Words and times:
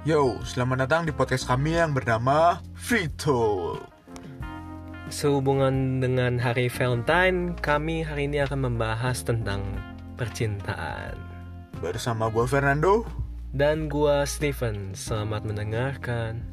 Yo, 0.00 0.40
selamat 0.48 0.88
datang 0.88 1.02
di 1.04 1.12
podcast 1.12 1.44
kami 1.44 1.76
yang 1.76 1.92
bernama 1.92 2.64
Frito. 2.72 3.76
Sehubungan 5.12 6.00
dengan 6.00 6.40
hari 6.40 6.72
Valentine, 6.72 7.52
kami 7.60 8.00
hari 8.00 8.24
ini 8.24 8.40
akan 8.40 8.64
membahas 8.64 9.20
tentang 9.20 9.60
percintaan. 10.16 11.20
Bersama 11.84 12.32
gue 12.32 12.48
Fernando. 12.48 13.04
Dan 13.52 13.92
gua 13.92 14.24
Steven, 14.24 14.96
selamat 14.96 15.44
mendengarkan. 15.44 16.48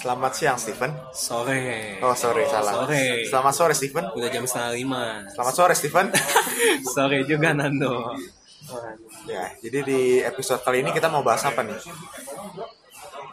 Selamat 0.00 0.32
siang 0.32 0.56
Steven. 0.56 0.92
Sore. 1.12 2.00
Oh 2.00 2.16
sorry 2.16 2.48
salah. 2.48 2.72
Sore. 2.84 3.04
Selamat 3.28 3.54
sore 3.54 3.74
Steven. 3.76 4.04
Udah 4.16 4.28
jam 4.28 4.44
setengah 4.48 4.72
lima. 4.72 5.04
Selamat 5.28 5.54
sore 5.54 5.74
Steven. 5.76 6.06
Sore 6.94 7.18
juga 7.24 7.52
Nando. 7.52 8.16
ya, 9.26 9.50
jadi 9.58 9.78
di 9.82 10.00
episode 10.22 10.62
kali 10.62 10.80
ini 10.80 10.94
kita 10.94 11.10
mau 11.10 11.20
bahas 11.20 11.42
apa 11.42 11.66
nih? 11.66 11.74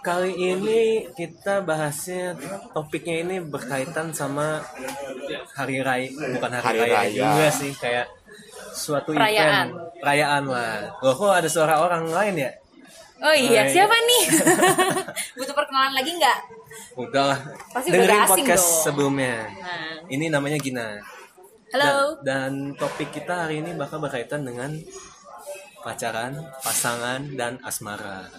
Kali 0.02 0.32
ini 0.34 0.80
kita 1.14 1.62
bahasnya 1.62 2.34
topiknya 2.74 3.22
ini 3.22 3.36
berkaitan 3.40 4.12
sama 4.12 4.64
hari 5.54 5.84
raya, 5.84 6.10
bukan 6.10 6.52
hari, 6.52 6.64
Hari 6.66 6.80
raya, 6.80 6.96
raya. 6.98 7.12
juga 7.14 7.48
sih 7.54 7.72
kayak 7.76 8.08
suatu 8.74 9.14
Perayaan. 9.14 9.68
event 9.70 9.70
perayaan 10.02 10.44
lah. 10.48 10.74
Loh 11.06 11.14
kok 11.14 11.34
ada 11.34 11.50
suara 11.52 11.76
orang 11.80 12.10
lain 12.10 12.36
ya? 12.42 12.52
Oh 13.18 13.34
iya, 13.34 13.66
Hai. 13.66 13.74
siapa 13.74 13.96
nih? 13.98 14.24
Butuh 15.38 15.56
perkenalan 15.58 15.94
lagi 15.94 16.12
nggak? 16.14 16.38
Udah 16.96 17.24
lah. 17.34 17.40
Pasti 17.74 17.90
udah 17.90 17.98
Dengerin 17.98 18.22
asing 18.22 18.30
podcast 18.46 18.62
dong. 18.64 18.84
sebelumnya. 18.86 19.36
Nah. 19.50 19.96
Ini 20.06 20.26
namanya 20.30 20.58
Gina. 20.58 20.88
Halo. 21.74 22.14
Da- 22.22 22.22
dan 22.24 22.78
topik 22.78 23.10
kita 23.10 23.50
hari 23.50 23.60
ini 23.60 23.74
bakal 23.74 23.98
berkaitan 23.98 24.46
dengan 24.46 24.70
pacaran, 25.82 26.38
pasangan, 26.62 27.26
dan 27.34 27.58
asmara. 27.62 28.30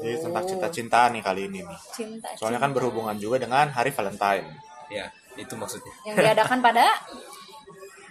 Jadi 0.00 0.16
tentang 0.18 0.44
cinta-cintaan 0.46 1.10
nih 1.14 1.22
kali 1.22 1.40
ini 1.46 1.60
nih. 1.62 1.78
Cinta. 1.92 2.28
Soalnya 2.34 2.58
kan 2.58 2.72
berhubungan 2.72 3.14
juga 3.14 3.38
dengan 3.38 3.68
hari 3.68 3.92
Valentine, 3.92 4.48
Ya, 4.88 5.06
itu 5.36 5.52
maksudnya. 5.52 5.92
Yang 6.02 6.16
diadakan 6.24 6.58
pada 6.58 6.88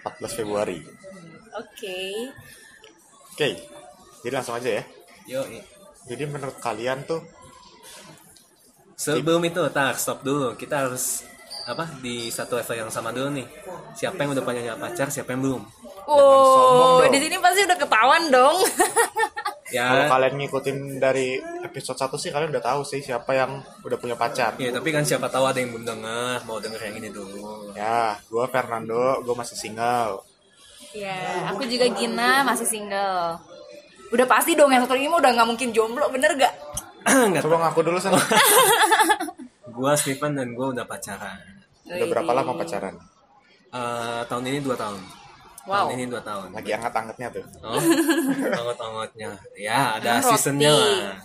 14 0.05 0.37
Februari. 0.37 0.77
Oke. 1.57 2.29
Oke, 3.33 3.49
jadi 4.21 4.33
langsung 4.33 4.55
aja 4.55 4.81
ya. 4.81 4.83
Yo, 5.27 5.41
Jadi 6.07 6.23
menurut 6.25 6.57
kalian 6.63 7.03
tuh 7.03 7.21
sebelum 8.97 9.43
itu, 9.45 9.61
tak 9.69 9.99
stop 9.99 10.23
dulu. 10.23 10.55
Kita 10.55 10.87
harus 10.87 11.23
apa 11.67 11.83
di 11.99 12.31
satu 12.31 12.55
level 12.55 12.87
yang 12.87 12.91
sama 12.91 13.11
dulu 13.11 13.27
nih. 13.35 13.47
Siapa 13.93 14.23
yang 14.23 14.31
udah 14.31 14.43
punya 14.43 14.73
pacar, 14.79 15.11
siapa 15.11 15.35
yang 15.35 15.43
belum? 15.43 15.61
Oh, 16.07 17.03
di 17.11 17.19
sini 17.19 17.35
pasti 17.43 17.67
udah 17.67 17.77
ketahuan 17.77 18.31
dong. 18.31 18.57
kalau 19.67 20.03
Ya, 20.03 20.07
kalian 20.07 20.39
ngikutin 20.39 20.95
dari 20.95 21.35
episode 21.59 21.99
1 21.99 22.15
sih 22.15 22.31
kalian 22.31 22.55
udah 22.55 22.63
tahu 22.63 22.87
sih 22.87 23.03
siapa 23.03 23.35
yang 23.35 23.59
udah 23.83 23.99
punya 23.99 24.15
pacar. 24.15 24.55
ya 24.55 24.71
tapi 24.71 24.95
kan 24.95 25.03
siapa 25.03 25.27
tahu 25.27 25.43
ada 25.43 25.59
yang 25.59 25.75
belum 25.75 25.83
denger, 25.83 26.47
mau 26.47 26.63
denger 26.63 26.79
yang 26.87 26.95
ini 27.03 27.11
dulu. 27.11 27.75
Ya, 27.75 28.15
gue 28.31 28.45
Fernando, 28.47 29.19
gue 29.27 29.35
masih 29.35 29.59
single. 29.59 30.23
ya, 30.95 31.51
aku 31.51 31.67
juga 31.67 31.91
Gina 31.91 32.47
masih 32.47 32.63
single. 32.63 33.43
Udah 34.13 34.25
pasti 34.27 34.55
dong 34.55 34.71
yang 34.71 34.83
satu 34.87 34.95
ini 34.95 35.11
mah 35.11 35.19
udah 35.19 35.31
nggak 35.35 35.47
mungkin 35.47 35.69
jomblo, 35.75 36.07
bener 36.07 36.31
gak? 36.39 36.53
Enggak 37.07 37.43
Coba 37.45 37.67
ngaku 37.67 37.79
dulu 37.83 37.97
sana. 37.99 38.19
Gua 39.77 39.93
Steven 39.93 40.33
dan 40.33 40.57
gua 40.57 40.73
udah 40.73 40.85
pacaran. 40.89 41.37
Udah 41.85 42.07
berapa 42.09 42.31
lama 42.33 42.57
pacaran? 42.57 42.97
Eh, 43.67 44.21
tahun 44.25 44.43
ini 44.47 44.59
dua 44.63 44.73
tahun. 44.79 44.99
Wow. 45.67 45.91
Tahun 45.91 45.93
ini 45.99 46.05
dua 46.07 46.21
tahun. 46.23 46.49
Lagi 46.55 46.71
anget-angetnya 46.73 47.27
tuh. 47.29 47.45
Oh, 47.61 47.77
angot-angotnya. 48.57 49.35
Ya, 49.59 49.99
ada 49.99 50.23
Roti. 50.23 50.33
seasonnya 50.33 50.71
lah. 50.71 51.19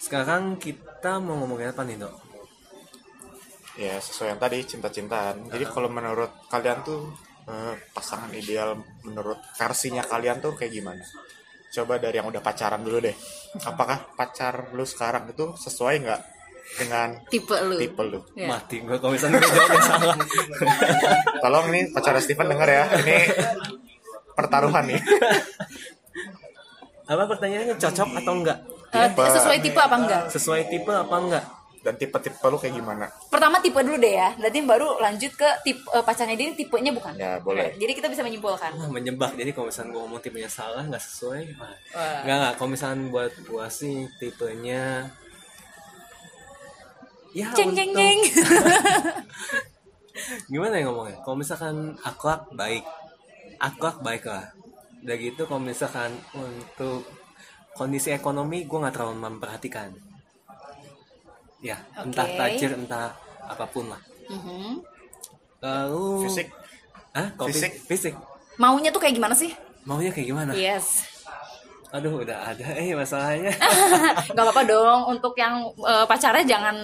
Sekarang 0.00 0.56
kita 0.56 1.20
mau 1.20 1.36
ngomongin 1.44 1.70
apa 1.70 1.84
nih, 1.84 2.00
Dok? 2.00 2.14
Ya, 3.78 3.94
sesuai 4.00 4.34
yang 4.34 4.40
tadi 4.40 4.58
cinta-cintaan. 4.64 5.52
Jadi 5.52 5.64
kalau 5.68 5.86
menurut 5.92 6.32
kalian 6.50 6.82
tuh 6.82 7.12
eh, 7.48 7.74
pasangan 7.90 8.28
ideal 8.30 8.76
menurut 9.02 9.40
versinya 9.56 10.04
kalian 10.04 10.38
tuh 10.38 10.52
kayak 10.54 10.72
gimana? 10.72 11.02
Coba 11.68 11.96
dari 11.96 12.16
yang 12.16 12.28
udah 12.28 12.40
pacaran 12.40 12.80
dulu 12.80 13.00
deh. 13.00 13.16
Apakah 13.64 14.12
pacar 14.16 14.72
lu 14.72 14.84
sekarang 14.84 15.28
itu 15.28 15.52
sesuai 15.56 15.94
nggak 16.04 16.20
dengan 16.76 17.16
Tipe 17.32 17.56
lu. 17.64 17.76
tipe 17.80 18.02
lu? 18.04 18.20
Ya. 18.36 18.48
Mati 18.52 18.84
gua 18.84 19.00
kalau 19.00 19.16
misalnya 19.16 19.40
gua 19.40 19.48
jawabnya 19.52 19.82
salah. 19.84 20.16
Tolong 21.44 21.66
nih 21.72 21.82
pacar 21.92 22.14
Steven 22.20 22.48
denger 22.52 22.68
ya. 22.68 22.84
Ini 23.04 23.18
pertaruhan 24.32 24.84
nih. 24.86 25.00
apa 27.08 27.24
pertanyaannya 27.24 27.74
cocok 27.80 28.08
atau 28.20 28.32
enggak? 28.36 28.58
Eh, 28.88 29.08
Tipe. 29.08 29.24
sesuai 29.24 29.58
tipe 29.60 29.80
apa 29.80 29.96
enggak? 29.96 30.22
Sesuai 30.32 30.62
tipe 30.68 30.92
apa 30.92 31.16
enggak? 31.16 31.44
Dan 31.78 31.94
tipe-tipe 31.94 32.42
lu 32.50 32.58
kayak 32.58 32.74
gimana? 32.74 33.06
Pertama 33.30 33.62
tipe 33.62 33.78
dulu 33.78 33.96
deh 33.96 34.18
ya. 34.18 34.34
Nanti 34.36 34.58
baru 34.66 34.98
lanjut 34.98 35.32
ke 35.38 35.48
tipe 35.62 35.80
eh, 35.94 36.02
pacarnya 36.02 36.34
dia 36.34 36.50
ini 36.50 36.54
tipenya 36.58 36.90
bukan? 36.90 37.14
Ya, 37.14 37.38
boleh. 37.38 37.78
Jadi 37.78 37.92
kita 37.94 38.10
bisa 38.10 38.26
menyimpulkan. 38.26 38.74
Ah, 38.74 38.90
menjebak 38.90 39.38
jadi 39.38 39.50
kalau 39.54 39.70
misalnya 39.70 39.90
gua 39.94 40.00
ngomong 40.06 40.20
tipenya 40.20 40.50
salah 40.50 40.82
nggak 40.84 41.02
sesuai 41.02 41.42
wah. 41.58 41.74
Wah. 41.94 42.20
nggak 42.26 42.36
nggak 42.42 42.52
kalau 42.58 42.70
misalnya 42.74 42.96
buat 43.10 43.32
gua 43.46 43.66
sih 43.70 44.10
tipenya 44.18 45.06
ya 47.36 47.52
Ceng 47.52 47.76
ceng 47.76 47.92
ceng. 47.92 48.18
gimana 50.52 50.80
ya 50.80 50.90
ngomongnya 50.90 51.22
kalau 51.22 51.36
misalkan 51.38 51.94
akhlak 52.02 52.50
baik 52.56 52.82
akhlak 53.62 54.02
baik 54.02 54.24
lah 54.26 54.50
udah 55.06 55.16
gitu 55.16 55.46
kalau 55.46 55.62
misalkan 55.62 56.10
untuk 56.34 57.06
kondisi 57.78 58.10
ekonomi 58.10 58.66
gue 58.66 58.78
nggak 58.82 58.98
terlalu 58.98 59.22
memperhatikan 59.22 59.94
ya 61.60 61.76
entah 61.96 62.24
Oke. 62.24 62.36
tajir 62.36 62.70
entah 62.72 63.10
apa 63.40 63.64
pun 63.66 63.88
lah 63.88 64.00
Mhm. 64.28 64.84
lalu 65.58 66.28
Fisik? 66.28 66.48
ah 67.12 67.28
kalau 67.34 67.48
Fisik? 67.48 67.72
fisik 67.84 68.14
Maunya 68.56 68.90
tuh 68.90 68.98
kayak 68.98 69.14
gimana 69.14 69.32
sih? 69.32 69.54
maunya 69.82 70.10
kayak 70.10 70.28
gimana 70.28 70.52
Yes. 70.52 71.06
aduh 71.88 72.20
udah 72.20 72.52
ada 72.52 72.66
eh 72.76 72.92
masalahnya 72.92 73.48
Gak 74.28 74.44
apa-apa 74.44 74.62
dong. 74.62 75.00
Untuk 75.08 75.32
yang 75.34 75.54
eh, 75.80 76.04
pacarnya 76.04 76.44
jangan 76.44 76.76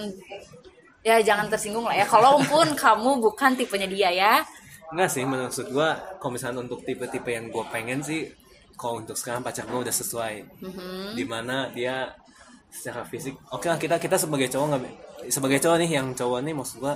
ya 1.05 1.21
jangan 1.21 1.45
tersinggung 1.45 1.85
lah 1.85 1.93
ya. 1.93 2.03
Kalaupun 2.03 2.73
kamu 2.83 3.21
bukan 3.21 3.53
tipenya 3.53 3.85
dia 3.85 4.09
ya. 4.09 4.33
Enggak 4.89 5.09
sih, 5.11 5.21
maksud 5.21 5.69
gue 5.69 5.89
kalau 6.17 6.31
misalnya 6.33 6.57
untuk 6.59 6.81
tipe-tipe 6.81 7.29
yang 7.29 7.49
gue 7.49 7.61
pengen 7.69 8.01
sih, 8.01 8.33
kalau 8.73 8.97
untuk 8.97 9.13
sekarang 9.13 9.41
pacar 9.41 9.65
gue 9.65 9.77
udah 9.77 9.93
sesuai. 9.93 10.35
Di 11.13 11.23
mana 11.23 11.69
dia 11.69 12.09
secara 12.75 13.01
fisik, 13.03 13.33
oke 13.49 13.65
lah 13.65 13.75
kita 13.75 13.95
kita 13.95 14.15
sebagai 14.15 14.45
cowok 14.47 14.67
nggak 14.67 14.81
sebagai 15.27 15.57
cowok 15.57 15.77
nih 15.79 15.89
yang 15.93 16.07
cowok 16.11 16.39
nih 16.41 16.53
maksud 16.53 16.77
gue 16.77 16.93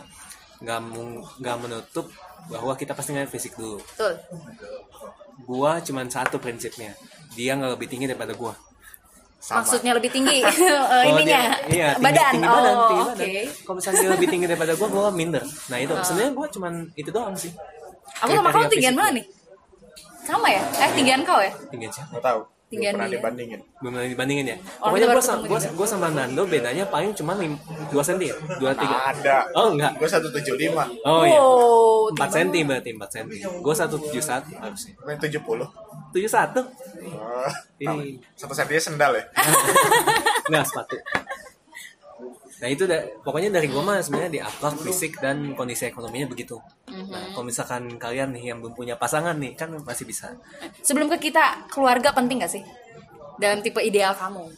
nggak 0.59 0.79
mung- 0.85 1.23
nggak 1.39 1.57
menutup 1.57 2.05
bahwa 2.45 2.73
kita 2.73 2.91
pasti 2.91 3.11
ngeliat 3.11 3.27
fisik 3.27 3.55
dulu. 3.55 3.79
Betul. 3.79 4.13
Gua 5.41 5.79
cuman 5.79 6.05
satu 6.05 6.35
prinsipnya, 6.37 6.93
dia 7.31 7.55
nggak 7.55 7.73
lebih 7.73 7.87
tinggi 7.87 8.05
daripada 8.05 8.33
gua. 8.33 8.53
Sama. 9.39 9.63
Maksudnya 9.63 9.95
lebih 9.95 10.11
tinggi 10.11 10.43
Kalau 10.43 11.15
ininya. 11.15 11.23
dia- 11.23 11.59
iya, 11.71 11.87
tinggi- 11.95 12.03
badan. 12.03 12.31
tinggi 12.35 12.47
badan, 12.49 12.75
oh, 12.75 13.07
tinggi. 13.15 13.43
Kalau 13.63 13.75
misalnya 13.79 13.97
dia 13.97 14.11
lebih 14.11 14.27
tinggi 14.27 14.45
daripada 14.45 14.73
gua, 14.75 14.87
gua 14.89 15.07
minder. 15.09 15.43
Nah 15.69 15.77
itu 15.79 15.93
sebenarnya 15.97 16.31
gua 16.35 16.47
cuman 16.51 16.73
itu 16.93 17.09
doang 17.09 17.33
sih. 17.33 17.51
Aku 18.19 18.35
sama 18.35 18.51
kamu 18.51 18.67
tinggian 18.67 18.93
mana 18.93 19.05
gua. 19.05 19.15
nih? 19.15 19.25
Sama 20.21 20.47
ya? 20.51 20.61
Eh, 20.77 20.91
tinggian 20.93 21.21
kau 21.23 21.39
ya? 21.39 21.51
Tinggian 21.71 21.89
siapa? 21.89 22.11
Nggak 22.11 22.25
tahu. 22.25 22.41
Belum 22.69 22.77
Tinggian 22.77 22.93
pernah 22.93 23.07
dia. 23.07 23.17
dibandingin. 23.17 23.59
belum 23.75 23.91
pernah 23.91 24.07
dibandingin 24.07 24.45
ya 24.45 24.57
Oh, 24.77 24.85
pokoknya 24.87 25.07
gue 25.09 25.23
sama 25.23 25.41
gua, 25.43 25.59
gua 25.73 25.87
sama 25.87 26.07
Nando 26.07 26.43
bedanya 26.45 26.85
paling 26.85 27.11
cuma 27.11 27.33
2 27.33 27.49
cm 27.89 28.19
ya 28.21 28.35
2 28.61 28.61
tiga 28.77 28.97
Ada. 29.09 29.37
oh 29.51 29.73
enggak 29.73 29.91
Gue 29.97 30.05
175. 30.05 30.77
oh 31.01 31.23
iya 31.25 31.41
4 32.13 32.29
cm 32.29 32.63
berarti 32.63 32.89
4 32.93 33.09
cm 33.09 33.25
gue 33.57 33.73
171 33.73 34.61
harusnya 34.61 34.93
Gue 34.95 35.13
70. 35.17 35.65
71 36.13 36.61
Oh, 37.09 37.49
ini 37.79 38.21
satu 38.33 38.53
sentinya 38.53 38.81
sendal 38.83 39.11
ya. 39.13 39.23
enggak 40.47 40.63
sepatu 40.63 40.93
nah 42.59 42.67
itu 42.67 42.83
da- 42.83 43.07
pokoknya 43.19 43.49
dari 43.49 43.67
gue 43.67 43.79
mah 43.79 43.97
sebenarnya 43.97 44.31
di 44.31 44.41
akhlak 44.41 44.75
fisik 44.79 45.15
dan 45.17 45.53
kondisi 45.53 45.85
ekonominya 45.85 46.27
begitu 46.27 46.59
nah 47.07 47.31
kalau 47.31 47.45
misalkan 47.45 47.95
kalian 47.95 48.29
nih 48.31 48.51
yang 48.51 48.59
belum 48.59 48.73
punya 48.73 48.95
pasangan 48.95 49.33
nih 49.33 49.55
kan 49.55 49.71
masih 49.79 50.03
bisa 50.03 50.35
Sebelum 50.79 51.07
ke 51.07 51.29
kita, 51.29 51.65
keluarga 51.67 52.11
penting 52.11 52.39
gak 52.39 52.51
sih? 52.51 52.63
Dalam 53.35 53.59
tipe 53.59 53.79
ideal 53.79 54.11
kamu. 54.13 54.51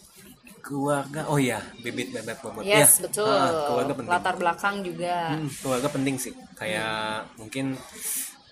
keluarga 0.62 1.26
oh 1.26 1.38
iya 1.38 1.58
bibit 1.78 2.10
bebek 2.12 2.38
bobot 2.40 2.62
Yes, 2.62 2.98
Ya, 2.98 3.06
betul. 3.06 3.26
ah, 3.28 3.50
keluarga 3.66 3.94
penting 3.94 4.12
Latar 4.12 4.36
belakang 4.36 4.76
juga. 4.82 5.16
Hmm, 5.32 5.50
keluarga 5.58 5.88
penting 5.90 6.16
sih 6.18 6.34
kayak 6.54 6.98
mungkin 7.36 7.74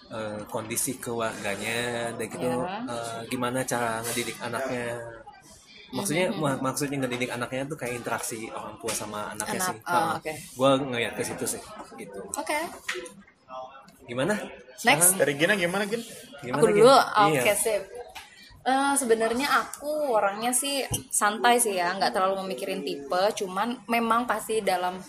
eh, 0.10 0.42
kondisi 0.46 0.98
keluarganya 0.98 1.80
dan 2.14 2.26
gitu 2.28 2.50
Ya. 2.66 2.82
eh, 2.84 3.20
gimana 3.28 3.62
cara 3.62 4.02
ngedidik 4.02 4.38
anaknya 4.40 4.98
maksudnya 5.92 6.30
Mm-hmm. 6.30 6.44
mak- 6.44 6.62
maksudnya 6.62 6.98
ngedidik 7.00 7.30
anaknya 7.30 7.66
tuh 7.66 7.76
kayak 7.76 7.94
interaksi 7.98 8.46
orang 8.50 8.78
tua 8.78 8.94
sama 8.94 9.34
anaknya 9.34 9.60
Anak, 9.60 9.68
sih 9.68 9.78
oh, 9.84 10.10
oke. 10.16 10.34
gue 10.56 10.70
ngeliat 10.86 11.14
ke 11.14 11.24
situ 11.24 11.46
sih 11.48 11.62
gitu 11.96 12.20
Oke. 12.32 12.60
gimana 14.06 14.36
Next. 14.80 15.20
Dari 15.20 15.36
Gina 15.36 15.60
gimana 15.60 15.84
Gin? 15.84 16.00
Gimana, 16.40 16.56
aku 16.56 16.66
dulu 16.72 16.88
Iya. 16.88 17.42
oke 17.42 17.54
sip 17.54 17.84
Eh, 18.60 18.94
sebenarnya 18.94 19.48
aku 19.50 20.14
orangnya 20.14 20.52
sih 20.52 20.84
santai 21.10 21.58
sih 21.58 21.74
ya 21.74 21.96
nggak 21.96 22.12
terlalu 22.12 22.44
memikirin 22.44 22.84
tipe 22.84 23.24
cuman 23.34 23.82
memang 23.88 24.24
pasti 24.24 24.60
dalam 24.60 25.00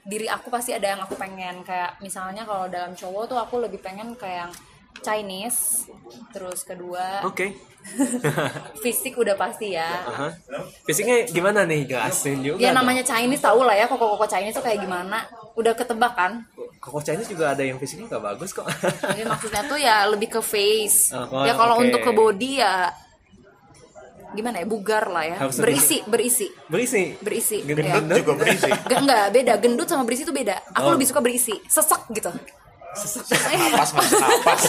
diri 0.00 0.24
aku 0.26 0.48
pasti 0.48 0.72
ada 0.72 0.94
yang 0.94 1.02
aku 1.02 1.12
pengen 1.14 1.60
kayak 1.60 1.98
misalnya 1.98 2.46
kalau 2.46 2.70
dalam 2.70 2.94
cowok 2.94 3.24
tuh 3.26 3.36
aku 3.36 3.58
lebih 3.58 3.82
pengen 3.82 4.14
kayak 4.14 4.46
yang 4.46 4.52
Chinese 4.98 5.86
terus 6.30 6.60
kedua 6.60 7.22
oke. 7.22 7.46
fisik 8.84 9.16
udah 9.16 9.32
pasti 9.34 9.72
ya. 9.72 9.88
Aha. 10.04 10.28
fisiknya 10.84 11.24
gimana 11.26 11.64
nih? 11.64 11.88
Jelasin 11.88 12.44
juga 12.44 12.60
ya 12.60 12.70
dong. 12.70 12.84
namanya 12.84 13.00
Chinese 13.00 13.40
tau 13.40 13.64
lah 13.64 13.72
ya 13.72 13.88
koko 13.88 14.04
koko 14.10 14.26
Chinese 14.26 14.52
tuh 14.52 14.60
kayak 14.60 14.80
gimana. 14.80 15.24
Udah 15.56 15.72
ketebak 15.72 16.12
kan? 16.12 16.44
Koko 16.76 17.00
Chinese 17.00 17.24
juga 17.26 17.52
ada 17.52 17.64
yang 17.64 17.76
fisiknya 17.76 18.08
gak 18.10 18.20
bagus 18.26 18.52
kok. 18.52 18.68
Jadi 19.10 19.24
maksudnya 19.24 19.62
tuh 19.64 19.76
ya 19.76 20.04
lebih 20.06 20.28
ke 20.30 20.40
face. 20.40 21.16
Oh, 21.16 21.40
ya 21.42 21.56
kalau 21.56 21.80
oke. 21.80 21.82
untuk 21.82 22.00
ke 22.00 22.12
body 22.12 22.52
ya 22.60 22.92
gimana 24.30 24.60
ya 24.60 24.66
bugar 24.68 25.08
lah 25.08 25.24
ya. 25.26 25.36
Harus 25.40 25.56
berisi 25.58 26.04
berisi. 26.04 26.46
Berisi? 26.68 27.16
Berisi. 27.18 27.64
Gendut 27.64 27.82
ya. 27.82 28.20
juga 28.20 28.32
berisi. 28.36 28.68
G- 28.68 28.98
enggak 29.00 29.24
beda. 29.32 29.52
Gendut 29.56 29.88
sama 29.88 30.04
berisi 30.04 30.22
itu 30.22 30.30
beda. 30.30 30.60
Aku 30.76 30.86
Oh. 30.86 30.94
lebih 30.94 31.08
suka 31.08 31.18
berisi. 31.18 31.56
Sesek 31.64 32.04
gitu 32.12 32.28
Napas 32.90 33.90
nggak 33.92 34.08
napas. 34.18 34.62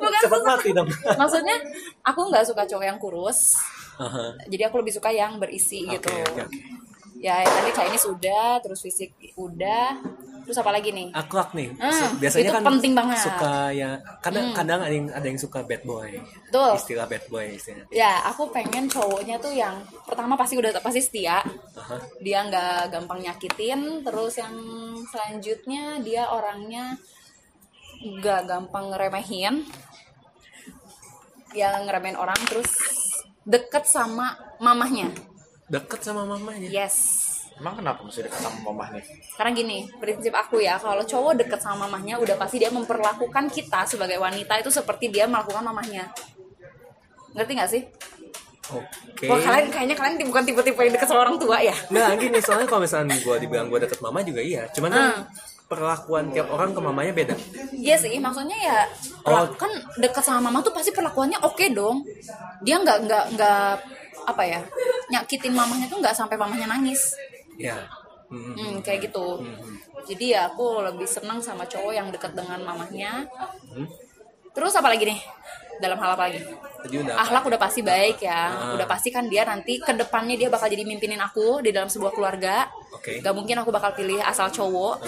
bukan 0.00 0.12
cepat 0.16 0.40
sesek 0.40 0.48
mati 0.48 0.68
dong. 0.72 0.88
maksudnya 1.14 1.56
aku 2.02 2.20
nggak 2.28 2.44
suka 2.44 2.62
cowok 2.64 2.84
yang 2.84 2.98
kurus. 2.98 3.60
Jadi 4.48 4.62
aku 4.64 4.80
lebih 4.80 4.96
suka 4.96 5.12
yang 5.12 5.36
berisi 5.36 5.84
Oke, 5.84 6.00
gitu. 6.00 6.08
oke, 6.08 6.40
oke. 6.40 6.56
ya 7.20 7.44
yang 7.44 7.52
tadi 7.52 7.70
Chinese 7.70 8.06
udah 8.08 8.60
terus 8.60 8.80
fisik 8.80 9.12
udah. 9.36 10.00
Terus 10.40 10.56
apa 10.56 10.72
lagi 10.72 10.90
nih? 10.90 11.12
Akhlak 11.14 11.52
nih 11.52 11.68
Hmm, 11.78 12.16
biasanya 12.18 12.42
itu 12.42 12.54
kan 12.56 12.64
penting 12.64 12.92
banget. 12.96 13.16
Hmm. 13.20 13.26
suka 13.28 13.54
ya 13.70 13.90
kadang 14.18 14.50
kadang 14.50 14.80
ada 14.82 14.90
yang 14.90 15.06
ada 15.12 15.26
yang 15.28 15.36
suka 15.38 15.62
bad 15.62 15.84
boy. 15.84 16.10
Betul. 16.48 16.72
istilah 16.74 17.06
bad 17.06 17.24
boy 17.28 17.44
istilahnya. 17.54 17.86
Ya 17.92 18.24
aku 18.24 18.48
pengen 18.50 18.88
cowoknya 18.88 19.36
tuh 19.36 19.52
yang 19.52 19.78
pertama 20.08 20.34
pasti 20.34 20.56
udah 20.56 20.72
pasti 20.80 21.04
setia. 21.04 21.44
Aha. 21.76 22.00
dia 22.18 22.40
nggak 22.42 22.88
gampang 22.88 23.20
nyakitin. 23.20 24.00
Terus 24.02 24.40
yang 24.40 24.54
selanjutnya 25.06 26.00
dia 26.00 26.24
orangnya 26.32 26.96
nggak 28.00 28.40
gampang 28.48 28.90
ngeremehin. 28.90 29.64
Yang 31.52 31.74
ngeremehin 31.86 32.16
orang 32.16 32.38
terus 32.48 32.70
deket 33.44 33.84
sama 33.84 34.36
mamahnya. 34.58 35.10
Deket 35.70 36.00
sama 36.02 36.26
mamanya 36.26 36.66
yes. 36.66 37.26
Emang 37.60 37.76
kenapa 37.76 38.00
mesti 38.00 38.24
dekat 38.24 38.40
sama 38.40 38.72
mamah 38.72 38.88
nih? 38.96 39.04
karena 39.36 39.52
gini 39.52 39.78
prinsip 40.00 40.32
aku 40.32 40.64
ya 40.64 40.80
kalau 40.80 41.04
cowok 41.04 41.44
deket 41.44 41.60
sama 41.60 41.84
mamahnya 41.84 42.16
udah 42.16 42.40
pasti 42.40 42.56
dia 42.56 42.72
memperlakukan 42.72 43.52
kita 43.52 43.84
sebagai 43.84 44.16
wanita 44.16 44.56
itu 44.64 44.72
seperti 44.72 45.12
dia 45.12 45.28
melakukan 45.28 45.60
mamahnya. 45.60 46.08
Ngerti 47.36 47.52
nggak 47.52 47.70
sih? 47.70 47.82
Oke. 48.70 49.28
Wah 49.28 49.36
kalian 49.44 49.68
kayaknya 49.68 49.96
kalian 49.98 50.14
bukan 50.24 50.42
tipe-tipe 50.48 50.80
yang 50.80 50.94
deket 50.96 51.08
sama 51.12 51.20
orang 51.28 51.36
tua 51.36 51.60
ya? 51.60 51.76
Nah 51.92 52.16
gini 52.16 52.40
soalnya 52.40 52.64
kalau 52.64 52.80
misalnya 52.80 53.16
gue 53.20 53.36
dibilang 53.44 53.68
gue 53.68 53.80
deket 53.84 54.00
mama 54.00 54.24
juga 54.24 54.40
iya. 54.40 54.64
Cuman 54.72 54.88
kan 54.88 55.04
Hmm. 55.20 55.24
Perlakuan 55.70 56.34
tiap 56.34 56.50
orang 56.50 56.74
ke 56.74 56.80
mamanya 56.82 57.12
beda 57.14 57.36
Iya 57.70 57.96
sih, 57.96 58.18
maksudnya 58.18 58.58
ya 58.58 58.78
Oh. 59.22 59.46
kan 59.54 59.70
dekat 60.02 60.20
sama 60.26 60.50
mama 60.50 60.60
tuh 60.60 60.74
pasti 60.74 60.90
perlakuannya 60.90 61.38
oke 61.40 61.64
dong. 61.70 62.02
Dia 62.60 62.76
nggak 62.82 62.98
nggak 63.06 63.24
nggak 63.38 63.72
apa 64.26 64.42
ya 64.44 64.60
nyakitin 65.08 65.54
mamahnya 65.54 65.86
tuh 65.88 66.02
nggak 66.02 66.12
sampai 66.12 66.36
mamahnya 66.36 66.66
nangis. 66.66 67.14
Ya 67.56 67.78
Hmm. 68.30 68.54
Hmm, 68.54 68.74
kayak 68.86 69.10
gitu. 69.10 69.42
Jadi 70.06 70.38
ya 70.38 70.46
aku 70.46 70.78
lebih 70.86 71.02
senang 71.02 71.42
sama 71.42 71.66
cowok 71.66 71.90
yang 71.90 72.08
dekat 72.14 72.30
dengan 72.30 72.62
mamahnya. 72.62 73.26
Hmm. 73.74 73.90
Terus 74.54 74.70
apa 74.78 74.86
lagi 74.86 75.02
nih? 75.10 75.18
Dalam 75.80 75.98
hal 75.98 76.10
apa 76.14 76.22
lagi? 76.28 76.40
Akhlak 77.12 77.44
udah 77.48 77.60
pasti 77.60 77.80
baik 77.80 78.20
ya. 78.24 78.52
Ah. 78.52 78.72
Udah 78.76 78.86
pasti 78.88 79.08
kan 79.08 79.26
dia 79.26 79.48
nanti 79.48 79.80
ke 79.80 79.92
depannya 79.96 80.36
dia 80.36 80.48
bakal 80.52 80.68
jadi 80.68 80.84
mimpinin 80.84 81.20
aku 81.20 81.64
di 81.64 81.72
dalam 81.72 81.88
sebuah 81.88 82.12
keluarga. 82.12 82.68
Oke. 82.92 83.24
Gak 83.24 83.34
mungkin 83.34 83.56
aku 83.60 83.72
bakal 83.72 83.96
pilih 83.96 84.20
asal 84.20 84.52
cowok. 84.52 85.02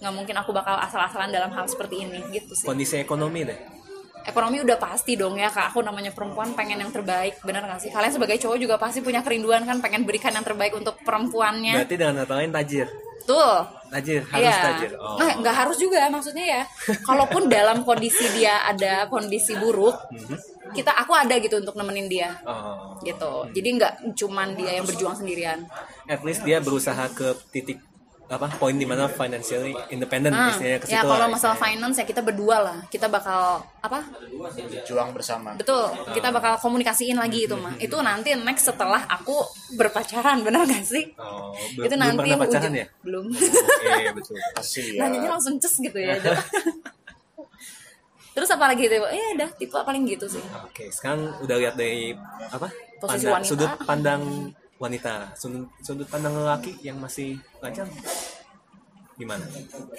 Gak 0.00 0.12
mungkin 0.12 0.36
aku 0.36 0.50
bakal 0.52 0.80
asal-asalan 0.80 1.32
dalam 1.32 1.52
hal 1.52 1.64
seperti 1.68 2.04
ini 2.04 2.20
gitu 2.32 2.52
sih. 2.52 2.66
Kondisi 2.66 3.00
ekonomi 3.00 3.44
deh 3.44 3.74
ekonomi 4.24 4.64
udah 4.64 4.80
pasti 4.80 5.20
dong 5.20 5.36
ya 5.36 5.52
kak 5.52 5.70
aku 5.72 5.84
namanya 5.84 6.10
perempuan 6.10 6.56
pengen 6.56 6.80
yang 6.80 6.88
terbaik 6.88 7.38
bener 7.44 7.60
gak 7.60 7.80
sih 7.84 7.92
kalian 7.92 8.12
sebagai 8.12 8.40
cowok 8.40 8.56
juga 8.56 8.76
pasti 8.80 9.04
punya 9.04 9.20
kerinduan 9.20 9.68
kan 9.68 9.84
pengen 9.84 10.08
berikan 10.08 10.32
yang 10.32 10.44
terbaik 10.44 10.72
untuk 10.72 10.96
perempuannya 11.04 11.84
Berarti 11.84 11.96
dengan 12.00 12.24
kata 12.24 12.34
lain 12.40 12.50
tajir 12.50 12.88
tuh 13.28 13.52
Tajir, 13.94 14.26
harus 14.26 14.42
Iya. 14.42 14.58
tajir 14.58 14.90
oh. 14.98 15.22
Nah, 15.22 15.38
nggak 15.38 15.54
harus 15.54 15.78
juga 15.78 16.10
maksudnya 16.10 16.42
ya. 16.42 16.62
Kalaupun 17.06 17.46
dalam 17.46 17.86
kondisi 17.86 18.26
dia 18.34 18.66
ada 18.66 19.06
kondisi 19.06 19.54
buruk, 19.54 19.94
kita 20.74 20.90
aku 20.90 21.14
ada 21.14 21.38
gitu 21.38 21.62
untuk 21.62 21.78
nemenin 21.78 22.10
dia, 22.10 22.34
Oh. 22.42 22.98
gitu. 23.06 23.46
Jadi 23.54 23.68
nggak 23.78 23.92
cuman 24.18 24.58
dia 24.58 24.82
yang 24.82 24.84
berjuang 24.84 25.14
sendirian. 25.14 25.62
At 26.10 26.26
least 26.26 26.42
dia 26.42 26.58
berusaha 26.58 27.06
ke 27.14 27.38
titik 27.54 27.78
apa 28.24 28.48
poin 28.54 28.72
di 28.72 28.82
mana 28.82 29.04
financially 29.04 29.76
independent 29.88 30.32
Nah, 30.32 30.48
istilahnya 30.48 30.78
ke 30.78 30.86
ya 30.86 30.98
situ 30.98 31.06
kalau 31.06 31.18
lah, 31.18 31.28
masalah 31.28 31.54
istilahnya. 31.54 31.76
finance 31.76 31.96
ya 31.96 32.04
kita 32.04 32.20
berdua 32.20 32.56
lah. 32.58 32.76
Kita 32.88 33.06
bakal 33.06 33.40
apa? 33.78 33.98
Juang 34.82 35.12
bersama. 35.12 35.52
Betul, 35.54 35.84
kita 36.10 36.28
bakal 36.28 36.56
komunikasiin 36.56 37.14
lagi 37.14 37.44
itu 37.44 37.54
mah. 37.54 37.76
Itu 37.76 38.00
nanti 38.00 38.32
next 38.34 38.64
setelah 38.64 39.04
aku 39.06 39.36
berpacaran, 39.72 40.40
bener 40.40 40.64
gak 40.64 40.82
sih? 40.82 41.12
Oh, 41.14 41.52
belum, 41.74 41.84
itu 41.84 41.94
belum 41.94 42.00
nanti 42.00 42.18
pernah 42.18 42.38
pacaran 42.40 42.72
ya? 42.72 42.86
Belum. 43.00 43.24
Oke, 43.28 43.92
betul. 44.16 44.36
Kasih 44.54 44.84
ya. 44.94 45.00
Nanyanya 45.04 45.30
langsung 45.30 45.54
ces 45.58 45.74
gitu 45.76 45.98
ya. 45.98 46.16
Terus 48.34 48.50
apa 48.50 48.66
lagi 48.66 48.90
tipe? 48.90 49.06
Eh 49.06 49.38
udah 49.38 49.48
tipe 49.54 49.78
paling 49.78 50.02
gitu 50.08 50.26
sih. 50.26 50.42
Oke, 50.64 50.90
sekarang 50.90 51.38
udah 51.38 51.54
lihat 51.54 51.74
dari 51.78 52.10
apa? 52.50 52.66
Posisi 52.98 53.28
Pandang- 53.28 53.34
wanita. 53.36 53.46
Sudut 53.46 53.72
pandang 53.86 54.22
wanita, 54.74 55.14
sudut, 55.38 55.70
sudut 55.78 56.08
pandang 56.10 56.34
lelaki 56.34 56.74
yang 56.82 56.98
masih 56.98 57.38
lajang. 57.64 57.88
Gimana? 59.16 59.46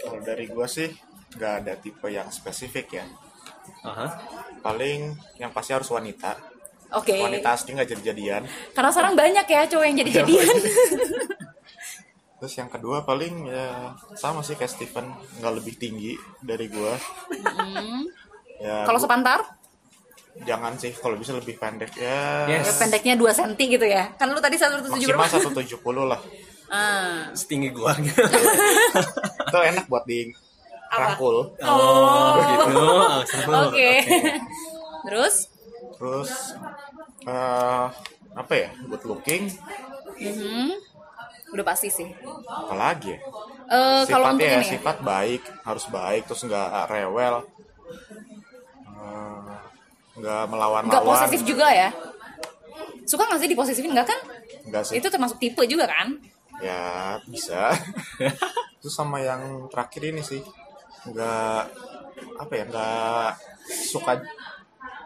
Kalau 0.06 0.22
dari 0.22 0.46
gua 0.52 0.68
sih 0.70 0.92
nggak 1.36 1.54
ada 1.64 1.74
tipe 1.80 2.08
yang 2.08 2.30
spesifik 2.30 3.02
ya. 3.02 3.06
Aha. 3.84 4.08
Paling 4.62 5.18
yang 5.42 5.50
pasti 5.50 5.74
harus 5.74 5.90
wanita. 5.90 6.38
Oke. 6.94 7.18
Wanita 7.18 7.58
asli 7.58 7.74
nggak 7.74 7.90
jadi-jadian. 7.98 8.44
Karena 8.78 8.90
sekarang 8.94 9.14
banyak 9.18 9.46
ya 9.50 9.62
cowok 9.66 9.86
yang 9.90 9.98
jadi 10.06 10.12
jadian. 10.22 10.56
Terus 12.40 12.54
yang 12.62 12.70
kedua 12.70 13.02
paling 13.08 13.50
ya 13.50 13.96
sama 14.14 14.46
sih 14.46 14.54
kayak 14.54 14.70
Steven 14.70 15.08
nggak 15.42 15.54
lebih 15.56 15.74
tinggi 15.82 16.14
dari 16.44 16.70
gua. 16.70 16.94
Ya, 18.56 18.88
Kalau 18.88 18.96
sepantar, 18.96 19.44
jangan 20.48 20.80
sih 20.80 20.96
kalau 20.96 21.20
bisa 21.20 21.36
lebih 21.36 21.60
pendek 21.60 21.96
ya. 21.96 22.48
Yes. 22.48 22.72
ya 22.72 22.74
pendeknya 22.88 23.16
2 23.20 23.32
cm 23.36 23.52
gitu 23.80 23.86
ya. 23.88 24.12
Kan 24.16 24.32
lu 24.32 24.40
tadi 24.40 24.56
170 24.56 24.92
Maksimal 24.92 25.28
berapa? 25.28 25.64
170 25.64 26.12
lah. 26.12 26.22
Ah. 26.70 27.30
Setinggi 27.32 27.70
gua. 27.72 27.94
Itu 29.50 29.58
enak 29.58 29.86
buat 29.86 30.04
di 30.10 30.34
rangkul. 30.90 31.54
oh, 31.62 32.34
gitu. 32.42 32.72
Oh, 32.78 33.20
seru. 33.30 33.52
Oke. 33.70 33.92
Terus 35.06 35.36
Terus 35.96 36.32
eh 37.26 37.86
apa 38.36 38.54
ya? 38.54 38.70
Good 38.90 39.04
looking. 39.08 39.44
mhm. 40.20 40.76
udah 41.56 41.64
pasti 41.64 41.88
sih. 41.88 42.10
Apalagi 42.48 43.16
ya? 43.16 43.20
Eh 43.66 44.02
kalau 44.12 44.36
untuk 44.36 44.44
Sifatnya 44.44 44.52
ya, 44.52 44.60
ini 44.60 44.66
ya, 44.68 44.72
sifat 44.76 44.98
baik, 45.02 45.42
harus 45.64 45.86
baik, 45.88 46.22
terus 46.28 46.42
nggak 46.44 46.70
rewel. 46.92 47.36
Eh, 48.92 49.56
nggak 50.20 50.44
melawan-lawan. 50.52 50.92
nggak 50.92 51.06
positif 51.06 51.42
juga 51.48 51.68
ya. 51.72 51.90
Suka 53.08 53.24
nggak 53.30 53.40
sih 53.40 53.50
diposesifin 53.50 53.92
nggak 53.96 54.08
kan? 54.10 54.20
Nggak 54.68 54.84
sih. 54.84 54.94
Itu 55.00 55.08
termasuk 55.08 55.40
tipe 55.40 55.64
juga 55.64 55.88
kan? 55.88 56.20
Ya 56.60 56.82
bisa. 57.26 57.74
Terus 58.80 58.94
sama 58.94 59.20
yang 59.20 59.68
terakhir 59.68 60.02
ini 60.06 60.22
sih 60.22 60.40
nggak 61.06 61.62
apa 62.40 62.54
ya 62.54 62.64
nggak 62.66 63.30
suka 63.86 64.18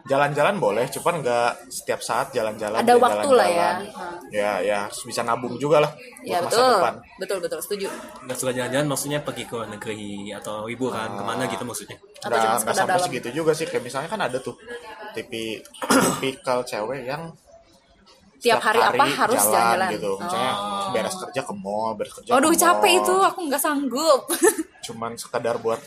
jalan-jalan 0.08 0.58
boleh, 0.58 0.88
cuman 0.90 1.22
nggak 1.22 1.70
setiap 1.70 2.00
saat 2.00 2.32
jalan-jalan. 2.32 2.80
Ada 2.82 2.96
dia 2.96 2.98
waktu 2.98 3.30
lah 3.30 3.46
ya. 3.46 3.70
jalan-jalan. 3.78 4.18
Ya 4.32 4.52
ya 4.62 4.78
harus 4.88 5.02
bisa 5.04 5.22
nabung 5.22 5.58
juga 5.58 5.82
lah 5.84 5.92
Ya 6.24 6.40
buat 6.40 6.50
masa 6.50 6.56
betul. 6.56 6.74
depan. 6.74 6.96
Betul 7.20 7.38
betul 7.44 7.60
setuju. 7.62 7.88
Nggak 8.26 8.38
suka 8.40 8.52
jalan-jalan 8.56 8.88
maksudnya 8.88 9.20
pergi 9.22 9.44
ke 9.46 9.60
negeri 9.70 10.02
atau 10.34 10.66
liburan 10.66 11.10
ke 11.14 11.24
mana 11.26 11.44
gitu 11.46 11.64
maksudnya. 11.68 11.98
Atau 12.20 12.36
Nggak, 12.36 12.64
sampai 12.64 12.96
dalam. 12.96 13.06
segitu 13.06 13.30
juga 13.34 13.52
sih 13.54 13.68
kayak 13.68 13.84
misalnya 13.84 14.10
kan 14.10 14.22
ada 14.24 14.38
tuh 14.40 14.56
tipi 15.14 15.60
tipikal 16.24 16.64
cewek 16.64 17.06
yang 17.06 17.30
Tiap 18.40 18.56
setiap 18.56 18.60
hari 18.64 18.80
apa 18.80 19.04
harus 19.06 19.42
jalan-jalan. 19.42 19.90
gitu 19.92 20.12
misalnya 20.16 20.54
Oh. 20.56 20.90
beres 20.90 21.16
kerja 21.18 21.42
ke 21.42 21.54
mall 21.54 21.92
beres 21.94 22.14
kerja 22.14 22.30
Aduh 22.32 22.48
ke 22.48 22.56
mall. 22.56 22.64
capek 22.66 22.92
itu, 22.98 23.16
aku 23.20 23.40
nggak 23.46 23.62
sanggup. 23.62 24.22
cuman 24.88 25.12
sekedar 25.14 25.56
buat 25.58 25.78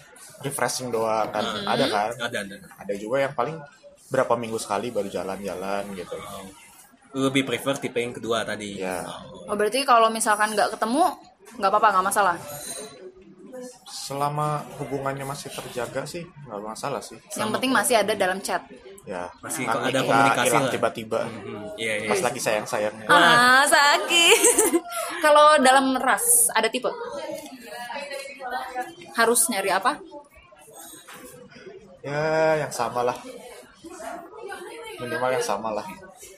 refreshing 0.41 0.89
doang 0.89 1.27
kan 1.29 1.43
ada 1.65 1.87
kan 1.87 2.11
Ada 2.21 2.39
ada. 2.41 2.57
ada 2.77 2.95
juga 2.95 3.17
yang 3.19 3.33
paling 3.33 3.57
berapa 4.07 4.35
minggu 4.35 4.57
sekali 4.57 4.89
baru 4.89 5.09
jalan-jalan 5.09 5.83
gitu 5.93 6.17
Lu 7.13 7.27
lebih 7.27 7.43
prefer 7.43 7.77
tipe 7.77 7.97
yang 7.97 8.13
kedua 8.13 8.41
tadi. 8.43 8.79
ya 8.79 9.05
Oh 9.45 9.53
berarti 9.53 9.83
kalau 9.83 10.09
misalkan 10.09 10.51
nggak 10.51 10.73
ketemu 10.73 11.09
nggak 11.55 11.69
apa-apa 11.69 11.89
nggak 11.91 12.07
masalah. 12.07 12.37
Selama 13.85 14.49
hubungannya 14.77 15.23
masih 15.23 15.49
terjaga 15.49 16.03
sih 16.05 16.23
nggak 16.47 16.61
masalah 16.61 17.01
sih. 17.01 17.17
Yang 17.33 17.51
penting 17.53 17.71
masih 17.71 17.95
ada 17.97 18.13
dalam 18.13 18.39
chat. 18.39 18.63
Ya 19.03 19.27
Masih 19.39 19.67
nggak- 19.67 19.83
ada 19.85 20.01
komunikasi 20.01 20.47
hilang 20.47 20.65
lah. 20.65 20.73
tiba-tiba. 20.73 21.21
Hmm, 21.25 21.67
iya 21.75 21.93
iya. 21.99 22.09
Pas 22.09 22.21
lagi 22.21 22.39
sayang 22.39 22.67
sayangnya 22.67 23.07
ah 23.07 23.63
sakit. 23.65 24.39
Kalau 25.25 25.59
dalam 25.59 25.95
ras 25.97 26.47
ada 26.51 26.67
tipe? 26.67 26.91
Harus 29.13 29.47
nyari 29.49 29.71
apa? 29.71 29.99
Ya 32.03 32.23
yang 32.59 32.71
sama 32.71 33.03
lah. 33.03 33.19
Minimal 34.99 35.31
yang 35.33 35.45
sama 35.45 35.71
lah. 35.73 35.87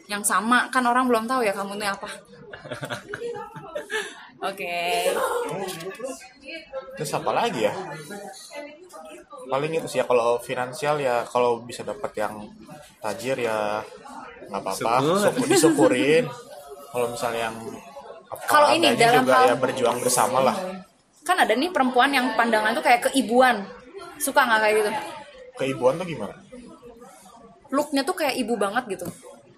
Yang 0.07 0.25
sama. 0.25 0.69
Kan 0.69 0.85
orang 0.85 1.05
belum 1.05 1.25
tahu 1.25 1.41
ya 1.41 1.53
kamu 1.53 1.77
ini 1.77 1.87
apa 1.87 2.09
oke. 4.41 4.77
Terus 6.97 7.11
apa 7.13 7.31
lagi 7.31 7.61
ya? 7.63 7.73
Paling 9.45 9.73
itu 9.73 9.87
sih 9.87 9.99
ya 9.99 10.05
kalau 10.05 10.39
finansial 10.39 10.97
ya 10.99 11.25
kalau 11.25 11.61
bisa 11.61 11.83
dapat 11.83 12.11
yang 12.15 12.49
tajir 12.99 13.37
ya 13.39 13.81
nggak 14.47 14.61
apa-apa. 14.61 14.93
Syukur. 15.01 15.19
syukur- 15.21 15.49
disyukurin. 15.49 16.25
Kalau 16.89 17.07
misalnya 17.11 17.41
yang 17.51 17.57
apa 18.25 18.43
Kalau 18.47 18.69
ini 18.71 18.87
dalam 18.95 19.23
juga 19.23 19.35
hal- 19.37 19.49
ya 19.49 19.57
berjuang 19.57 19.99
bersama 20.01 20.39
lah. 20.41 20.57
Kan 21.23 21.37
ada 21.37 21.53
nih 21.53 21.71
perempuan 21.71 22.13
yang 22.13 22.33
pandangan 22.35 22.73
tuh 22.73 22.85
kayak 22.85 23.09
keibuan. 23.09 23.65
Suka 24.17 24.45
nggak 24.45 24.61
kayak 24.61 24.75
gitu? 24.77 24.91
Keibuan 25.57 25.95
tuh 25.97 26.07
gimana? 26.07 26.35
Looknya 27.69 28.03
tuh 28.05 28.15
kayak 28.15 28.35
ibu 28.37 28.55
banget 28.55 28.85
gitu. 28.89 29.07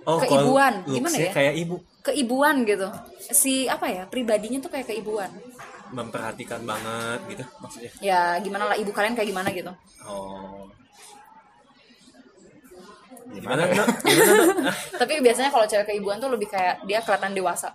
Oh 0.06 0.16
Keibuan. 0.16 0.80
kalau 0.80 0.94
Gimana 0.94 1.16
ya? 1.18 1.30
kayak 1.34 1.54
ibu 1.58 1.76
keibuan 2.06 2.62
gitu. 2.62 2.86
Si 3.18 3.66
apa 3.66 3.90
ya 3.90 4.02
pribadinya 4.06 4.62
tuh 4.62 4.70
kayak 4.70 4.94
keibuan. 4.94 5.30
Memperhatikan 5.90 6.62
banget 6.62 7.20
gitu 7.30 7.44
maksudnya? 7.58 7.90
Ya 7.98 8.38
gimana 8.38 8.70
lah 8.70 8.76
ibu 8.78 8.90
kalian 8.94 9.18
kayak 9.18 9.28
gimana 9.30 9.48
gitu. 9.50 9.72
Oh. 10.06 10.70
Gimana, 13.26 13.66
gimana 13.66 13.82
ya? 13.82 13.86
Gimana 14.06 14.62
Nak? 14.70 14.76
tapi 15.02 15.12
biasanya 15.20 15.50
kalau 15.50 15.66
cewek 15.66 15.86
keibuan 15.90 16.22
tuh 16.22 16.30
lebih 16.30 16.46
kayak 16.46 16.86
dia 16.86 17.02
kelihatan 17.02 17.34
dewasa. 17.34 17.74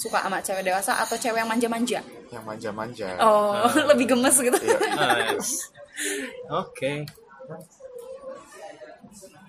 Suka 0.00 0.24
sama 0.24 0.40
cewek 0.40 0.64
dewasa 0.64 0.96
atau 0.96 1.16
cewek 1.20 1.44
yang 1.44 1.50
manja-manja? 1.50 2.00
Yang 2.32 2.44
manja-manja. 2.48 3.08
Oh 3.20 3.68
lebih 3.92 4.16
gemes 4.16 4.36
gitu. 4.40 4.56
Iya. 4.56 4.78
Nice. 4.96 5.68
oke. 6.48 6.92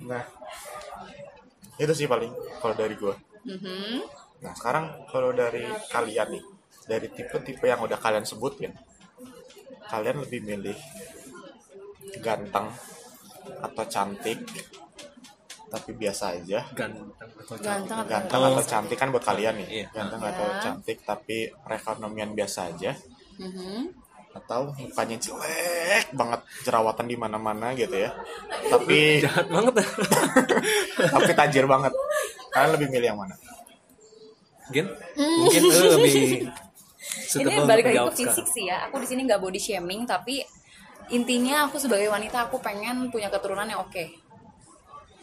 Nah 0.03 0.23
itu 1.81 1.93
sih 1.97 2.05
paling 2.05 2.29
kalau 2.61 2.75
dari 2.77 2.93
gua 2.93 3.15
Mhm. 3.43 4.01
nah 4.41 4.53
sekarang 4.53 4.85
kalau 5.07 5.29
dari 5.31 5.61
kalian 5.87 6.27
nih 6.33 6.43
dari 6.85 7.07
tipe-tipe 7.07 7.63
yang 7.63 7.79
udah 7.79 7.95
kalian 7.95 8.25
sebutin 8.25 8.73
kalian 9.85 10.17
lebih 10.19 10.41
milih 10.41 10.77
ganteng 12.19 12.67
atau 13.61 13.83
cantik 13.85 14.39
tapi 15.71 15.95
biasa 15.95 16.35
aja 16.35 16.67
ganteng 16.75 17.07
atau 17.15 17.55
ganteng 17.57 17.97
atau 18.01 18.09
ganteng 18.09 18.41
atau 18.43 18.63
cantik 18.65 18.97
kan 18.97 19.07
buat 19.09 19.23
kalian 19.23 19.55
nih 19.61 19.67
Iya. 19.71 19.85
ganteng 19.93 20.21
Ya. 20.21 20.29
atau 20.33 20.47
cantik 20.59 20.97
tapi 21.01 21.37
perekonomian 21.55 22.33
biasa 22.33 22.59
aja 22.67 22.91
Mhm. 23.39 23.79
atau 24.31 24.71
mukanya 24.73 25.17
jelek 25.17 26.11
banget 26.11 26.41
jerawatan 26.63 27.07
di 27.07 27.15
mana-mana 27.15 27.71
gitu 27.73 27.95
ya 27.95 28.11
tapi 28.67 28.97
jahat 29.23 29.47
banget 29.47 29.73
tapi 31.15 31.31
tajir 31.31 31.65
banget 31.67 31.93
kalian 32.51 32.71
lebih 32.75 32.87
milih 32.91 33.07
yang 33.15 33.19
mana? 33.19 33.35
Mungkin? 34.67 34.85
Mungkin 35.17 35.61
lu 35.67 35.85
lebih 35.99 36.13
ini 37.41 37.53
balik 37.67 37.85
lagi 37.87 37.99
ke 37.99 38.13
fisik 38.23 38.47
sih 38.47 38.67
ya. 38.67 38.87
Aku 38.87 38.99
di 38.99 39.07
sini 39.07 39.23
nggak 39.27 39.39
body 39.39 39.59
shaming 39.59 40.03
tapi 40.03 40.43
intinya 41.11 41.67
aku 41.67 41.75
sebagai 41.75 42.07
wanita 42.07 42.47
aku 42.47 42.59
pengen 42.63 43.11
punya 43.11 43.27
keturunan 43.27 43.67
yang 43.67 43.83
oke. 43.83 44.03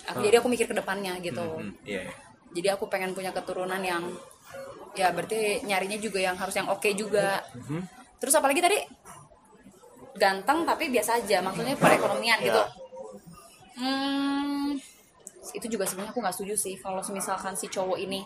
Aku- 0.09 0.25
jadi 0.25 0.41
aku 0.41 0.49
mikir 0.49 0.69
ke 0.69 0.77
depannya 0.77 1.17
gitu. 1.21 1.41
Hmm, 1.41 1.73
iya 1.85 2.09
iya. 2.09 2.13
jadi 2.49 2.69
aku 2.81 2.89
pengen 2.89 3.13
punya 3.13 3.29
keturunan 3.33 3.81
yang 3.85 4.09
ya 4.97 5.13
berarti 5.13 5.63
nyarinya 5.69 6.01
juga 6.01 6.19
yang 6.21 6.37
harus 6.37 6.57
yang 6.57 6.69
oke 6.69 6.89
juga. 6.97 7.45
Mhm. 7.55 8.01
terus 8.19 8.35
apalagi 8.35 8.59
tadi? 8.59 8.79
Ganteng 10.19 10.67
tapi 10.67 10.91
biasa 10.91 11.23
aja 11.23 11.39
maksudnya 11.39 11.79
perekonomian 11.79 12.41
gitu. 12.43 12.59
Ya. 12.59 12.67
hmm 13.79 14.48
itu 15.55 15.67
juga 15.69 15.85
sebenarnya 15.89 16.13
aku 16.13 16.21
nggak 16.21 16.35
setuju 16.37 16.55
sih. 16.57 16.75
Kalau 16.77 17.01
misalkan 17.13 17.55
si 17.57 17.67
cowok 17.69 17.99
ini 18.01 18.21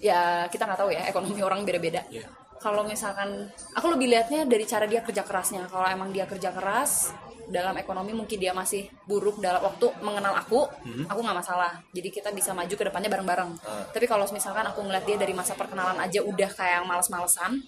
ya 0.00 0.48
kita 0.48 0.64
nggak 0.64 0.80
tahu 0.80 0.90
ya 0.92 1.02
ekonomi 1.12 1.40
orang 1.42 1.62
beda-beda. 1.66 2.02
Iya. 2.10 2.28
kalau 2.60 2.84
misalkan 2.84 3.48
aku 3.72 3.88
lebih 3.96 4.12
lihatnya 4.12 4.44
dari 4.44 4.68
cara 4.68 4.84
dia 4.84 5.00
kerja 5.00 5.24
kerasnya. 5.24 5.64
Kalau 5.72 5.88
emang 5.88 6.12
dia 6.12 6.28
kerja 6.28 6.52
keras 6.52 7.08
dalam 7.48 7.72
ekonomi 7.80 8.12
mungkin 8.12 8.36
dia 8.36 8.52
masih 8.52 8.84
buruk 9.08 9.40
dalam 9.40 9.64
waktu 9.64 9.88
mengenal 10.04 10.36
aku 10.36 10.68
aku 11.08 11.20
nggak 11.24 11.38
masalah. 11.40 11.80
Jadi 11.96 12.08
kita 12.12 12.28
bisa 12.36 12.52
maju 12.52 12.68
ke 12.68 12.84
depannya 12.84 13.08
bareng-bareng. 13.08 13.50
Tapi 13.96 14.04
kalau 14.04 14.28
misalkan 14.28 14.68
aku 14.68 14.84
ngeliat 14.84 15.08
dia 15.08 15.16
dari 15.16 15.32
masa 15.32 15.56
perkenalan 15.56 15.96
aja 16.04 16.20
udah 16.20 16.50
kayak 16.52 16.84
yang 16.84 16.86
males-malesan 16.86 17.64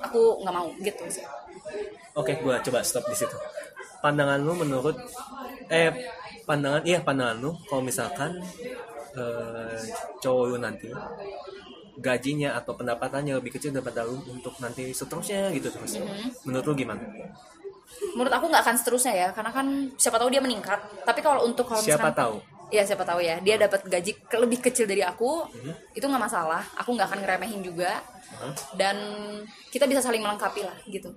aku 0.00 0.40
nggak 0.40 0.54
mau 0.56 0.72
gitu 0.80 1.04
sih. 1.12 1.24
Oke, 2.16 2.40
gua 2.40 2.56
coba 2.64 2.80
stop 2.80 3.04
di 3.12 3.16
situ. 3.16 3.36
Pandangan 4.00 4.40
lu 4.40 4.56
menurut 4.56 4.96
eh 5.68 5.92
pandangan 6.42 6.82
iya 6.82 6.98
pandangan 7.00 7.38
lu 7.38 7.50
kalau 7.66 7.82
misalkan 7.82 8.34
eh, 9.14 9.78
cowok 10.18 10.44
lu 10.48 10.56
nanti 10.58 10.88
gajinya 11.98 12.56
atau 12.56 12.72
pendapatannya 12.72 13.36
lebih 13.36 13.52
kecil 13.52 13.70
daripada 13.70 14.02
lu 14.02 14.16
untuk 14.26 14.56
nanti 14.58 14.90
seterusnya 14.90 15.52
gitu 15.52 15.68
terus. 15.68 16.00
Menurut 16.44 16.64
lu 16.66 16.74
gimana? 16.74 17.02
menurut 18.02 18.34
aku 18.34 18.50
nggak 18.50 18.66
akan 18.66 18.76
seterusnya 18.76 19.14
ya 19.14 19.28
karena 19.30 19.52
kan 19.54 19.66
siapa 19.94 20.16
tahu 20.18 20.32
dia 20.32 20.40
meningkat. 20.42 20.80
Tapi 21.06 21.20
kalau 21.22 21.44
untuk 21.46 21.68
kalau 21.68 21.78
Siapa 21.78 22.08
misalkan 22.10 22.14
tahu? 22.16 22.34
Iya 22.72 22.82
siapa 22.88 23.04
tahu 23.04 23.20
ya. 23.20 23.36
Dia 23.44 23.60
dapat 23.60 23.84
gaji 23.84 24.12
ke- 24.26 24.40
lebih 24.40 24.58
kecil 24.64 24.88
dari 24.88 25.04
aku 25.04 25.44
itu 25.92 26.02
nggak 26.02 26.18
masalah. 26.18 26.64
Aku 26.80 26.96
nggak 26.96 27.12
akan 27.12 27.20
ngeremehin 27.22 27.60
juga. 27.62 28.00
Dan 28.74 28.96
kita 29.68 29.84
bisa 29.84 30.00
saling 30.00 30.24
melengkapi 30.24 30.64
lah 30.64 30.74
gitu 30.88 31.12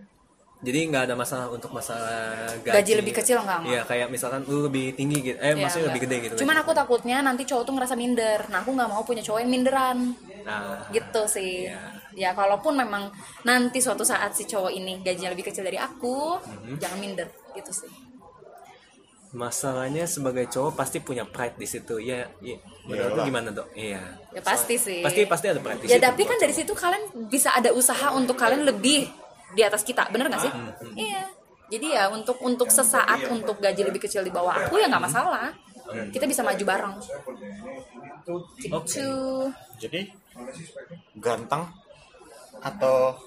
Jadi 0.63 0.79
nggak 0.87 1.03
ada 1.05 1.15
masalah 1.15 1.47
untuk 1.47 1.69
masalah 1.69 2.47
gaji. 2.63 2.73
gaji, 2.73 2.91
lebih 2.95 3.13
kecil 3.13 3.37
nggak. 3.37 3.59
Iya, 3.65 3.81
kayak 3.83 4.07
misalkan 4.09 4.41
lu 4.45 4.65
lebih 4.65 4.93
tinggi 4.93 5.19
gitu. 5.21 5.37
Eh, 5.37 5.51
Iya, 5.51 5.59
maksudnya 5.59 5.85
lebih 5.91 6.01
nggak. 6.01 6.11
gede 6.15 6.25
gitu. 6.25 6.35
cuman 6.41 6.57
aku 6.57 6.71
takutnya 6.71 7.17
nanti 7.19 7.43
cowok 7.43 7.63
tuh 7.63 7.73
ngerasa 7.75 7.93
minder 7.93 8.39
nah 8.47 8.59
aku 8.59 8.71
nggak 8.71 8.87
mau 8.87 9.03
punya 9.03 9.21
cowok 9.21 9.39
yang 9.39 9.51
minderan 9.51 9.97
Nah, 10.41 10.85
gitu 10.89 11.21
sih 11.25 11.65
Iya. 11.65 11.81
ya 12.13 12.29
kalaupun 12.31 12.73
memang 12.73 13.09
nanti 13.41 13.77
suatu 13.77 14.01
saat 14.01 14.31
si 14.31 14.45
cowok 14.45 14.71
ini 14.71 15.01
gajinya 15.01 15.29
lebih 15.29 15.45
kecil 15.45 15.61
dari 15.61 15.75
aku 15.75 16.39
Mhm. 16.39 16.77
jangan 16.77 16.97
minder 16.97 17.27
gitu 17.53 17.69
sih 17.71 17.91
masalahnya 19.31 20.07
sebagai 20.07 20.47
cowok 20.47 20.73
pasti 20.73 20.97
punya 20.99 21.27
pride 21.27 21.59
di 21.59 21.67
situ. 21.67 21.99
Ya, 21.99 22.31
iya. 22.39 22.55
Menurut 22.87 23.19
gimana, 23.19 23.51
Dok? 23.51 23.67
Iya. 23.75 23.99
ya 24.31 24.39
pasti 24.39 24.79
sih 24.79 25.03
Pasti 25.03 25.27
pasti 25.27 25.45
ada 25.45 25.59
pride 25.59 25.83
di 25.83 25.87
ya 25.87 25.99
situ 25.99 26.05
tapi 26.05 26.21
kan 26.23 26.37
dari 26.37 26.53
situ 26.53 26.71
kalian 26.71 27.03
bisa 27.27 27.51
ada 27.51 27.69
usaha 27.71 28.11
untuk 28.11 28.33
kalian 28.33 28.63
lebih 28.63 29.11
di 29.55 29.61
atas 29.63 29.81
kita 29.87 30.11
bener 30.11 30.27
gak 30.27 30.43
sih? 30.43 30.53
Iya. 30.99 31.23
Jadi 31.65 31.97
ya 31.97 32.13
untuk 32.13 32.37
untuk 32.45 32.69
sesaat 32.69 33.25
untuk 33.33 33.57
gaji 33.57 33.81
lebih 33.81 34.05
kecil 34.05 34.21
di 34.21 34.29
bawah 34.29 34.53
aku 34.53 34.77
ya 34.77 34.85
nggak 34.85 35.01
masalah. 35.01 35.49
Kita 36.13 36.29
bisa 36.29 36.45
maju 36.45 36.61
bareng. 36.61 36.95
Gitu. 38.61 39.09
Jadi 39.81 40.01
ganteng 41.17 41.65
atau 42.61 43.17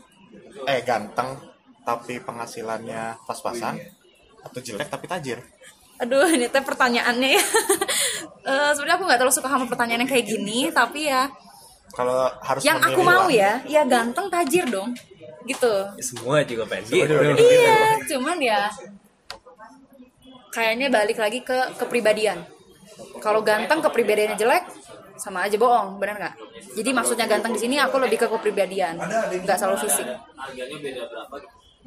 eh 0.70 0.82
ganteng 0.87 1.35
tapi 1.82 2.23
penghasilannya 2.23 3.26
pas-pasan 3.26 3.75
atau 4.47 4.58
jelek 4.62 4.87
tapi 4.87 5.11
tajir? 5.11 5.42
Aduh 5.99 6.30
ini 6.30 6.47
teh 6.47 6.62
pertanyaannya 6.62 7.30
ya. 7.35 7.44
Eh, 8.49 8.70
sebenarnya 8.73 8.97
aku 8.97 9.04
nggak 9.04 9.20
terlalu 9.20 9.37
suka 9.37 9.49
sama 9.52 9.68
pertanyaan 9.68 10.08
yang 10.08 10.11
kayak 10.11 10.25
gini 10.25 10.73
tapi 10.73 11.04
ya 11.04 11.28
kalau 11.92 12.32
harus 12.40 12.64
yang 12.64 12.80
aku 12.80 13.04
mau 13.04 13.28
ya 13.28 13.61
ya 13.68 13.85
ganteng 13.85 14.32
tajir 14.32 14.64
dong 14.73 14.97
gitu 15.49 15.73
Ya, 15.90 16.05
semua 16.05 16.45
juga 16.45 16.64
pengen 16.64 16.85
gitu. 16.87 17.14
iya 17.40 17.76
cuman 18.07 18.37
ya 18.38 18.61
kayaknya 20.50 20.88
balik 20.88 21.17
lagi 21.17 21.40
ke 21.40 21.57
kepribadian 21.76 22.45
kalau 23.19 23.40
ganteng 23.40 23.81
kepribadiannya 23.81 24.37
jelek 24.37 24.64
sama 25.17 25.43
aja 25.43 25.57
bohong 25.57 25.99
benar 25.99 26.14
nggak 26.17 26.35
jadi 26.75 26.90
maksudnya 26.93 27.26
ganteng 27.26 27.50
di 27.50 27.61
sini 27.61 27.76
aku 27.76 27.99
lebih 27.99 28.17
ke 28.17 28.26
kepribadian 28.28 28.95
nggak 29.40 29.57
selalu 29.57 29.78
fisik 29.81 30.07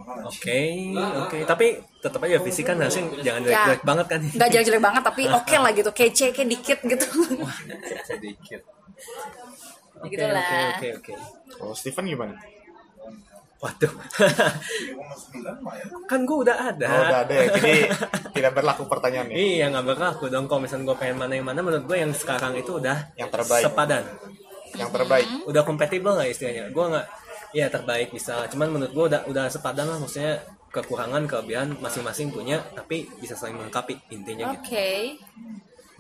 Oke, 0.02 0.62
oke. 0.98 1.38
Tapi 1.46 1.68
tetap 2.02 2.18
aja 2.20 2.42
fisik 2.42 2.66
kan 2.66 2.74
harusnya 2.76 3.06
jangan 3.22 3.42
ya 3.44 3.46
jelek-jelek 3.46 3.82
banget 3.86 4.06
kan. 4.10 4.22
nggak 4.26 4.50
jelek 4.50 4.66
jelek 4.66 4.82
banget 4.82 5.02
tapi 5.06 5.22
oke 5.30 5.56
lah 5.56 5.72
gitu 5.72 5.92
kece 5.94 6.26
kayak 6.32 6.50
dikit 6.50 6.80
gitu 6.82 7.06
Sedikit. 8.02 8.62
Oke, 10.02 10.10
Gitulah. 10.10 10.42
oke, 10.74 10.88
oke, 10.98 11.14
oke. 11.14 11.14
kalau 11.54 11.74
Steven 11.78 12.06
gimana 12.08 12.34
Waduh. 13.62 13.94
kan 16.10 16.20
gue 16.26 16.38
udah 16.42 16.58
ada. 16.74 16.88
oh, 16.90 17.02
udah 17.06 17.20
ada 17.30 17.34
ya. 17.34 17.46
Jadi 17.54 17.74
tidak 18.34 18.58
berlaku 18.58 18.90
pertanyaannya 18.90 19.38
Iya 19.38 19.70
nggak 19.70 19.86
berlaku 19.86 20.34
dong. 20.34 20.50
Kalau 20.50 20.66
misalnya 20.66 20.90
gue 20.90 20.98
pengen 20.98 21.18
mana 21.22 21.34
yang 21.38 21.46
mana 21.46 21.62
menurut 21.62 21.86
gue 21.86 21.98
yang 22.02 22.10
sekarang 22.10 22.58
itu 22.58 22.82
udah 22.82 23.14
Yang 23.14 23.30
terbaik. 23.38 23.64
sepadan. 23.70 24.04
Yang 24.74 24.90
terbaik. 24.98 25.28
Hmm. 25.30 25.50
udah 25.54 25.62
kompatibel 25.62 26.12
nggak 26.18 26.30
istilahnya? 26.34 26.64
Gue 26.74 26.86
nggak 26.90 27.06
ya 27.54 27.66
terbaik 27.70 28.10
bisa. 28.10 28.50
Cuman 28.50 28.68
menurut 28.74 28.92
gue 28.98 29.06
udah 29.14 29.22
udah 29.30 29.46
sepadan 29.54 29.86
lah. 29.94 30.02
Maksudnya 30.02 30.42
kekurangan 30.74 31.22
kelebihan 31.30 31.78
masing-masing 31.78 32.34
punya 32.34 32.66
tapi 32.74 33.06
bisa 33.22 33.38
saling 33.38 33.60
melengkapi 33.60 33.94
intinya 34.10 34.58
oke. 34.58 34.66
Gitu 34.66 35.22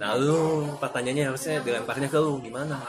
nah 0.01 0.17
lu 0.17 0.65
pertanyaannya 0.81 1.29
harusnya 1.29 1.62
dilemparnya 1.62 2.10
ke 2.10 2.17
lu. 2.17 2.41
Gimana 2.41 2.81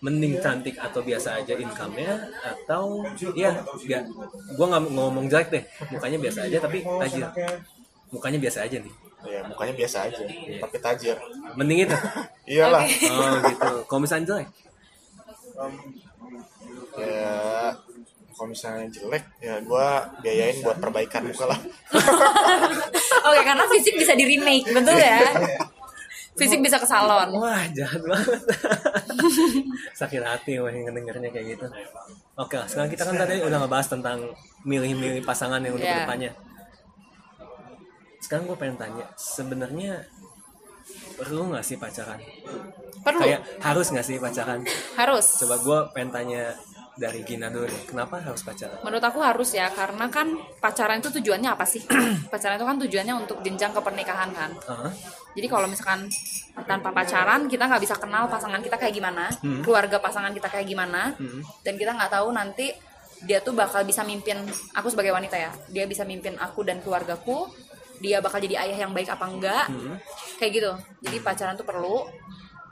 mending 0.00 0.40
cantik 0.40 0.80
atau 0.80 1.04
biasa 1.04 1.44
aja 1.44 1.52
income-nya 1.60 2.32
atau 2.40 3.04
ya 3.36 3.52
ya 3.84 4.00
gua 4.56 4.66
nggak 4.72 4.82
ngomong 4.96 5.28
jelek 5.28 5.48
deh 5.52 5.64
mukanya 5.92 6.18
biasa 6.18 6.38
aja 6.48 6.56
tapi 6.64 6.78
tajir. 6.80 7.26
Mukanya 8.10 8.38
biasa 8.42 8.58
aja 8.66 8.76
nih. 8.80 8.94
Ya 9.28 9.40
mukanya 9.44 9.74
biasa 9.76 9.96
aja 10.08 10.22
tapi 10.58 10.76
tajir. 10.80 11.16
Mending 11.54 11.84
itu? 11.84 11.96
Iyalah. 12.56 12.82
Oh 12.88 13.34
gitu. 13.44 13.70
Kalau 13.86 14.00
misalnya 14.00 14.24
jelek? 14.26 14.48
Ya 16.96 17.36
kalau 18.40 18.56
misalnya 18.56 18.88
jelek 18.88 19.24
ya 19.44 19.60
gue 19.60 19.88
biayain 20.24 20.56
buat 20.64 20.80
perbaikan 20.80 21.28
muka 21.28 21.44
lah. 21.44 21.60
Oke 23.28 23.40
karena 23.44 23.64
fisik 23.68 24.00
bisa 24.00 24.16
di 24.16 24.24
remake 24.24 24.64
betul 24.72 24.96
ya 24.96 25.20
fisik 26.38 26.60
bisa 26.62 26.76
ke 26.78 26.86
salon. 26.86 27.30
Wah 27.34 27.64
jahat 27.74 28.02
banget. 28.02 28.40
Sakit 30.00 30.22
hati 30.22 30.58
wah 30.62 30.70
yang 30.70 30.90
dengernya 30.92 31.30
kayak 31.30 31.46
gitu. 31.58 31.66
Oke 32.38 32.58
sekarang 32.70 32.90
kita 32.90 33.02
kan 33.06 33.16
tadi 33.18 33.42
udah 33.42 33.58
ngebahas 33.64 33.88
tentang 33.90 34.18
milih-milih 34.62 35.24
pasangan 35.24 35.60
yang 35.60 35.74
untuk 35.74 35.88
Iya. 35.88 35.96
ke 35.96 36.04
depannya 36.06 36.32
sekarang 38.20 38.46
gue 38.46 38.58
pengen 38.62 38.76
tanya 38.78 39.04
sebenarnya 39.18 40.06
perlu 41.18 41.50
nggak 41.50 41.66
sih 41.66 41.74
pacaran? 41.80 42.20
Perlu. 43.02 43.20
Kayak 43.26 43.40
harus 43.58 43.86
nggak 43.90 44.06
sih 44.06 44.16
pacaran? 44.22 44.60
Harus. 44.94 45.26
Coba 45.42 45.56
gue 45.58 45.78
pengen 45.96 46.10
tanya 46.14 46.42
dari 46.94 47.24
Gina 47.24 47.48
dulu 47.48 47.64
deh 47.64 47.82
kenapa 47.88 48.20
harus 48.20 48.44
pacaran? 48.44 48.76
Menurut 48.86 49.02
aku 49.02 49.18
harus 49.24 49.50
ya 49.56 49.72
karena 49.72 50.06
kan 50.12 50.36
pacaran 50.60 51.00
itu 51.00 51.10
tujuannya 51.10 51.50
apa 51.50 51.64
sih? 51.66 51.82
Pacaran 52.32 52.54
itu 52.60 52.66
kan 52.68 52.76
tujuannya 52.86 53.14
untuk 53.18 53.42
jenjang 53.42 53.72
ke 53.72 53.80
pernikahan 53.80 54.30
kan. 54.36 54.50
Hah? 54.68 54.92
Jadi 55.30 55.46
kalau 55.46 55.66
misalkan 55.66 56.10
tanpa 56.60 56.90
pacaran 56.90 57.46
kita 57.46 57.64
nggak 57.64 57.80
bisa 57.80 57.94
kenal 57.94 58.26
pasangan 58.26 58.58
kita 58.58 58.76
kayak 58.76 58.92
gimana 58.92 59.30
Hmm. 59.38 59.60
keluarga 59.60 59.96
pasangan 59.96 60.30
kita 60.30 60.46
kayak 60.46 60.66
gimana 60.66 61.14
Hmm. 61.14 61.40
dan 61.60 61.74
kita 61.74 61.92
nggak 61.92 62.10
tahu 62.10 62.28
nanti 62.30 62.72
dia 63.20 63.38
tuh 63.38 63.52
bakal 63.52 63.82
bisa 63.82 64.00
mimpin 64.00 64.40
aku 64.72 64.88
sebagai 64.88 65.10
wanita 65.10 65.36
ya 65.36 65.50
dia 65.68 65.84
bisa 65.84 66.02
mimpin 66.02 66.34
aku 66.36 66.62
dan 66.62 66.80
keluargaku 66.80 67.46
dia 67.98 68.16
bakal 68.18 68.40
jadi 68.40 68.56
ayah 68.58 68.78
yang 68.80 68.92
baik 68.92 69.08
apa 69.08 69.24
enggak 69.24 69.64
Hmm. 69.66 69.96
kayak 70.36 70.52
gitu 70.54 70.72
jadi 71.00 71.16
pacaran 71.20 71.54
tuh 71.54 71.64
perlu 71.64 72.08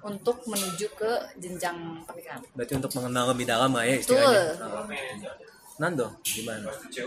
untuk 0.00 0.40
menuju 0.44 0.88
ke 0.94 1.10
jenjang 1.36 1.74
pernikahan 2.02 2.40
berarti 2.54 2.74
untuk 2.74 2.92
mengenal 2.94 3.24
lebih 3.28 3.44
dalam 3.44 3.70
lah 3.70 3.82
ya 3.82 3.98
istilahnya 3.98 4.24
Betul. 4.24 4.46
Oh. 4.62 4.84
Nando 5.78 6.18
gimana? 6.26 6.74
Ya 6.90 7.06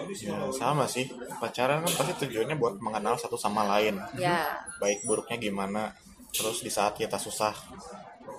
sama 0.56 0.88
sih. 0.88 1.12
Pacaran 1.38 1.84
kan 1.84 1.92
pasti 1.92 2.14
tujuannya 2.26 2.56
buat 2.56 2.80
mengenal 2.80 3.20
satu 3.20 3.36
sama 3.36 3.68
lain. 3.68 4.00
Ya. 4.16 4.64
Baik 4.80 5.04
buruknya 5.04 5.36
gimana 5.36 5.92
terus 6.32 6.64
di 6.64 6.72
saat 6.72 6.96
kita 6.96 7.20
susah 7.20 7.52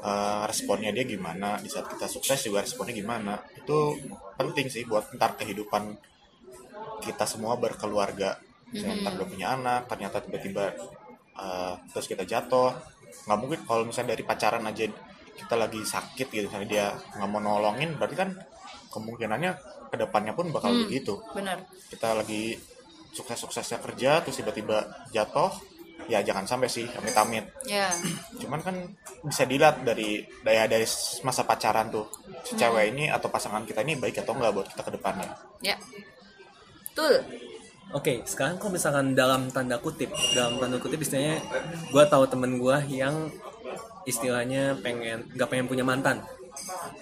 eh, 0.00 0.42
responnya 0.48 0.88
dia 0.96 1.04
gimana 1.04 1.60
di 1.60 1.68
saat 1.68 1.84
kita 1.92 2.08
sukses 2.08 2.40
juga 2.48 2.64
responnya 2.64 2.96
gimana. 2.96 3.36
Itu 3.52 4.00
penting 4.40 4.72
sih 4.72 4.88
buat 4.88 5.12
ntar 5.12 5.36
kehidupan 5.36 5.92
kita 7.04 7.28
semua 7.28 7.60
berkeluarga. 7.60 8.40
Misalnya 8.72 9.04
ntar 9.04 9.12
udah 9.20 9.28
punya 9.28 9.46
anak 9.52 9.84
ternyata 9.84 10.24
tiba-tiba 10.24 10.72
eh, 11.36 11.74
terus 11.92 12.08
kita 12.08 12.24
jatuh. 12.24 12.72
Nggak 13.28 13.38
mungkin 13.38 13.60
kalau 13.68 13.84
misalnya 13.84 14.16
dari 14.16 14.24
pacaran 14.24 14.64
aja 14.64 14.88
kita 15.32 15.54
lagi 15.56 15.80
sakit 15.80 16.28
gitu 16.28 16.48
misalnya 16.48 16.68
dia 16.68 16.86
nggak 17.16 17.28
mau 17.28 17.40
nolongin 17.40 17.96
berarti 17.96 18.16
kan 18.16 18.30
kemungkinannya 18.92 19.71
ke 19.92 20.00
depannya 20.00 20.32
pun 20.32 20.48
bakal 20.48 20.72
Hmm. 20.72 20.88
begitu. 20.88 21.20
benar. 21.36 21.60
Kita 21.92 22.16
lagi 22.16 22.56
sukses-suksesnya 23.12 23.84
kerja 23.84 24.24
terus 24.24 24.40
tiba-tiba 24.40 24.80
jatuh 25.12 25.52
ya 26.08 26.24
jangan 26.24 26.48
sampai 26.48 26.66
sih 26.72 26.88
amit-amit. 26.96 27.44
Ya. 27.68 27.92
Cuman 28.40 28.64
kan 28.64 28.74
bisa 29.22 29.44
dilihat 29.44 29.84
dari 29.84 30.24
daya 30.40 30.64
dari 30.64 30.88
masa 31.22 31.44
pacaran 31.44 31.92
tuh 31.92 32.08
si 32.42 32.56
cewek 32.56 32.96
ini 32.96 33.12
atau 33.12 33.28
pasangan 33.28 33.62
kita 33.68 33.84
ini 33.84 34.00
baik 34.00 34.24
atau 34.24 34.32
enggak 34.34 34.52
buat 34.56 34.66
kita 34.72 34.82
ke 34.82 34.92
depannya. 34.96 35.28
Ya. 35.60 35.76
Betul. 36.90 37.20
Oke, 37.92 38.24
sekarang 38.24 38.56
kalau 38.56 38.72
misalkan 38.72 39.12
dalam 39.12 39.52
tanda 39.52 39.76
kutip, 39.76 40.08
dalam 40.32 40.56
tanda 40.56 40.80
kutip 40.80 41.04
istilahnya, 41.04 41.44
gue 41.92 42.04
tahu 42.08 42.24
temen 42.24 42.56
gue 42.56 42.76
yang 42.88 43.28
istilahnya 44.08 44.80
pengen, 44.80 45.28
nggak 45.36 45.48
pengen 45.52 45.68
punya 45.68 45.84
mantan, 45.84 46.24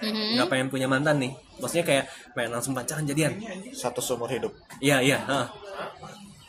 Mhm. 0.01 0.39
nggak 0.39 0.49
pengen 0.49 0.69
punya 0.69 0.87
mantan 0.87 1.17
nih. 1.19 1.33
Maksudnya 1.59 1.85
kayak 1.85 2.05
pengen 2.33 2.51
langsung 2.55 2.73
pacaran 2.73 3.05
jadian. 3.05 3.35
satu 3.73 4.01
seumur 4.01 4.31
hidup 4.31 4.53
Iya 4.79 5.03
iya. 5.03 5.19
ha. 5.27 5.51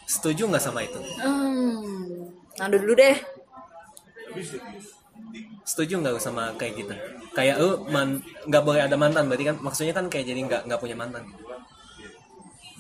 Setuju 0.06 0.48
nggak 0.48 0.64
sama 0.64 0.84
itu? 0.84 1.00
Hmm, 1.20 2.28
Nando 2.60 2.78
dulu 2.78 2.94
deh. 2.96 3.16
Setuju 5.64 6.02
nggak 6.02 6.20
sama 6.20 6.52
kayak 6.60 6.74
gitu? 6.78 6.94
Kayak 7.32 7.64
lu 7.64 7.88
man 7.88 8.20
nggak 8.48 8.64
boleh 8.66 8.82
ada 8.84 8.98
mantan, 9.00 9.28
berarti 9.30 9.46
kan 9.48 9.58
maksudnya 9.64 9.94
kan 9.96 10.06
kayak 10.12 10.28
jadi 10.28 10.40
nggak 10.48 10.62
nggak 10.68 10.82
punya 10.82 10.98
mantan. 10.98 11.24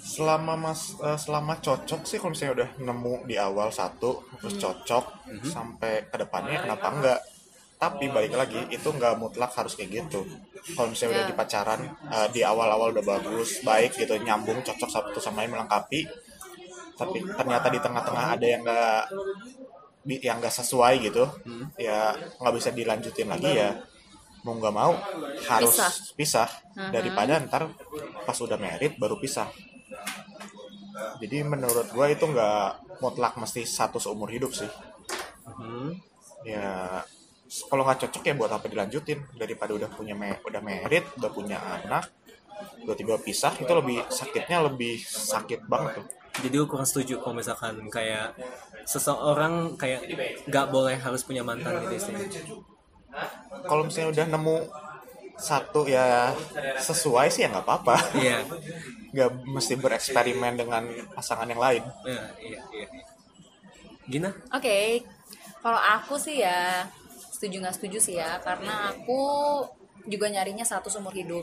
selama 0.01 0.60
mas 0.60 0.97
eh, 0.99 1.15
selama 1.15 1.55
cocok 1.63 2.03
sih 2.03 2.19
kalau 2.19 2.36
misalnya 2.36 2.53
udah 2.57 2.69
nemu 2.84 3.15
di 3.31 3.39
awal 3.39 3.71
satu 3.71 4.19
terus 4.43 4.60
cocok 4.60 5.05
sampai 5.45 6.03
ke 6.12 6.17
depannya 6.19 6.57
kenapa 6.60 6.88
enggak 6.91 7.19
tapi 7.82 8.13
balik 8.13 8.38
lagi 8.38 8.62
itu 8.70 8.86
nggak 8.86 9.17
mutlak 9.17 9.50
harus 9.58 9.74
kayak 9.74 10.06
gitu. 10.06 10.22
Kalau 10.78 10.94
misalnya 10.94 11.17
udah 11.17 11.26
Ya. 11.26 11.30
di 11.34 11.36
pacaran 11.36 11.82
eh, 12.13 12.28
di 12.30 12.41
awal-awal 12.46 12.94
udah 12.94 13.02
bagus 13.02 13.65
baik 13.65 13.98
gitu 13.98 14.13
nyambung 14.22 14.62
cocok 14.62 14.86
satu 14.86 15.17
sama 15.17 15.41
lain 15.41 15.58
melengkapi. 15.58 16.06
Tapi 16.94 17.17
ternyata 17.26 17.67
di 17.74 17.80
tengah-tengah 17.82 18.26
ada 18.38 18.46
yang 18.46 18.62
nggak 18.62 19.02
yang 20.22 20.38
nggak 20.38 20.54
sesuai 20.62 20.94
gitu 21.02 21.26
ya 21.78 22.13
nggak 22.41 22.54
bisa 22.58 22.70
dilanjutin 22.70 23.30
lagi 23.30 23.54
ya 23.54 23.70
mau 24.41 24.58
nggak 24.58 24.74
mau 24.74 24.94
harus 25.46 25.78
Pisah. 25.78 25.94
pisah, 26.17 26.50
daripada 26.89 27.38
ntar 27.46 27.70
pas 28.26 28.38
udah 28.38 28.58
merit 28.58 28.98
baru 28.98 29.17
pisah. 29.17 29.50
Jadi 31.22 31.38
menurut 31.46 31.89
gue 31.89 32.06
itu 32.13 32.26
nggak 32.26 33.02
mutlak 33.02 33.34
mesti 33.38 33.65
satu 33.65 33.98
seumur 33.98 34.30
hidup 34.30 34.54
sih. 34.54 34.70
Hmm. 35.46 35.94
ya 36.41 37.02
kalau 37.68 37.84
nggak 37.84 38.00
cocok 38.02 38.24
ya 38.24 38.34
buat 38.34 38.50
apa 38.50 38.66
dilanjutin 38.66 39.20
daripada 39.34 39.76
udah 39.76 39.90
punya 39.90 40.16
me- 40.16 40.40
udah 40.42 40.62
merit 40.62 41.04
udah 41.16 41.30
punya 41.30 41.58
anak 41.60 42.08
tiba-tiba 42.80 43.18
pisah 43.20 43.54
itu 43.54 43.72
lebih 43.72 44.06
sakitnya 44.08 44.58
lebih 44.64 44.96
sakit 45.02 45.66
banget 45.66 46.00
tuh 46.00 46.06
Jadi 46.32 46.56
gue 46.56 46.66
kurang 46.66 46.88
setuju 46.88 47.20
kalau 47.20 47.36
misalkan 47.36 47.76
kayak 47.90 48.32
seseorang 48.86 49.76
kayak 49.76 50.00
nggak 50.48 50.68
boleh 50.70 50.96
harus 50.96 51.22
punya 51.22 51.44
mantan 51.44 51.76
gitu 51.84 51.96
istilahnya. 52.00 52.32
kalau 53.68 53.84
misalnya 53.84 54.10
udah 54.10 54.26
nemu 54.30 54.58
satu 55.36 55.84
ya 55.86 56.32
sesuai 56.78 57.28
sih 57.28 57.44
ya 57.44 57.52
nggak 57.52 57.66
apa-apa 57.68 57.96
Iya. 58.16 58.48
nggak 59.14 59.30
mesti 59.44 59.74
bereksperimen 59.76 60.56
dengan 60.56 60.84
pasangan 61.12 61.44
yang 61.46 61.60
lain 61.60 61.84
Iya, 62.08 62.24
iya, 62.40 62.60
iya. 62.72 62.88
Gina? 64.08 64.30
Oke, 64.52 65.04
kalau 65.60 65.78
aku 65.80 66.16
sih 66.16 66.40
ya 66.40 66.88
setuju 67.41 67.65
nggak 67.65 67.75
setuju 67.82 67.97
sih 67.97 68.21
ya, 68.21 68.38
karena 68.45 68.93
aku 68.93 69.17
juga 70.06 70.30
nyarinya 70.30 70.62
satu 70.62 70.93
seumur 70.93 71.10
hidup. 71.17 71.41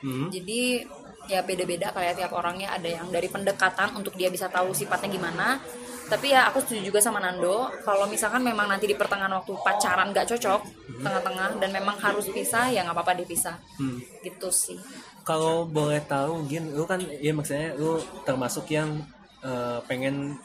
Hmm. 0.00 0.32
Jadi 0.32 0.80
ya 1.28 1.44
beda-beda 1.44 1.92
kayak 1.92 2.16
tiap 2.16 2.32
orangnya 2.32 2.72
ada 2.72 2.88
yang 2.88 3.12
dari 3.12 3.28
pendekatan 3.28 3.92
untuk 3.92 4.16
dia 4.16 4.32
bisa 4.32 4.48
tahu 4.48 4.72
sifatnya 4.72 5.12
gimana. 5.12 5.60
Tapi 6.06 6.30
ya 6.32 6.46
aku 6.48 6.62
setuju 6.62 6.94
juga 6.94 7.02
sama 7.02 7.18
Nando, 7.18 7.66
kalau 7.82 8.06
misalkan 8.06 8.40
memang 8.40 8.70
nanti 8.70 8.86
di 8.86 8.94
pertengahan 8.94 9.34
waktu 9.36 9.52
pacaran 9.58 10.14
nggak 10.14 10.30
cocok, 10.32 10.60
tengah-tengah 11.02 11.58
dan 11.58 11.70
memang 11.74 11.98
harus 11.98 12.30
pisah 12.30 12.70
ya 12.70 12.86
nggak 12.86 12.96
apa-apa 12.96 13.20
dipisah. 13.20 13.58
Hmm. 13.76 13.98
Gitu 14.22 14.48
sih. 14.48 14.78
Kalau 15.26 15.66
boleh 15.66 15.98
tahu, 16.06 16.46
Gin, 16.46 16.70
lu 16.72 16.86
kan, 16.86 17.02
ya 17.02 17.34
maksudnya 17.34 17.74
lu 17.74 17.98
termasuk 18.22 18.70
yang 18.70 19.02
eh, 19.42 19.82
pengen 19.90 20.38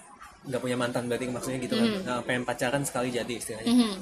nggak 0.50 0.58
punya 0.58 0.74
mantan 0.74 1.06
berarti 1.06 1.30
maksudnya 1.30 1.62
gitu 1.62 1.78
kan, 1.78 1.86
Eh, 2.10 2.22
pengen 2.26 2.44
pacaran 2.44 2.82
sekali 2.82 3.14
jadi 3.14 3.30
istilahnya. 3.38 3.70
Mhm. 3.70 3.94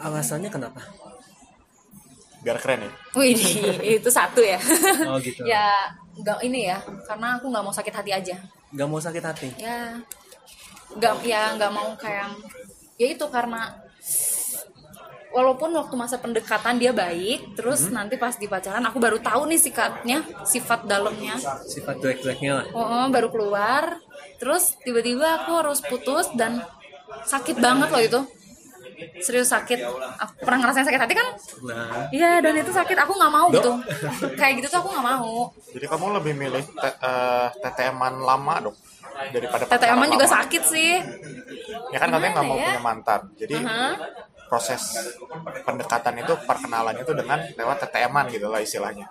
Alasannya 0.00 0.50
kenapa? 0.52 0.82
biar 2.46 2.62
keren 2.62 2.86
ya 2.86 2.92
Wih, 3.18 3.34
itu 3.98 4.06
satu 4.06 4.38
ya. 4.38 4.54
Oh 5.10 5.18
gitu. 5.18 5.42
ya 5.50 5.90
nggak 6.14 6.46
ini 6.46 6.70
ya, 6.70 6.78
karena 7.02 7.42
aku 7.42 7.50
nggak 7.50 7.64
mau 7.66 7.74
sakit 7.74 7.90
hati 7.90 8.10
aja. 8.14 8.38
Nggak 8.70 8.86
mau 8.86 9.00
sakit 9.02 9.24
hati. 9.26 9.48
ya 9.58 9.98
nggak 10.94 11.26
ya 11.26 11.58
nggak 11.58 11.72
mau 11.74 11.90
kayak 11.98 12.38
ya 12.94 13.06
itu 13.10 13.26
karena 13.26 13.74
walaupun 15.34 15.74
waktu 15.74 15.94
masa 15.98 16.16
pendekatan 16.22 16.78
dia 16.80 16.94
baik 16.94 17.58
terus 17.58 17.90
nanti 17.90 18.16
pas 18.16 18.38
di 18.38 18.46
pacaran 18.48 18.80
aku 18.86 18.96
baru 19.02 19.18
tahu 19.20 19.50
nih 19.50 19.60
sikapnya 19.60 20.22
sifat 20.46 20.88
dalamnya 20.88 21.36
Sifat 21.66 22.00
jelek-jeleknya 22.00 22.52
lah. 22.62 22.66
oh, 22.72 22.80
oh, 22.80 23.06
baru 23.12 23.28
keluar 23.28 24.00
terus 24.40 24.78
tiba-tiba 24.80 25.42
aku 25.44 25.50
harus 25.60 25.82
putus 25.84 26.32
dan 26.38 26.64
sakit 27.28 27.58
banget 27.60 27.88
loh 27.92 28.00
itu 28.02 28.20
serius 29.18 29.48
sakit 29.48 29.78
aku 30.16 30.32
pernah 30.40 30.58
ngerasain 30.60 30.84
sakit 30.84 31.00
hati 31.00 31.14
kan 31.14 31.28
nah 31.64 32.08
iya 32.10 32.40
dan 32.40 32.54
itu 32.54 32.70
sakit 32.70 32.96
aku 32.96 33.12
nggak 33.12 33.28
mau 33.30 33.46
gitu 33.50 33.72
kayak 34.34 34.52
gitu 34.58 34.68
tuh 34.68 34.78
aku 34.80 34.88
nggak 34.90 35.06
mau 35.06 35.52
Jadi 35.70 35.86
kamu 35.86 36.04
lebih 36.16 36.32
milih 36.34 36.64
te- 36.72 36.98
eh, 36.98 37.48
TTM-an 37.58 38.14
lama 38.18 38.54
dong 38.62 38.76
daripada 39.28 39.64
TTM 39.64 39.76
pacaran 39.96 40.08
juga 40.10 40.26
lama. 40.26 40.34
sakit 40.36 40.62
sih 40.64 40.92
Ya 41.88 41.98
kan 41.98 42.08
katanya 42.08 42.32
nggak 42.36 42.46
mau 42.46 42.56
ya? 42.56 42.66
punya 42.68 42.82
mantan. 42.82 43.20
Jadi 43.34 43.54
Hah? 43.58 43.94
proses 44.46 44.82
pendekatan 45.62 46.14
itu 46.16 46.32
perkenalan 46.42 46.96
itu 46.96 47.12
dengan 47.12 47.38
lewat 47.50 47.76
TTM-an 47.82 48.26
gitu 48.28 48.46
lah 48.46 48.60
istilahnya. 48.60 49.06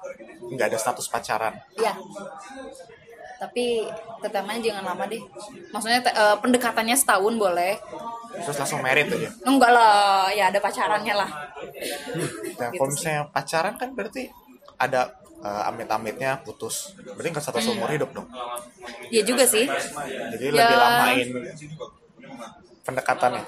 Nggak 0.48 0.68
ada 0.72 0.78
status 0.78 1.06
pacaran. 1.06 1.54
ya 1.76 1.94
tapi 3.36 3.84
TTM 4.22 4.50
jangan 4.62 4.84
lama 4.86 5.04
deh 5.06 5.22
maksudnya 5.70 6.00
te- 6.00 6.14
eh, 6.14 6.36
pendekatannya 6.40 6.96
setahun 6.96 7.34
boleh 7.36 7.76
Terus 8.36 8.58
langsung 8.58 8.84
merit 8.84 9.08
aja. 9.08 9.32
enggak 9.44 9.72
lah 9.72 10.28
ya 10.30 10.52
ada 10.52 10.60
pacarannya 10.60 11.16
lah 11.16 11.30
Nah, 12.56 12.68
Gitu 12.68 12.78
kalau 12.78 12.90
sih. 12.90 12.96
misalnya 13.00 13.22
pacaran 13.30 13.74
kan 13.76 13.90
berarti 13.92 14.28
ada 14.76 15.02
eh, 15.38 15.64
amit-amitnya 15.68 16.42
putus. 16.42 16.76
Berarti 17.06 17.28
nggak 17.30 17.44
satu 17.44 17.60
seumur 17.60 17.88
hidup 17.88 18.12
dong. 18.12 18.28
ya 19.08 19.22
juga 19.22 19.44
sih 19.46 19.64
Jadi 20.32 20.46
Ya. 20.46 20.52
lebih 20.54 20.78
lamain 20.78 21.28
pendekatannya. 22.82 23.44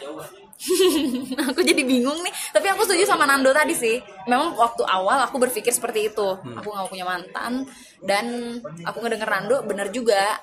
aku 1.53 1.61
jadi 1.61 1.81
bingung 1.85 2.17
nih. 2.25 2.33
Tapi 2.49 2.67
aku 2.73 2.81
setuju 2.85 3.05
sama 3.05 3.29
Nando 3.29 3.53
tadi 3.53 3.77
sih. 3.77 4.01
Memang 4.25 4.57
waktu 4.57 4.83
awal 4.83 5.21
aku 5.29 5.37
berpikir 5.37 5.69
seperti 5.69 6.09
itu. 6.09 6.27
Aku 6.57 6.67
nggak 6.67 6.83
mau 6.85 6.89
punya 6.89 7.05
mantan 7.05 7.65
dan 8.01 8.57
aku 8.83 8.97
ngedenger 9.01 9.29
Nando 9.29 9.57
bener 9.63 9.93
juga. 9.93 10.41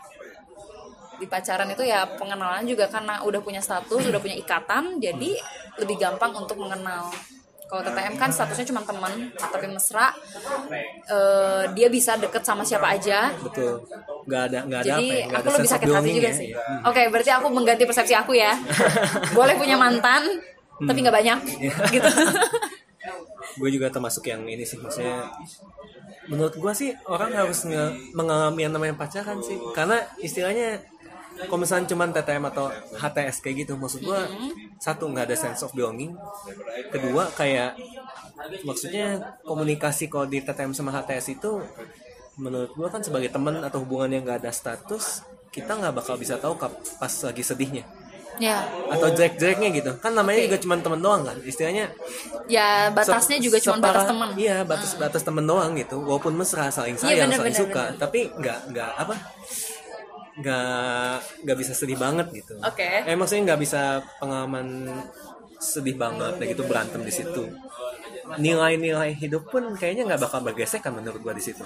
Di 1.14 1.30
pacaran 1.30 1.70
itu 1.70 1.86
ya 1.86 2.06
pengenalan 2.18 2.66
juga 2.66 2.90
karena 2.90 3.22
udah 3.22 3.38
punya 3.38 3.62
status 3.62 4.02
udah 4.10 4.18
punya 4.18 4.34
ikatan 4.34 4.98
jadi 4.98 5.38
lebih 5.78 5.94
gampang 5.94 6.34
untuk 6.34 6.58
mengenal 6.58 7.14
kalau 7.64 7.80
TTM 7.80 8.14
kan 8.14 8.30
statusnya 8.30 8.66
cuma 8.70 8.84
teman 8.84 9.12
tapi 9.34 9.66
mesra 9.66 10.12
eh, 11.08 11.62
dia 11.72 11.88
bisa 11.88 12.14
deket 12.16 12.44
sama 12.44 12.62
siapa 12.62 12.92
aja 12.92 13.32
betul 13.40 13.82
nggak 14.24 14.42
ada 14.52 14.58
nggak 14.64 14.80
ada 14.80 14.88
apa 14.88 15.00
jadi 15.00 15.06
ya 15.08 15.24
nggak 15.26 15.40
aku 15.40 15.48
ada 15.48 15.56
lebih 15.56 15.68
sense 15.68 15.68
of 15.68 15.74
sakit 15.74 15.88
hati 15.90 16.10
juga 16.12 16.30
ya. 16.30 16.34
sih. 16.36 16.48
Hmm. 16.52 16.80
oke 16.88 17.02
berarti 17.12 17.30
aku 17.32 17.46
mengganti 17.50 17.84
persepsi 17.84 18.14
aku 18.14 18.32
ya 18.36 18.52
boleh 19.38 19.54
punya 19.56 19.76
mantan 19.76 20.22
tapi 20.74 20.98
nggak 21.04 21.16
banyak 21.16 21.38
Iya. 21.60 21.74
gitu 21.92 22.10
gue 23.60 23.70
juga 23.70 23.86
termasuk 23.92 24.24
yang 24.26 24.42
ini 24.48 24.64
sih 24.66 24.80
maksudnya 24.80 25.30
menurut 26.26 26.56
gue 26.56 26.72
sih 26.72 26.90
orang 27.04 27.36
harus 27.36 27.68
mengalami 28.16 28.60
yang 28.64 28.72
namanya 28.72 28.96
pacaran 28.96 29.38
sih 29.44 29.60
karena 29.76 30.00
istilahnya 30.18 30.80
kalau 31.34 31.58
misalnya 31.60 31.86
cuma 31.90 32.06
TTM 32.08 32.44
atau 32.50 32.70
HTS 32.94 33.42
kayak 33.42 33.66
gitu 33.66 33.72
maksud 33.74 34.06
gue 34.06 34.20
satu 34.78 35.10
nggak 35.10 35.30
ada 35.30 35.36
sense 35.36 35.60
of 35.66 35.74
belonging. 35.74 36.14
Kedua 36.94 37.30
kayak 37.34 37.74
maksudnya 38.62 39.38
komunikasi 39.42 40.06
kalau 40.06 40.26
di 40.30 40.42
TTM 40.42 40.74
sama 40.74 40.94
HTS 40.94 41.38
itu 41.40 41.62
menurut 42.38 42.70
gue 42.74 42.88
kan 42.90 43.02
sebagai 43.02 43.30
teman 43.30 43.62
atau 43.62 43.82
hubungan 43.86 44.10
yang 44.10 44.22
nggak 44.26 44.42
ada 44.42 44.50
status 44.50 45.22
kita 45.54 45.70
nggak 45.78 45.94
bakal 45.94 46.18
bisa 46.18 46.34
tahu 46.38 46.58
pas 46.58 47.12
lagi 47.22 47.42
sedihnya. 47.46 47.86
Ya. 48.42 48.66
Atau 48.90 49.14
jelek-jeleknya 49.14 49.70
gitu. 49.70 49.90
Kan 50.02 50.18
namanya 50.18 50.42
juga 50.42 50.58
cuma 50.58 50.74
teman 50.82 50.98
doang 50.98 51.22
kan 51.22 51.38
istilahnya 51.46 51.94
ya 52.50 52.90
batasnya 52.90 53.38
juga 53.38 53.62
cuma 53.62 53.78
batas 53.78 54.10
teman. 54.10 54.28
Iya, 54.34 54.66
batas 54.66 54.98
batas 54.98 55.22
temen 55.22 55.46
doang 55.46 55.78
gitu. 55.78 56.02
Walaupun 56.02 56.34
mesra 56.34 56.66
saling 56.74 56.98
Iya, 56.98 57.02
sayang, 57.02 57.30
bener, 57.30 57.38
saling 57.38 57.54
bener, 57.54 57.62
suka, 57.70 57.84
tapi 57.94 58.34
nggak 58.34 58.58
nggak 58.74 58.90
apa 58.98 59.14
nggak 60.34 61.14
nggak 61.42 61.56
bisa 61.56 61.72
sedih 61.72 61.94
banget 61.96 62.26
gitu. 62.32 62.54
Oke. 62.60 62.82
Eh 63.02 63.14
maksudnya 63.14 63.42
nggak 63.48 63.60
bisa 63.60 63.82
pengalaman 64.18 64.90
sedih 65.56 65.94
banget 65.94 66.36
kayak 66.36 66.50
gitu 66.52 66.62
berantem 66.64 67.00
di 67.00 67.10
situ. 67.10 67.44
Nilai-nilai 68.34 69.12
hidup 69.12 69.46
pun 69.46 69.74
kayaknya 69.74 70.08
nggak 70.08 70.20
bakal 70.20 70.40
bergesekan 70.40 70.90
menurut 70.92 71.20
gua 71.20 71.32
di 71.32 71.44
situ. 71.44 71.60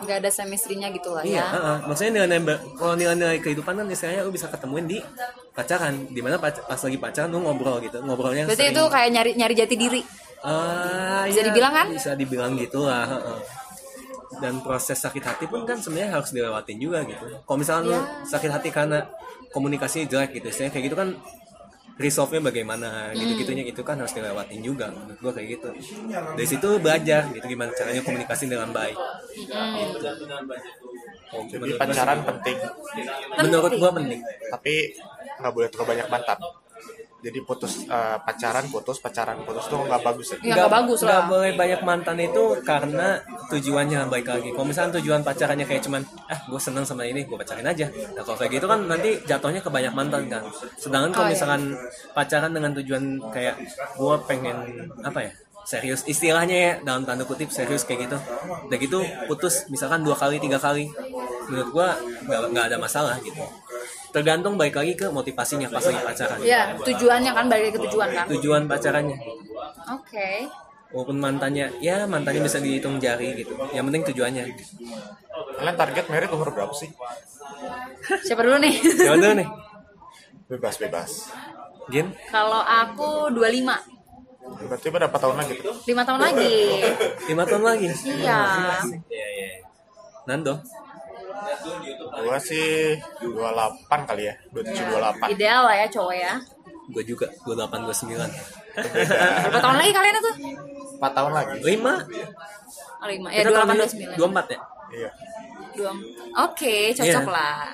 nggak 0.00 0.16
ada 0.20 0.30
semestrinya 0.30 0.88
gitu 0.88 1.10
lah 1.10 1.20
Iya, 1.22 1.36
ya 1.36 1.46
heeh. 1.50 1.76
maksudnya 1.84 2.12
nilai-nilai 2.16 2.40
kalau 2.74 2.94
nilai-nilai 2.94 3.38
kehidupan 3.40 3.74
kan 3.74 3.86
istilahnya 3.86 4.22
lu 4.22 4.30
bisa 4.30 4.46
ketemuin 4.46 4.86
di 4.86 4.98
pacaran, 5.50 6.06
di 6.06 6.20
mana 6.20 6.36
pac- 6.36 6.62
pas 6.62 6.78
lagi 6.78 6.96
pacaran 6.96 7.28
lu 7.28 7.40
ngobrol 7.40 7.80
gitu, 7.80 7.98
ngobrolnya 8.00 8.44
berarti 8.44 8.62
sering- 8.64 8.74
itu 8.74 8.82
kayak 8.86 9.08
nyari 9.10 9.30
nyari 9.34 9.54
jati 9.54 9.76
diri 9.76 10.02
Ah, 10.40 11.24
Bisa 11.24 11.40
iya, 11.40 11.48
dibilang 11.48 11.72
kan? 11.72 11.86
Bisa 11.88 12.10
dibilang 12.12 12.52
gitu 12.54 12.84
lah. 12.84 13.08
heeh. 13.08 13.38
Dan 14.40 14.60
proses 14.60 14.98
sakit 14.98 15.22
hati 15.22 15.44
pun 15.46 15.62
kan 15.64 15.78
sebenarnya 15.78 16.18
harus 16.18 16.30
dilewatin 16.30 16.78
juga 16.78 17.02
gitu. 17.04 17.24
Kalau 17.42 17.58
misalnya 17.58 17.84
lu 17.86 17.92
Iya. 17.94 18.02
sakit 18.26 18.50
hati 18.50 18.68
karena 18.72 18.98
komunikasinya 19.50 20.06
jelek 20.10 20.30
gitu, 20.38 20.46
istilahnya 20.50 20.72
kayak 20.74 20.86
gitu 20.90 20.96
kan 20.98 21.08
resolve-nya 21.94 22.42
bagaimana 22.50 23.14
gitu 23.14 23.38
gitunya 23.38 23.62
itu 23.62 23.78
kan 23.86 23.94
harus 23.94 24.10
dilewatin 24.10 24.58
juga 24.60 24.90
menurut 24.90 25.18
gua 25.22 25.30
kayak 25.30 25.48
gitu. 25.58 25.68
Dari 26.34 26.48
situ 26.48 26.68
belajar 26.82 27.30
gitu 27.30 27.46
gimana 27.46 27.70
caranya 27.70 28.02
komunikasi 28.02 28.50
dengan 28.50 28.74
baik. 28.74 28.98
Gitu. 29.38 30.06
Oh, 31.34 31.42
Jadi 31.46 31.72
pacaran 31.74 32.18
penting, 32.22 32.56
menurut 33.38 33.72
gua 33.78 33.90
penting. 33.94 34.20
tapi 34.50 34.74
nggak 35.38 35.52
boleh 35.54 35.68
terlalu 35.70 35.88
banyak 35.94 36.06
mantan. 36.10 36.38
Jadi 37.24 37.38
putus 37.40 37.88
eh, 37.88 38.16
pacaran, 38.20 38.68
putus 38.68 39.00
pacaran, 39.00 39.40
putus 39.48 39.64
tuh 39.72 39.80
nggak 39.80 40.02
bagus 40.04 40.26
ya. 40.30 40.36
nggak 40.44 40.68
bagus 40.68 41.00
nggak 41.00 41.20
lah 41.20 41.24
boleh 41.24 41.52
banyak 41.56 41.80
mantan 41.80 42.16
itu 42.20 42.44
karena 42.62 43.18
tujuannya 43.48 44.00
baik 44.12 44.26
lagi. 44.28 44.48
Kalau 44.52 44.66
misalnya 44.68 45.00
tujuan 45.00 45.24
pacarannya 45.24 45.64
kayak 45.64 45.82
cuman, 45.88 46.02
ah 46.28 46.38
gue 46.44 46.60
seneng 46.60 46.84
sama 46.84 47.08
ini, 47.08 47.24
gue 47.24 47.36
pacarin 47.40 47.64
aja. 47.64 47.88
Nah 48.12 48.22
kalau 48.22 48.36
kayak 48.36 48.60
gitu 48.60 48.66
kan 48.68 48.84
nanti 48.84 49.10
jatuhnya 49.24 49.64
ke 49.64 49.70
banyak 49.72 49.92
mantan 49.96 50.28
kan. 50.28 50.44
Sedangkan 50.76 51.10
kalau 51.10 51.22
Oh, 51.24 51.32
iya. 51.32 51.40
misalkan 51.40 51.62
pacaran 52.12 52.52
dengan 52.52 52.70
tujuan 52.76 53.04
kayak 53.32 53.56
gue 53.96 54.14
pengen 54.28 54.56
apa 55.00 55.24
ya 55.24 55.32
serius 55.64 56.04
istilahnya 56.04 56.56
ya 56.60 56.72
dalam 56.84 57.08
tanda 57.08 57.24
kutip 57.24 57.48
serius 57.48 57.88
kayak 57.88 58.04
gitu 58.04 58.18
udah 58.68 58.76
gitu 58.76 59.00
putus 59.24 59.64
misalkan 59.72 60.04
dua 60.04 60.12
kali 60.12 60.36
tiga 60.36 60.60
kali 60.60 60.92
menurut 61.48 61.68
gua 61.72 61.88
nggak 62.28 62.40
nggak 62.52 62.64
ada 62.68 62.76
masalah 62.76 63.16
gitu 63.24 63.40
tergantung 64.14 64.54
baik 64.54 64.78
lagi 64.78 64.94
ke 64.94 65.10
motivasinya 65.10 65.66
pas 65.66 65.82
lagi 65.82 65.98
pacaran. 65.98 66.38
Ya 66.46 66.78
tujuannya 66.78 67.34
kan 67.34 67.50
balik 67.50 67.74
ke 67.74 67.80
tujuan 67.90 68.08
kan? 68.14 68.26
Tujuan 68.30 68.62
pacarannya. 68.70 69.18
Oke. 69.90 70.46
Walaupun 70.94 71.18
mantannya 71.18 71.74
ya 71.82 72.06
mantannya 72.06 72.46
bisa 72.46 72.62
dihitung 72.62 73.02
jari 73.02 73.42
gitu. 73.42 73.58
Yang 73.74 73.84
penting 73.90 74.02
tujuannya. 74.14 74.42
Kalian 75.58 75.74
target 75.74 76.06
merit 76.06 76.30
umur 76.30 76.54
berapa 76.54 76.70
sih? 76.70 76.94
siapa 78.30 78.46
dulu 78.46 78.62
nih? 78.62 78.74
Jangan 79.02 79.18
dulu 79.18 79.34
nih? 79.42 79.48
Bebas 80.46 80.74
bebas. 80.78 81.10
Gin 81.90 82.14
kalau 82.30 82.62
aku 82.62 83.34
25 83.34 83.92
Berarti 84.44 84.88
berapa 84.92 85.16
tahun 85.18 85.36
lagi? 85.40 85.54
Tuh? 85.58 85.76
lima 85.88 86.02
tahun 86.04 86.20
lagi. 86.20 86.54
Lima 87.32 87.44
tahun 87.48 87.64
lagi? 87.64 87.88
Iya. 88.06 88.40
Iya 89.10 89.26
iya. 89.34 89.48
Nando 90.28 90.62
Gua 92.14 92.36
sih 92.38 92.94
28 93.20 93.28
kali 94.04 94.22
ya, 94.24 94.34
27 94.50 95.28
28. 95.28 95.34
ideal 95.34 95.60
lah 95.64 95.76
ya 95.76 95.86
cowok 95.88 96.14
ya. 96.14 96.32
Gue 96.84 97.02
juga 97.02 97.26
gue 97.28 97.54
delapan 97.54 97.80
gue 97.82 97.96
sembilan. 97.96 98.28
Berapa 98.74 99.58
tahun 99.58 99.76
lagi 99.78 99.92
kalian 99.92 100.14
itu 100.14 100.32
4 100.94 101.16
tahun 101.16 101.32
lagi. 101.32 101.52
lima. 101.62 101.94
Oh, 103.00 103.08
lima. 103.08 103.28
Ya 103.28 103.42
dua 103.42 103.52
delapan 103.60 103.74
dua 103.76 103.88
sembilan. 103.88 104.16
dua 104.16 104.28
empat 104.28 104.46
ya? 104.48 104.58
Iya. 104.94 105.10
dua 105.74 105.90
oke 106.40 106.74
cocok 106.94 107.24
Iya. 107.24 107.34
lah. 107.34 107.66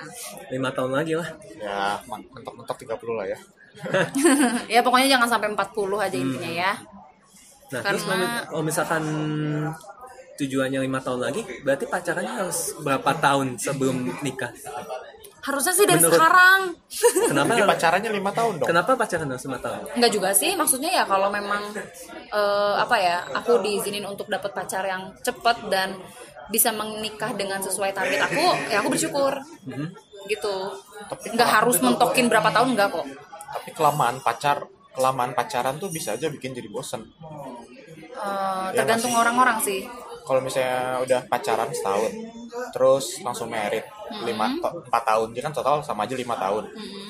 Lima 0.49 0.69
tahun 0.71 0.91
lagi 0.91 1.13
lah. 1.13 1.29
Ya, 1.55 2.01
mentok-mentok 2.07 2.77
30 2.77 3.13
lah 3.13 3.25
ya. 3.27 3.37
ya 4.73 4.79
pokoknya 4.81 5.07
jangan 5.07 5.27
sampai 5.29 5.47
40 5.53 5.63
aja 5.97 6.17
intinya 6.17 6.51
ya. 6.51 6.71
Nah, 7.71 7.79
terus 7.79 8.03
Karena- 8.03 8.43
kalau 8.43 8.63
misalkan 8.63 9.03
tujuannya 10.41 10.79
lima 10.79 10.99
tahun 10.99 11.21
lagi, 11.23 11.41
berarti 11.61 11.85
pacarannya 11.85 12.33
harus 12.39 12.59
berapa 12.77 13.11
tahun 13.15 13.47
sebelum 13.57 13.95
nikah? 14.19 14.51
harusnya 15.41 15.73
sih 15.73 15.89
dari 15.89 15.97
Menurut- 15.97 16.21
sekarang 16.21 16.61
Kenapa? 17.25 17.49
Jadi 17.49 17.65
pacarannya 17.65 18.11
5 18.13 18.29
tahun 18.31 18.53
dong. 18.61 18.67
Kenapa 18.69 18.91
pacaran 18.93 19.25
harus 19.25 19.41
lima 19.41 19.57
tahun? 19.57 19.79
Enggak 19.97 20.11
juga 20.13 20.29
sih, 20.31 20.53
maksudnya 20.53 20.93
ya 20.93 21.03
kalau 21.03 21.33
memang 21.33 21.65
eh, 22.29 22.75
apa 22.77 22.95
ya, 22.95 23.25
aku 23.33 23.57
diizinin 23.59 24.05
untuk 24.05 24.29
dapat 24.29 24.53
pacar 24.53 24.85
yang 24.85 25.09
cepet 25.17 25.57
dan 25.67 25.97
bisa 26.45 26.69
menikah 26.69 27.33
dengan 27.33 27.57
sesuai 27.57 27.89
target 27.89 28.21
aku, 28.21 28.45
ya 28.69 28.85
aku 28.85 28.93
bersyukur. 28.93 29.33
Gitu. 30.27 30.55
Nggak 31.33 31.49
harus 31.51 31.81
mentokin 31.81 32.29
berapa 32.29 32.53
tahun 32.53 32.77
enggak 32.77 32.93
kok. 32.93 33.05
Tapi 33.51 33.69
kelamaan 33.73 34.21
pacar, 34.21 34.61
kelamaan 34.93 35.33
pacaran 35.33 35.75
tuh 35.75 35.89
bisa 35.89 36.13
aja 36.13 36.29
bikin 36.29 36.53
jadi 36.53 36.69
bosen. 36.69 37.01
Eh, 37.01 38.67
Ya, 38.71 38.77
tergantung 38.77 39.09
masih. 39.09 39.21
orang-orang 39.25 39.57
sih. 39.59 39.81
Kalau 40.27 40.39
misalnya 40.45 41.01
udah 41.03 41.19
pacaran 41.31 41.69
setahun, 41.73 42.11
terus 42.73 43.05
langsung 43.25 43.49
merit 43.51 43.85
lima 44.27 44.47
to- 44.61 44.75
empat 44.87 45.03
tahun, 45.09 45.27
jadi 45.33 45.43
kan 45.49 45.53
total 45.55 45.75
sama 45.87 46.05
aja 46.05 46.15
lima 46.15 46.35
tahun. 46.37 46.63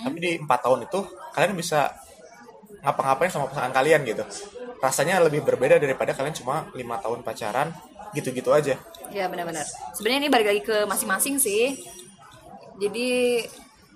Tapi 0.06 0.18
di 0.18 0.32
empat 0.44 0.60
tahun 0.66 0.80
itu 0.88 1.00
kalian 1.36 1.54
bisa 1.58 1.92
ngapa-ngapain 2.82 3.30
sama 3.32 3.46
pasangan 3.52 3.74
kalian 3.74 4.02
gitu. 4.08 4.24
Rasanya 4.82 5.22
lebih 5.22 5.46
berbeda 5.46 5.78
daripada 5.78 6.12
kalian 6.18 6.34
cuma 6.34 6.66
lima 6.74 6.98
tahun 6.98 7.22
pacaran 7.22 7.70
gitu-gitu 8.18 8.50
aja. 8.52 8.76
Ya 9.14 9.26
benar-benar. 9.30 9.66
Sebenarnya 9.96 10.20
ini 10.26 10.30
balik 10.34 10.48
lagi 10.52 10.62
ke 10.66 10.78
masing-masing 10.90 11.38
sih. 11.38 11.78
Jadi 12.82 13.10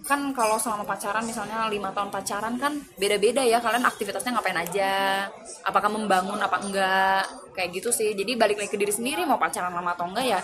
kan 0.05 0.31
kalau 0.37 0.61
selama 0.61 0.85
pacaran 0.85 1.25
misalnya 1.25 1.65
lima 1.65 1.89
tahun 1.89 2.13
pacaran 2.13 2.61
kan 2.61 2.77
beda-beda 2.93 3.41
ya 3.41 3.57
kalian 3.57 3.89
aktivitasnya 3.89 4.37
ngapain 4.37 4.57
aja 4.61 5.25
apakah 5.65 5.89
membangun 5.89 6.37
apa 6.37 6.61
enggak 6.61 7.25
kayak 7.57 7.69
gitu 7.73 7.89
sih. 7.89 8.13
Jadi 8.13 8.37
balik 8.37 8.61
lagi 8.61 8.69
ke 8.69 8.77
diri 8.77 8.93
sendiri 8.93 9.25
mau 9.25 9.41
pacaran 9.41 9.73
lama 9.73 9.97
atau 9.97 10.05
enggak 10.05 10.25
ya 10.29 10.39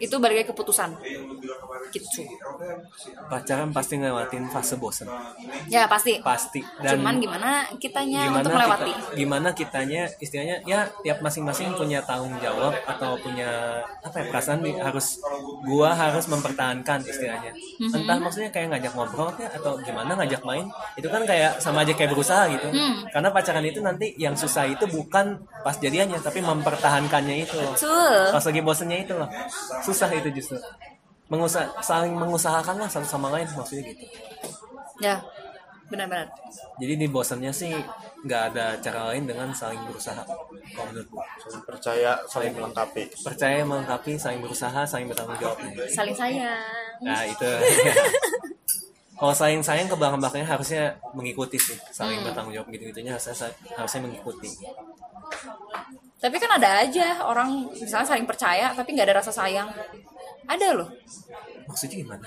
itu 0.00 0.16
balik 0.16 0.42
lagi 0.42 0.48
keputusan. 0.48 0.96
Gitu. 1.92 2.24
Pacaran 3.28 3.68
pasti 3.76 4.00
ngelewatin 4.00 4.48
fase 4.48 4.80
bosen. 4.80 5.04
Ya 5.68 5.84
pasti. 5.84 6.16
Pasti. 6.24 6.64
Dan 6.80 7.04
cuman 7.04 7.20
gimana 7.20 7.68
kitanya 7.76 8.32
gimana 8.32 8.40
untuk 8.40 8.52
melewati? 8.56 8.92
kita, 8.96 9.12
gimana 9.12 9.48
kitanya 9.52 10.02
istilahnya 10.16 10.56
ya 10.64 10.88
tiap 11.04 11.20
masing-masing 11.20 11.76
punya 11.76 12.00
tanggung 12.08 12.32
jawab 12.40 12.72
atau 12.88 13.20
punya 13.20 13.84
apa 14.00 14.24
ya 14.24 14.24
perasaan 14.32 14.64
nih, 14.64 14.80
harus 14.80 15.20
gua 15.68 15.92
harus 15.92 16.24
mempertahankan 16.32 17.04
istilahnya. 17.04 17.52
Mhm. 17.52 17.92
entah 18.00 18.16
maksudnya 18.16 18.48
kayak 18.48 18.72
ngajak 18.72 18.92
ngobrol 18.96 19.32
ya 19.36 19.48
atau 19.52 19.76
gimana 19.84 20.16
ngajak 20.16 20.40
main 20.44 20.64
itu 20.96 21.08
kan 21.12 21.24
kayak 21.28 21.60
sama 21.60 21.84
aja 21.84 21.92
kayak 21.92 22.16
berusaha 22.16 22.48
gitu. 22.48 22.68
Hmm. 22.72 23.04
karena 23.12 23.28
pacaran 23.34 23.64
itu 23.66 23.80
nanti 23.82 24.14
yang 24.16 24.32
susah 24.38 24.64
itu 24.64 24.86
bukan 24.88 25.36
pas 25.60 25.76
jadiannya 25.76 26.22
tapi 26.22 26.40
mempertahankannya 26.40 27.36
itu 27.44 27.56
loh. 27.60 27.74
Pas 28.30 28.40
lagi 28.40 28.60
bosennya 28.64 28.98
itu 29.04 29.12
loh 29.12 29.28
susah 29.90 30.08
itu 30.14 30.30
justru. 30.38 30.58
Mengusah 31.30 31.70
saling 31.82 32.14
mengusahakan 32.14 32.78
lah 32.78 32.88
satu 32.90 33.06
sama 33.06 33.30
lain 33.34 33.46
maksudnya 33.50 33.90
gitu. 33.90 34.06
Ya 35.02 35.18
benar-benar. 35.90 36.30
Jadi 36.78 36.92
di 36.94 37.06
bosannya 37.10 37.50
sih 37.50 37.74
nggak 38.22 38.42
ada 38.54 38.78
cara 38.78 39.10
lain 39.10 39.26
dengan 39.26 39.50
saling 39.50 39.82
berusaha 39.90 40.22
kalau 40.22 40.86
menurut 40.94 41.08
gua. 41.10 41.26
saling 41.42 41.62
percaya 41.66 42.12
saling 42.30 42.52
melengkapi. 42.54 43.02
Percaya 43.26 43.66
melengkapi 43.66 44.14
saling 44.14 44.38
berusaha 44.38 44.80
saling 44.86 45.10
bertanggung 45.10 45.38
jawab. 45.42 45.58
Saling 45.90 46.14
sayang. 46.14 46.62
Nah 47.02 47.26
itu. 47.26 47.50
Kalau 49.20 49.36
saling 49.36 49.60
sayang 49.60 49.84
ke 49.84 49.92
belakang 50.00 50.16
belakangnya 50.16 50.48
harusnya 50.48 50.96
mengikuti 51.12 51.60
sih 51.60 51.76
saling 51.92 52.24
bertanggung 52.24 52.56
jawab 52.56 52.72
gitu 52.72 52.88
gitunya 52.88 53.12
harusnya 53.12 53.52
harusnya 53.76 54.00
mengikuti 54.08 54.48
tapi 56.20 56.36
kan 56.36 56.50
ada 56.60 56.84
aja 56.84 57.24
orang 57.24 57.72
misalnya 57.72 58.06
saling 58.06 58.28
percaya 58.28 58.76
tapi 58.76 58.92
nggak 58.92 59.08
ada 59.08 59.16
rasa 59.24 59.32
sayang. 59.32 59.68
Ada 60.44 60.76
loh. 60.76 60.88
Maksudnya 61.64 61.96
gimana? 62.04 62.26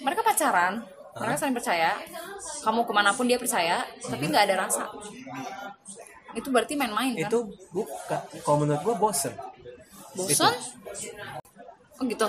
Mereka 0.00 0.22
pacaran 0.22 0.86
mereka 1.14 1.46
saling 1.46 1.54
percaya. 1.54 1.94
Kamu 2.66 2.86
ke 2.86 2.92
mana 2.94 3.10
pun 3.14 3.26
dia 3.26 3.38
percaya 3.38 3.82
tapi 4.02 4.30
nggak 4.30 4.44
ada 4.50 4.66
rasa. 4.66 4.86
Itu 6.34 6.50
berarti 6.50 6.74
main-main 6.74 7.14
kan? 7.14 7.30
Itu 7.30 7.38
bukan 7.70 8.20
kalau 8.42 8.66
menurut 8.66 8.82
gua 8.82 8.94
bosen. 8.98 9.34
Bosan 10.14 10.54
oh 11.94 12.04
gitu. 12.10 12.26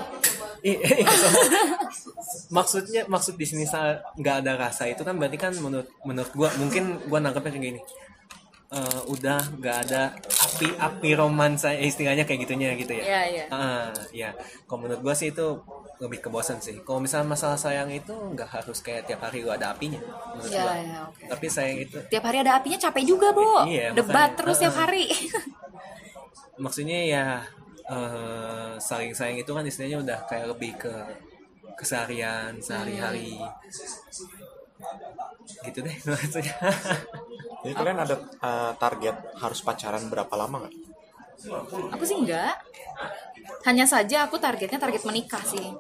Ih, 0.62 0.78
maksudnya 2.56 3.02
maksud 3.10 3.34
di 3.38 3.46
sini 3.46 3.66
sa- 3.66 4.02
nggak 4.18 4.46
ada 4.46 4.54
rasa 4.58 4.86
itu 4.86 5.02
kan 5.02 5.18
berarti 5.18 5.38
kan 5.42 5.54
menurut 5.58 5.90
menurut 6.06 6.32
gua 6.38 6.50
mungkin 6.62 7.02
gua 7.10 7.18
nangkepnya 7.22 7.52
kayak 7.54 7.66
gini 7.66 7.82
Eh, 8.76 9.02
udah 9.08 9.40
nggak 9.56 9.78
ada 9.88 10.12
api 10.20 10.68
api 10.76 11.10
romansa 11.16 11.72
istilahnya 11.72 12.28
kayak 12.28 12.44
gitunya 12.44 12.76
gitu 12.76 12.92
ya. 12.92 13.04
Iya, 13.08 13.22
iya. 13.32 13.46
Ah, 13.48 13.88
ya 14.12 14.30
kalau 14.68 14.84
menurut 14.84 15.00
gua 15.00 15.16
sih 15.16 15.32
itu 15.32 15.64
lebih 16.04 16.20
ke 16.20 16.28
bosan 16.28 16.60
sih. 16.60 16.84
Kalau 16.84 17.00
misalnya 17.00 17.32
masalah 17.32 17.56
sayang 17.56 17.88
itu 17.88 18.12
nggak 18.12 18.52
harus 18.52 18.84
kayak 18.84 19.08
tiap 19.08 19.24
hari 19.24 19.48
lu 19.48 19.52
ada 19.56 19.72
apinya 19.72 19.96
menurut 20.36 20.52
ya 20.52 20.64
gua. 20.68 20.74
ya 20.76 20.98
oke. 21.08 21.24
Tapi 21.24 21.46
sayang 21.48 21.78
itu 21.88 21.98
tiap 22.12 22.24
hari 22.28 22.44
ada 22.44 22.60
apinya 22.60 22.76
capek 22.76 23.04
juga 23.08 23.32
bo. 23.32 23.64
Iya, 23.64 23.96
debat 23.96 24.36
makanya. 24.36 24.38
terus 24.44 24.56
tiap 24.60 24.76
Heeh. 24.76 24.84
hari. 24.84 25.06
Maksudnya 26.68 27.00
ya 27.08 27.26
eh, 27.88 28.72
saling 28.84 29.16
sayang 29.16 29.40
itu 29.40 29.52
kan 29.56 29.64
istilahnya 29.64 30.04
udah 30.04 30.20
kayak 30.28 30.52
lebih 30.52 30.76
ke 30.76 30.92
keseharian 31.80 32.60
sehari-hari. 32.60 33.40
Gitu 35.64 35.80
deh 35.80 35.96
maksudnya 36.12 36.56
jadi 37.66 37.74
kalian 37.74 37.98
ada 37.98 38.16
eh, 38.22 38.72
target 38.78 39.16
harus 39.42 39.60
pacaran 39.66 40.06
berapa 40.06 40.34
lama 40.38 40.62
nggak? 40.62 40.76
Aku 41.98 42.04
sih 42.06 42.22
enggak 42.22 42.62
hanya 43.66 43.86
saja 43.90 44.30
aku 44.30 44.38
targetnya 44.38 44.78
target 44.78 45.04
menikah 45.10 45.42
sih. 45.42 45.74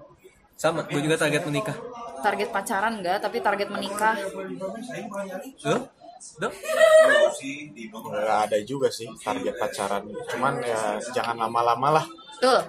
Sama 0.57 0.81
gue 0.89 1.01
juga 1.01 1.21
target 1.21 1.45
menikah. 1.45 1.77
Target 2.25 2.49
pacaran 2.49 2.97
enggak 3.01 3.21
tapi 3.21 3.37
target 3.39 3.69
menikah. 3.69 4.17
Lo 5.65 5.93
dok 6.41 6.53
nggak 8.09 8.39
ada 8.49 8.57
juga 8.65 8.89
sih 8.89 9.05
target 9.21 9.55
pacaran. 9.61 10.09
Cuman 10.33 10.57
ya 10.65 10.97
jangan 11.13 11.37
lama-lama 11.37 12.01
lah. 12.01 12.05
Betul. 12.35 12.59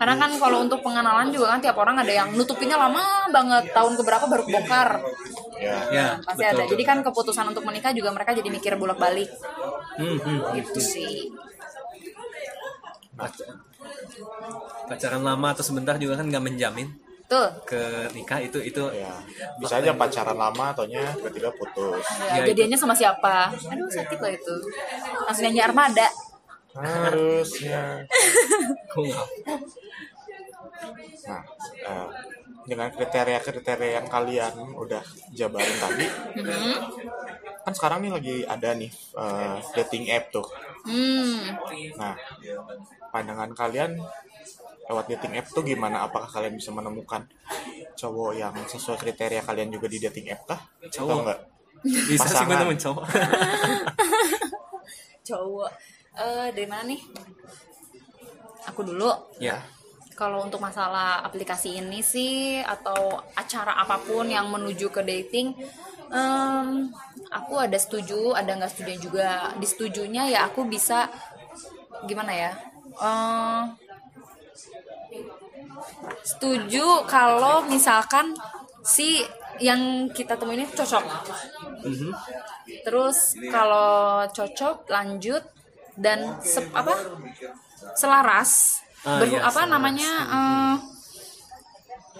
Karena 0.00 0.14
kan 0.18 0.30
kalau 0.40 0.64
untuk 0.64 0.80
pengenalan 0.82 1.28
juga 1.30 1.54
kan 1.54 1.60
tiap 1.62 1.76
orang 1.78 2.00
ada 2.00 2.10
yang 2.10 2.28
nutupinnya 2.32 2.80
lama 2.80 3.28
banget. 3.28 3.70
Tahun 3.76 3.92
keberapa 3.94 4.24
baru 4.26 4.44
bongkar. 4.48 4.90
Ya 5.58 5.76
ya 5.88 6.06
Pasti 6.20 6.42
betul. 6.42 6.56
ada. 6.56 6.64
Jadi 6.66 6.82
kan 6.82 6.98
keputusan 7.00 7.46
untuk 7.48 7.62
menikah 7.62 7.90
juga 7.90 8.10
mereka 8.10 8.30
jadi 8.32 8.48
mikir 8.48 8.72
bolak-balik 8.74 9.28
Hmm, 9.96 10.16
hmm, 10.18 10.38
gitu 10.54 10.76
sih. 10.78 11.32
Pac- 13.12 13.48
pacaran 14.86 15.22
lama 15.22 15.48
atau 15.50 15.64
sebentar 15.64 15.96
juga 15.96 16.20
kan 16.20 16.28
nggak 16.28 16.44
menjamin 16.44 16.88
Tuh. 17.26 17.48
ke 17.64 17.80
nikah 18.12 18.38
itu 18.38 18.60
itu 18.60 18.82
ya 18.92 19.10
bisa 19.56 19.80
aja 19.80 19.90
pacaran 19.92 20.36
lama 20.36 20.70
ataunya 20.70 21.10
tiba-tiba 21.12 21.50
putus 21.50 22.04
Ya, 22.28 22.38
Ya, 22.38 22.52
jadiannya 22.52 22.76
sama 22.76 22.92
siapa? 22.92 23.50
Aduh 23.50 23.88
sakit 23.88 24.18
loh 24.20 24.30
itu. 24.30 24.54
Langsung 25.24 25.42
nyanyi 25.44 25.60
armada. 25.60 26.08
harusnya 26.76 28.04
nah 31.24 31.42
eh, 31.78 32.08
dengan 32.66 32.88
kriteria-kriteria 32.90 33.90
yang 33.96 34.06
kalian 34.06 34.54
udah 34.74 35.02
jabarin 35.30 35.78
tadi 35.78 36.06
Hmm. 36.36 36.78
kan 37.62 37.72
sekarang 37.72 37.98
nih 38.00 38.12
lagi 38.12 38.36
ada 38.42 38.70
nih 38.72 38.90
eh, 38.92 39.56
dating 39.74 40.06
app 40.10 40.30
tuh 40.30 40.46
Hmm. 40.82 41.58
nah 41.96 42.14
pandangan 43.08 43.50
kalian 43.52 43.98
lewat 44.86 45.06
dating 45.08 45.34
app 45.34 45.50
tuh 45.50 45.62
gimana 45.62 46.02
apakah 46.02 46.30
kalian 46.30 46.54
bisa 46.54 46.70
menemukan 46.70 47.26
cowok 47.94 48.32
yang 48.34 48.54
sesuai 48.62 48.94
kriteria 48.96 49.42
kalian 49.42 49.68
juga 49.68 49.86
di 49.86 49.98
dating 49.98 50.30
app 50.30 50.46
kah 50.46 50.60
atau 50.80 50.90
Cowok. 51.02 51.18
enggak 51.20 51.40
bisa 52.06 52.26
sih 52.28 52.44
gue 52.44 52.56
nemuin 52.56 52.80
cowok 52.80 53.04
Cowok. 55.26 55.70
Eh 56.14 56.48
dari 56.50 56.66
mana 56.66 56.86
nih? 56.86 57.00
Aku 58.66 58.82
dulu. 58.82 59.10
ya 59.36 59.58
Kalau 60.16 60.38
untuk 60.46 60.60
masalah 60.64 61.20
aplikasi 61.28 61.76
ini 61.80 62.00
sih 62.00 62.64
atau 62.64 63.20
acara 63.36 63.72
apa 63.82 63.96
pun 64.00 64.24
yang 64.36 64.48
menuju 64.48 64.88
ke 64.96 65.02
dating, 65.04 65.52
em, 66.08 66.88
aku 67.38 67.54
ada 67.60 67.76
setuju, 67.84 68.32
ada 68.32 68.50
nggak 68.56 68.72
setuju 68.72 68.92
juga. 69.06 69.30
Disetujunya 69.60 70.22
ya 70.32 70.40
aku 70.48 70.64
bisa 70.64 70.98
gimana 72.08 72.32
ya? 72.32 72.52
Eh, 73.08 73.62
setuju 76.24 77.04
kalau 77.08 77.64
misalkan 77.68 78.34
si 78.84 79.22
yang 79.60 80.12
kita 80.12 80.36
temuin 80.36 80.64
ini 80.64 80.68
cocok. 80.68 81.04
Mhm. 81.86 82.10
Terus 82.84 83.18
kalau 83.48 84.26
cocok 84.36 84.76
lanjut 84.92 85.42
dan 85.96 86.36
sep- 86.44 86.74
apa 86.76 86.92
selaras 87.96 88.82
Ah, 89.06 89.22
Berhu- 89.22 89.38
iya, 89.38 89.46
apa 89.46 89.62
namanya 89.64 90.10
eh, 90.26 90.74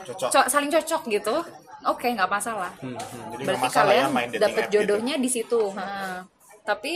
cocok 0.06 0.28
co- 0.30 0.48
saling 0.48 0.70
cocok 0.70 1.02
gitu 1.10 1.36
oke 1.84 2.06
nggak 2.06 2.30
masalah 2.30 2.70
Hmm, 2.78 2.94
hmm. 2.94 3.26
jadi 3.32 3.42
berarti 3.44 3.64
masalah 3.64 3.82
kalian 3.84 4.06
ya 4.06 4.14
dating 4.14 4.38
dapet 4.38 4.54
app 4.56 4.64
gitu. 4.64 4.74
jodohnya 4.76 5.14
di 5.16 5.28
situ 5.28 5.60
Ha. 5.72 5.86
tapi 6.62 6.92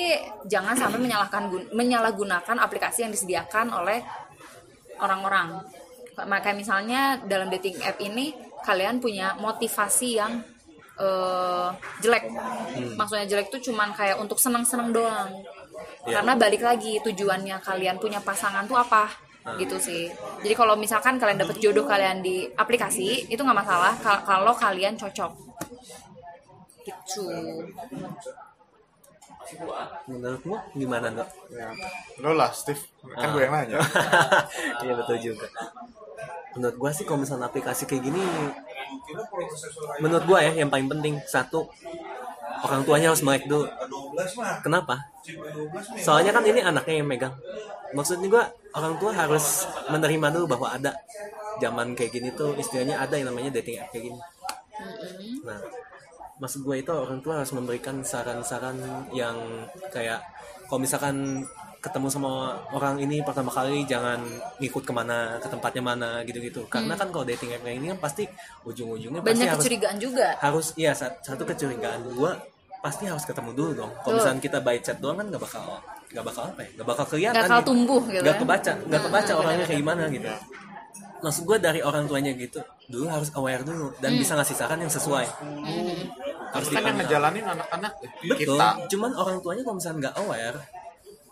jangan 0.47 0.75
sampai 0.75 0.99
menyalahkan 1.01 1.43
gun- 1.45 1.71
menyalahgunakan 1.73 2.57
aplikasi 2.57 3.03
yang 3.03 3.11
disediakan 3.11 3.67
oleh 3.73 3.99
orang-orang 4.97 5.59
maka 6.23 6.53
misalnya 6.53 7.01
dalam 7.25 7.49
dating 7.49 7.81
app 7.81 7.97
ini 7.99 8.31
kalian 8.61 8.99
punya 8.99 9.35
motivasi 9.37 10.09
yang 10.15 10.39
eh, 10.97 11.69
jelek 11.99 12.25
Hmm. 12.29 12.95
maksudnya 12.95 13.27
jelek 13.27 13.49
tuh 13.49 13.63
cuman 13.65 13.91
kayak 13.91 14.15
untuk 14.17 14.37
senang-senang 14.37 14.93
doang 14.93 15.31
Iya. 16.03 16.21
karena 16.21 16.33
balik 16.35 16.61
lagi 16.61 17.01
tujuannya 17.01 17.57
kalian 17.59 17.97
punya 17.97 18.21
pasangan 18.21 18.65
tuh 18.65 18.77
apa. 18.77 19.09
Gitu 19.57 19.77
sih. 19.81 20.13
Jadi 20.45 20.55
kalau 20.55 20.75
misalkan 20.77 21.17
kalian 21.17 21.41
dapet 21.41 21.57
jodoh 21.59 21.89
kalian 21.89 22.21
di 22.21 22.45
aplikasi 22.55 23.25
itu 23.27 23.41
nggak 23.41 23.59
masalah 23.65 23.93
ka- 23.99 24.23
kalau 24.25 24.53
kalian 24.53 24.95
cocok. 25.01 25.33
Gitu. 26.85 27.25
Menurutmu 30.07 30.55
gimana 30.79 31.11
dok? 31.11 31.29
Ya 31.51 31.75
lo 32.23 32.37
lah 32.39 32.53
Steve. 32.55 32.79
Kan 33.03 33.35
gue 33.35 33.43
yang 33.43 33.53
nanya. 33.55 33.79
Iya 34.85 34.93
betul 34.95 35.17
juga. 35.19 35.47
Menurut 36.55 36.77
gua 36.79 36.91
sih 36.91 37.07
kalau 37.07 37.23
misalnya 37.23 37.47
aplikasi 37.47 37.87
kayak 37.87 38.11
gini 38.11 38.19
menurut 40.03 40.25
gua 40.27 40.43
ya 40.43 40.53
yang 40.55 40.67
paling 40.71 40.91
penting 40.91 41.15
satu 41.23 41.71
orang 42.67 42.83
tuanya 42.83 43.11
harus 43.15 43.23
melek 43.23 43.47
dulu. 43.47 43.67
Kenapa? 44.63 45.11
Soalnya 45.99 46.31
kan 46.35 46.43
ini 46.47 46.61
anaknya 46.63 46.95
yang 47.03 47.09
megang 47.09 47.35
maksudnya 47.97 48.29
gua 48.31 48.45
orang 48.75 48.95
tua 48.99 49.11
harus 49.13 49.67
menerima 49.91 50.27
dulu 50.31 50.47
bahwa 50.47 50.69
ada 50.71 50.93
zaman 51.61 51.93
kayak 51.93 52.11
gini 52.15 52.29
tuh 52.33 52.55
istilahnya 52.57 52.97
ada 53.03 53.15
yang 53.19 53.29
namanya 53.29 53.61
dating 53.61 53.83
app 53.83 53.91
kayak 53.93 54.05
gini. 54.11 54.21
Nah 55.45 55.61
maksud 56.41 56.65
gue 56.65 56.77
itu 56.81 56.89
orang 56.89 57.21
tua 57.21 57.45
harus 57.45 57.53
memberikan 57.53 58.01
saran-saran 58.01 58.81
yang 59.13 59.37
kayak 59.93 60.25
kalau 60.65 60.81
misalkan 60.81 61.45
ketemu 61.81 62.09
sama 62.13 62.57
orang 62.73 62.97
ini 63.01 63.21
pertama 63.21 63.49
kali 63.53 63.85
jangan 63.85 64.21
ngikut 64.57 64.85
ke 64.85 64.93
mana 64.93 65.37
ke 65.37 65.49
tempatnya 65.53 65.83
mana 65.85 66.11
gitu-gitu. 66.25 66.65
Karena 66.73 66.97
kan 66.97 67.13
kalau 67.13 67.29
dating 67.29 67.53
app 67.53 67.65
kayak 67.65 67.77
ini 67.77 67.87
kan 67.93 68.01
pasti 68.01 68.25
ujung-ujungnya 68.65 69.21
pasti 69.21 69.33
banyak 69.37 69.49
harus 69.53 69.61
kecurigaan 69.61 69.97
juga. 70.01 70.27
harus 70.41 70.67
iya 70.81 70.93
sat- 70.97 71.21
satu 71.21 71.45
kecurigaan. 71.45 72.09
Dua 72.09 72.41
pasti 72.81 73.05
harus 73.05 73.25
ketemu 73.29 73.51
dulu 73.53 73.71
dong. 73.85 73.93
Kalau 74.01 74.17
misalnya 74.17 74.41
kita 74.41 74.59
by 74.65 74.81
chat 74.81 74.97
doang 74.97 75.21
kan 75.21 75.29
nggak 75.29 75.43
bakal 75.45 75.65
nggak 76.11 76.25
bakal 76.25 76.43
apa 76.45 76.61
ya 76.61 76.71
nggak 76.75 76.89
bakal 76.89 77.05
kelihatan 77.07 77.33
Nggak 77.33 77.47
bakal 77.47 77.61
gitu. 77.61 77.69
tumbuh 77.71 78.03
gitu 78.05 78.23
nggak 78.23 78.35
ya. 78.35 78.41
kebaca 78.43 78.73
nggak 78.81 79.03
kebaca 79.03 79.31
Hmm, 79.31 79.41
orangnya 79.41 79.65
kayak 79.65 79.81
gimana 79.81 80.03
gitu 80.09 80.29
maksud 81.21 81.43
gue 81.45 81.59
dari 81.61 81.81
orang 81.81 82.05
tuanya 82.07 82.33
gitu 82.33 82.61
dulu 82.87 83.07
harus 83.07 83.31
aware 83.33 83.63
dulu 83.63 83.93
dan 83.99 84.11
Hmm. 84.11 84.21
bisa 84.21 84.33
ngasih 84.35 84.57
saran 84.57 84.79
yang 84.79 84.89
sesuai 84.89 85.27
harus 86.51 86.67
kan 86.67 86.75
yang 86.75 86.83
dipantau. 86.83 86.99
ngejalanin 86.99 87.45
anak-anak 87.47 87.93
Betul. 88.25 88.37
kita 88.57 88.69
Cuman 88.89 89.11
orang 89.15 89.37
tuanya 89.39 89.63
kalau 89.63 89.77
misalnya 89.77 89.99
nggak 90.03 90.17
aware, 90.19 90.59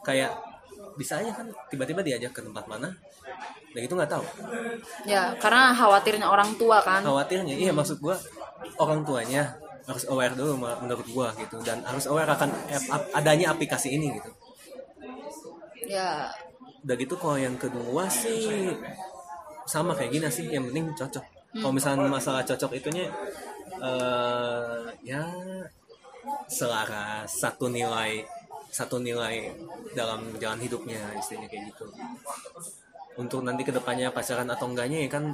kayak 0.01 0.31
bisa 0.95 1.15
aja 1.17 1.31
kan 1.33 1.47
tiba-tiba 1.67 2.01
diajak 2.01 2.31
ke 2.31 2.39
tempat 2.39 2.67
mana, 2.67 2.91
dan 3.69 3.81
itu 3.81 3.91
nggak 3.93 4.07
tahu. 4.09 4.23
ya 5.05 5.35
karena 5.37 5.71
khawatirnya 5.73 6.27
orang 6.27 6.55
tua 6.55 6.79
kan 6.81 7.03
Khawatirnya, 7.03 7.55
iya 7.57 7.71
maksud 7.71 7.99
gua 7.99 8.15
orang 8.77 9.03
tuanya 9.03 9.59
harus 9.85 10.07
aware 10.07 10.35
dulu 10.35 10.55
menurut 10.59 11.07
gua 11.09 11.35
gitu 11.35 11.59
dan 11.61 11.83
harus 11.83 12.07
aware 12.07 12.29
akan 12.29 12.51
adanya 13.13 13.51
aplikasi 13.51 13.91
ini 13.91 14.13
gitu. 14.13 14.31
Ya 15.89 16.31
Udah 16.85 16.95
gitu 16.95 17.15
kalau 17.19 17.37
yang 17.41 17.59
kedua 17.59 18.07
sih 18.07 18.71
sama 19.69 19.93
kayak 19.93 20.15
gini 20.15 20.29
sih, 20.31 20.47
yang 20.49 20.65
penting 20.71 20.95
cocok. 20.95 21.25
Kalau 21.59 21.73
misalnya 21.75 22.07
masalah 22.07 22.47
cocok 22.47 22.77
itunya 22.79 23.11
eh 23.79 24.85
ya 25.05 25.23
selaras 26.49 27.29
satu 27.29 27.69
nilai 27.71 28.25
satu 28.69 29.01
nilai 29.01 29.49
dalam 29.97 30.35
jalan 30.37 30.61
hidupnya 30.61 30.99
istilahnya 31.17 31.49
kayak 31.49 31.73
gitu 31.73 31.87
untuk 33.17 33.41
nanti 33.43 33.63
ke 33.65 33.73
depannya 33.73 34.13
pacaran 34.13 34.51
atau 34.51 34.67
enggaknya 34.69 35.07
ya 35.07 35.11
kan 35.11 35.25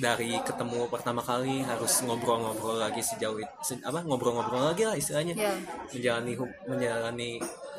dari 0.00 0.40
ketemu 0.40 0.88
pertama 0.88 1.20
kali 1.20 1.60
harus 1.60 2.00
ngobrol-ngobrol 2.02 2.80
lagi 2.80 3.04
sejauh 3.04 3.36
se- 3.60 3.82
apa 3.84 4.00
ngobrol-ngobrol 4.04 4.72
lagi 4.72 4.88
lah 4.88 4.96
istilahnya. 4.96 5.34
Ya. 5.36 5.52
menjalani 5.92 6.32
menjalani 6.66 7.30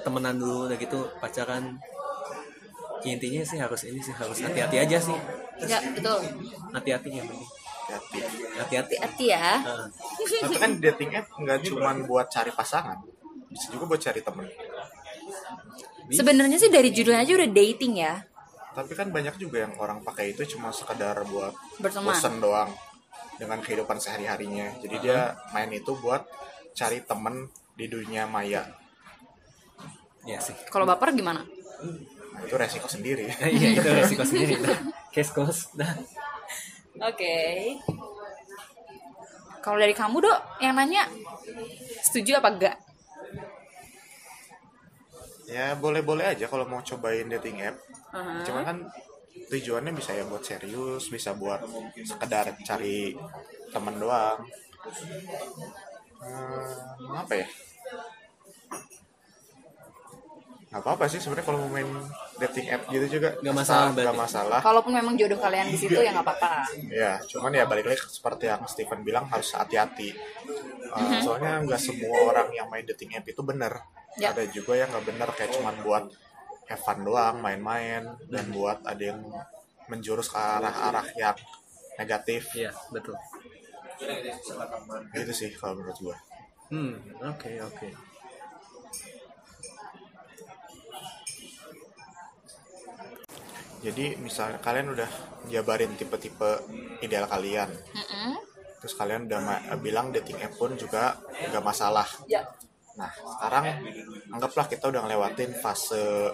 temenan 0.05 0.35
dulu 0.37 0.69
udah 0.69 0.77
gitu 0.77 0.99
pacaran. 1.17 1.77
Ya, 3.05 3.13
intinya 3.13 3.41
sih 3.45 3.57
harus 3.61 3.81
ini 3.85 4.01
sih 4.01 4.13
harus 4.13 4.37
hati-hati 4.41 4.77
aja 4.81 4.97
sih. 4.97 5.17
Ya 5.65 5.77
betul. 5.93 6.21
Hati-hati 6.73 7.09
yang 7.09 7.27
penting 7.29 7.49
hati 7.85 8.17
hati-hati. 8.17 8.95
Hati-hati 8.97 9.25
ya. 9.29 9.61
Nah, 9.61 9.85
tapi 10.41 10.55
kan 10.57 10.71
dating 10.81 11.11
app 11.13 11.29
nggak 11.37 11.59
cuma 11.69 11.93
buat 12.09 12.27
cari 12.33 12.49
pasangan 12.49 12.97
bisa 13.45 13.71
juga 13.71 13.85
buat 13.87 14.01
cari 14.01 14.19
temen. 14.25 14.45
Sebenarnya 16.11 16.57
sih 16.59 16.69
dari 16.69 16.89
judulnya 16.93 17.23
aja 17.25 17.33
udah 17.33 17.49
dating 17.49 17.93
ya 17.97 18.13
tapi 18.75 18.91
kan 18.93 19.07
banyak 19.09 19.39
juga 19.39 19.63
yang 19.63 19.73
orang 19.79 20.03
pakai 20.03 20.35
itu 20.35 20.43
cuma 20.55 20.69
sekedar 20.75 21.15
buat 21.25 21.55
bosen 21.79 22.43
doang 22.43 22.69
dengan 23.39 23.63
kehidupan 23.63 23.97
sehari 23.97 24.27
harinya 24.27 24.75
jadi 24.83 24.95
dia 24.99 25.19
main 25.55 25.71
itu 25.71 25.95
buat 25.95 26.27
cari 26.75 26.99
temen 27.07 27.47
di 27.75 27.87
dunia 27.87 28.27
maya. 28.27 28.67
Ya 30.27 30.43
sih. 30.43 30.55
Kalau 30.67 30.83
baper 30.83 31.15
gimana? 31.15 31.43
Nah, 31.43 32.41
itu 32.43 32.55
resiko 32.55 32.87
sendiri. 32.91 33.31
Iya 33.55 33.79
itu 33.79 33.89
resiko 33.95 34.23
sendiri. 34.27 34.59
Dah 34.59 34.79
case 35.15 35.31
cost 35.31 35.71
dah 35.79 35.95
oke. 36.99 37.37
Kalau 39.63 39.77
dari 39.79 39.95
kamu 39.95 40.19
dok 40.19 40.39
yang 40.59 40.75
nanya 40.75 41.07
setuju 42.03 42.43
apa 42.43 42.49
enggak 42.51 42.75
ya 45.45 45.77
boleh-boleh 45.77 46.25
aja 46.35 46.49
kalau 46.49 46.65
mau 46.65 46.81
cobain 46.81 47.29
dating 47.29 47.61
app. 47.61 47.77
Aha. 48.15 48.47
cuman 48.47 48.63
kan 48.63 48.77
tujuannya 49.51 49.91
bisa 49.91 50.15
ya 50.15 50.23
buat 50.23 50.39
serius 50.39 51.11
bisa 51.11 51.35
buat 51.35 51.61
sekedar 52.07 52.55
cari 52.63 53.13
temen 53.69 53.95
doang. 53.99 54.39
Hmm, 56.15 57.19
apa 57.19 57.33
ya? 57.35 57.47
Nggak 60.71 60.81
apa-apa 60.91 61.05
sih 61.07 61.19
sebenarnya 61.23 61.47
kalau 61.47 61.59
mau 61.63 61.71
main 61.71 61.87
dating 62.39 62.67
app 62.71 62.87
gitu 62.91 63.19
juga. 63.19 63.35
Nggak 63.39 63.55
masalah 63.55 63.87
nggak 63.95 64.07
berarti. 64.11 64.23
masalah. 64.23 64.59
Kalaupun 64.59 64.93
memang 64.95 65.13
jodoh 65.15 65.39
kalian 65.39 65.67
di 65.71 65.77
situ 65.79 65.99
ya 65.99 66.11
nggak 66.11 66.25
apa-apa. 66.25 66.53
Ya 66.91 67.19
cuman 67.31 67.51
ya 67.55 67.63
balik 67.67 67.85
lagi 67.87 68.01
seperti 68.07 68.51
yang 68.51 68.63
Steven 68.67 69.01
bilang 69.03 69.25
harus 69.31 69.55
hati-hati. 69.55 70.15
Uh, 70.95 71.19
soalnya 71.19 71.59
nggak 71.63 71.79
semua 71.79 72.15
orang 72.31 72.47
yang 72.55 72.67
main 72.71 72.87
dating 72.87 73.15
app 73.19 73.27
itu 73.27 73.43
bener 73.43 73.75
Ya. 74.15 74.31
ada 74.31 74.47
juga 74.47 74.79
yang 74.79 74.87
nggak 74.95 75.05
bener 75.11 75.29
kayak 75.35 75.51
cuman 75.59 75.75
buat 75.83 76.07
have 76.71 76.81
fun 76.81 77.03
doang 77.03 77.43
main-main 77.43 78.15
dan 78.31 78.45
buat 78.55 78.79
ada 78.87 79.03
yang 79.03 79.19
menjurus 79.91 80.31
ke 80.31 80.39
arah-arah 80.39 81.05
yang 81.19 81.37
negatif. 81.99 82.47
Iya 82.55 82.71
betul. 82.89 83.15
Gitu 85.13 85.31
sih 85.35 85.49
kalau 85.59 85.79
menurut 85.79 85.97
gua. 85.99 86.17
Hmm 86.71 86.95
oke 87.21 87.51
oke. 87.67 87.89
Jadi 93.85 94.17
misalnya 94.17 94.57
kalian 94.63 94.97
udah 94.97 95.11
jabarin 95.53 95.93
tipe-tipe 95.93 96.63
ideal 97.05 97.27
kalian. 97.29 97.69
Mm-mm. 97.69 98.33
terus 98.85 99.01
kalian 99.01 99.25
udah 99.25 99.81
bilang 99.81 100.13
dating 100.13 100.37
app 100.45 100.61
pun 100.61 100.77
juga 100.77 101.17
nggak 101.49 101.65
masalah. 101.65 102.05
Ya 102.29 102.45
Nah, 102.95 103.11
sekarang 103.11 103.65
anggaplah 104.31 104.67
kita 104.71 104.87
udah 104.91 105.03
ngelewatin 105.05 105.51
fase 105.59 106.31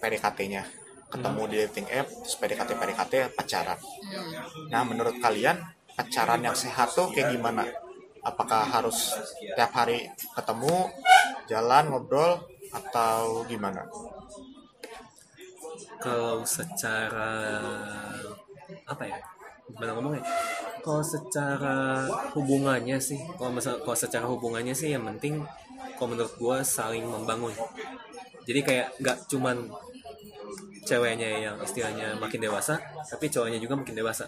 PDKT-nya. 0.00 0.64
Ketemu 1.12 1.42
di 1.52 1.56
dating 1.68 1.86
app, 1.92 2.08
terus 2.08 2.36
PDKT 2.40 2.70
PDKT 2.72 3.14
pacaran. 3.36 3.76
Nah, 4.72 4.82
menurut 4.82 5.20
kalian 5.20 5.60
pacaran 5.92 6.40
yang 6.40 6.56
sehat 6.56 6.96
tuh 6.96 7.12
kayak 7.12 7.36
gimana? 7.36 7.68
Apakah 8.24 8.64
harus 8.64 9.12
tiap 9.52 9.76
hari 9.76 10.08
ketemu, 10.32 10.88
jalan, 11.50 11.92
ngobrol, 11.92 12.40
atau 12.72 13.44
gimana? 13.44 13.84
kalau 16.02 16.42
secara 16.42 17.30
apa 18.90 19.04
ya 19.06 19.18
gimana 19.74 19.92
ngomongnya? 19.96 20.24
Kalau 20.82 21.02
secara 21.02 22.06
hubungannya 22.34 22.98
sih 22.98 23.18
kalau 23.38 23.54
misal 23.54 23.78
kalau 23.86 23.94
secara 23.94 24.26
hubungannya 24.26 24.74
sih 24.74 24.90
yang 24.90 25.06
penting 25.06 25.42
kalau 25.94 26.18
menurut 26.18 26.34
gue 26.34 26.56
saling 26.66 27.06
membangun. 27.06 27.54
Jadi 28.42 28.60
kayak 28.66 28.88
nggak 28.98 29.18
cuman 29.30 29.70
ceweknya 30.82 31.28
yang 31.46 31.56
istilahnya 31.62 32.18
makin 32.18 32.42
dewasa 32.42 32.74
tapi 33.06 33.30
cowoknya 33.30 33.62
juga 33.62 33.78
makin 33.78 33.94
dewasa. 33.94 34.26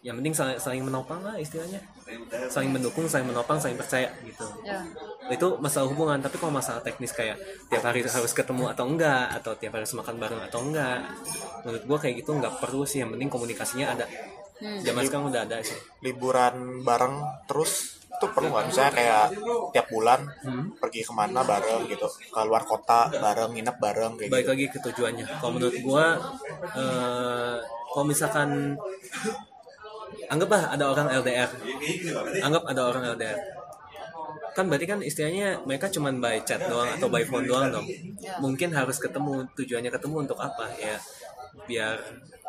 Yang 0.00 0.14
penting 0.18 0.34
saling, 0.34 0.58
saling 0.58 0.82
menopang 0.82 1.20
lah 1.20 1.36
istilahnya. 1.36 1.78
Saling 2.48 2.72
mendukung 2.72 3.04
saling 3.04 3.28
menopang 3.28 3.60
saling 3.60 3.76
percaya 3.76 4.08
gitu. 4.24 4.48
Ya. 4.64 4.80
Itu 5.28 5.60
masalah 5.60 5.92
hubungan 5.92 6.18
tapi 6.24 6.40
kalau 6.40 6.56
masalah 6.56 6.80
teknis 6.80 7.12
kayak 7.12 7.36
tiap 7.68 7.84
hari 7.84 8.00
harus 8.00 8.32
ketemu 8.32 8.72
atau 8.72 8.88
enggak 8.88 9.28
atau 9.36 9.52
tiap 9.60 9.76
hari 9.76 9.84
harus 9.84 9.96
makan 9.96 10.16
bareng 10.16 10.40
atau 10.48 10.60
enggak 10.64 11.04
menurut 11.68 11.84
gua 11.84 11.98
kayak 12.00 12.24
gitu 12.24 12.32
nggak 12.32 12.64
perlu 12.64 12.88
sih. 12.88 13.04
Yang 13.04 13.20
penting 13.20 13.28
komunikasinya 13.28 13.86
ada 13.92 14.08
zaman 14.82 15.02
sekarang 15.04 15.26
udah 15.30 15.42
ada 15.44 15.56
sih. 15.60 15.78
Liburan 16.00 16.80
bareng 16.82 17.46
terus 17.50 18.00
itu 18.14 18.26
perlu 18.30 18.54
nggak? 18.54 18.64
Misalnya 18.70 18.92
kayak 18.94 19.26
tiap 19.74 19.86
bulan 19.90 20.20
pergi 20.78 21.00
ke 21.02 21.12
mana 21.12 21.42
bareng 21.42 21.90
gitu, 21.90 22.06
ke 22.06 22.40
luar 22.46 22.62
kota 22.62 23.10
bareng, 23.10 23.50
nginep 23.52 23.76
bareng 23.76 24.12
kayak 24.16 24.30
balik 24.30 24.44
gitu. 24.46 24.52
lagi 24.54 24.66
ke 24.70 24.78
tujuannya. 24.90 25.26
Kalau 25.42 25.52
menurut 25.58 25.76
gua 25.82 26.04
eh, 26.78 27.56
kalau 27.62 28.04
misalkan 28.06 28.78
anggaplah 30.30 30.72
ada 30.72 30.84
orang 30.88 31.08
LDR 31.10 31.50
anggap 32.40 32.64
ada 32.64 32.80
orang 32.86 33.04
LDR 33.12 33.38
kan 34.54 34.70
berarti 34.70 34.86
kan 34.86 35.02
istilahnya 35.02 35.66
mereka 35.66 35.90
cuman 35.90 36.22
by 36.22 36.38
chat 36.46 36.62
doang 36.70 36.86
atau 36.86 37.10
by 37.10 37.26
phone 37.26 37.42
doang 37.50 37.74
dong. 37.74 37.86
Mungkin 38.38 38.70
harus 38.70 39.02
ketemu 39.02 39.50
tujuannya 39.58 39.90
ketemu 39.90 40.30
untuk 40.30 40.38
apa? 40.38 40.70
Ya 40.78 40.94
biar 41.66 41.98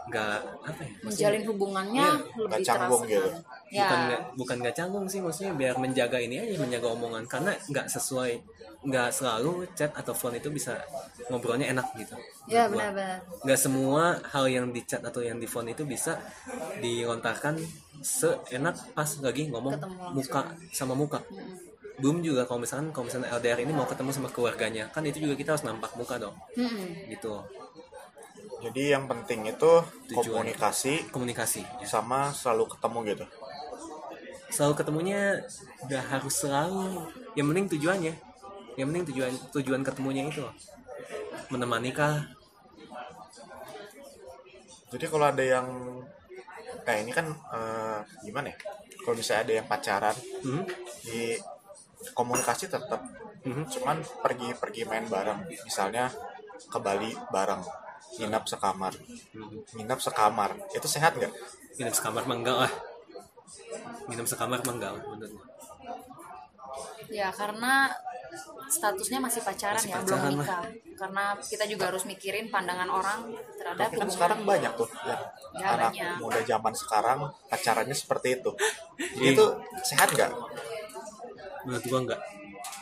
nggak 0.05 0.37
apa 0.61 0.81
ya 0.85 0.89
maksudnya 1.01 1.05
menjalin 1.09 1.43
hubungannya 1.49 2.07
lebih 2.37 2.45
nggak 2.45 2.61
canggung 2.61 3.03
terasa 3.03 3.13
gitu. 3.17 3.29
ya. 3.73 3.81
Bukan 3.81 3.99
nggak 4.05 4.21
bukan 4.37 4.55
nggak 4.61 4.75
canggung 4.77 5.05
sih 5.09 5.19
maksudnya 5.25 5.51
biar 5.57 5.75
menjaga 5.81 6.17
ini 6.21 6.35
aja 6.45 6.55
menjaga 6.61 6.87
omongan. 6.93 7.23
Karena 7.25 7.51
nggak 7.57 7.87
sesuai 7.89 8.31
nggak 8.85 9.09
selalu 9.09 9.65
chat 9.73 9.89
atau 9.97 10.13
phone 10.13 10.37
itu 10.37 10.53
bisa 10.53 10.77
ngobrolnya 11.33 11.73
enak 11.73 11.89
gitu. 11.97 12.13
Ya 12.45 12.69
benar-benar. 12.69 13.25
Nggak 13.41 13.59
semua 13.59 14.21
hal 14.29 14.45
yang 14.45 14.69
di 14.69 14.81
chat 14.85 15.01
atau 15.01 15.25
yang 15.25 15.41
di 15.41 15.49
phone 15.49 15.73
itu 15.73 15.81
bisa 15.89 16.21
dilontarkan 16.77 17.57
seenak 18.05 18.77
pas 18.93 19.09
lagi 19.25 19.49
ngomong 19.49 19.73
Ketemu 19.81 19.97
langsung. 19.97 20.13
muka 20.13 20.41
sama 20.69 20.93
muka. 20.93 21.19
Belum 21.97 22.21
juga 22.21 22.45
kalau 22.45 22.61
misalkan 22.61 22.93
kalau 22.93 23.09
misalnya 23.09 23.33
LDR 23.33 23.65
ini 23.65 23.73
mau 23.73 23.89
ketemu 23.89 24.13
sama 24.13 24.29
keluarganya. 24.29 24.85
Kan 24.93 25.01
itu 25.09 25.17
juga 25.17 25.33
kita 25.33 25.57
harus 25.57 25.65
nampak 25.65 25.97
muka 25.97 26.21
dong. 26.21 26.35
Mm-mm. 26.53 27.09
gitu 27.09 27.41
Jadi 28.65 28.83
yang 28.89 29.05
penting 29.05 29.45
itu 29.45 29.71
Tujuan. 30.09 30.41
komunikasi 30.41 31.13
komunikasi 31.13 31.61
ya. 31.61 31.85
sama 31.85 32.33
selalu 32.33 32.65
ketemu 32.73 32.99
gitu. 33.13 33.25
selalu 34.55 34.73
ketemunya 34.79 35.21
udah 35.83 36.01
harus 36.15 36.31
selalu 36.39 37.03
yang 37.35 37.45
penting 37.51 37.67
tujuannya 37.75 38.13
yang 38.79 38.87
penting 38.89 39.05
tujuan 39.11 39.33
tujuan 39.51 39.81
ketemunya 39.83 40.23
itu 40.25 40.41
menemani 41.51 41.91
kah 41.91 42.23
Jadi 44.95 45.05
kalau 45.11 45.27
ada 45.27 45.43
yang 45.43 45.67
kayak 46.87 47.03
ini 47.03 47.11
kan 47.11 47.27
eh, 47.27 47.99
gimana 48.23 48.47
ya? 48.53 48.57
Kalau 49.03 49.15
misalnya 49.19 49.41
ada 49.43 49.53
yang 49.59 49.67
pacaran 49.67 50.15
hmm? 50.47 50.63
di 51.03 51.35
komunikasi 52.15 52.71
tetap 52.71 53.01
Mhm. 53.45 53.69
cuman 53.69 54.01
pergi-pergi 54.25 54.89
main 54.89 55.05
bareng 55.05 55.45
misalnya 55.69 56.09
ke 56.65 56.77
Bali 56.81 57.13
bareng 57.29 57.61
nginap 58.17 58.43
sekamar. 58.45 58.93
Nginap 59.75 59.99
sekamar. 59.99 60.51
Itu 60.71 60.87
sehat 60.87 61.15
nggak? 61.15 61.33
Nginep 61.77 61.95
sekamar 61.95 62.23
mah 62.23 62.37
enggak 62.37 62.57
lah 62.67 62.73
nginep 64.05 64.27
sekamar 64.27 64.59
mah 64.61 64.73
enggak 64.75 64.91
lah 64.93 65.03
menurut 65.05 65.31
gua. 65.33 65.45
Ya 67.05 67.29
karena 67.29 67.93
statusnya 68.67 69.21
masih 69.21 69.45
pacaran 69.45 69.77
Masih 69.77 69.93
ya, 69.93 69.97
pacaran 70.01 70.21
belum 70.25 70.41
lah. 70.41 70.45
nikah. 70.45 70.63
Karena 70.95 71.23
kita 71.37 71.65
juga 71.69 71.83
harus 71.93 72.03
mikirin 72.09 72.49
pandangan 72.49 72.89
orang 72.89 73.19
terhadap 73.55 73.87
tapi 73.89 73.95
kan 74.01 74.09
sekarang 74.09 74.39
banyak 74.43 74.71
tuh 74.73 74.89
yang 75.05 75.21
Ya, 75.55 75.67
anak 75.77 75.91
banyak. 75.93 76.15
muda 76.19 76.41
zaman 76.43 76.73
sekarang 76.73 77.19
pacarannya 77.47 77.95
seperti 77.95 78.27
itu. 78.41 78.51
Itu 79.33 79.45
sehat 79.85 80.09
nggak? 80.11 80.31
Menurut 81.65 81.83
gua 81.85 81.99
enggak 82.01 82.21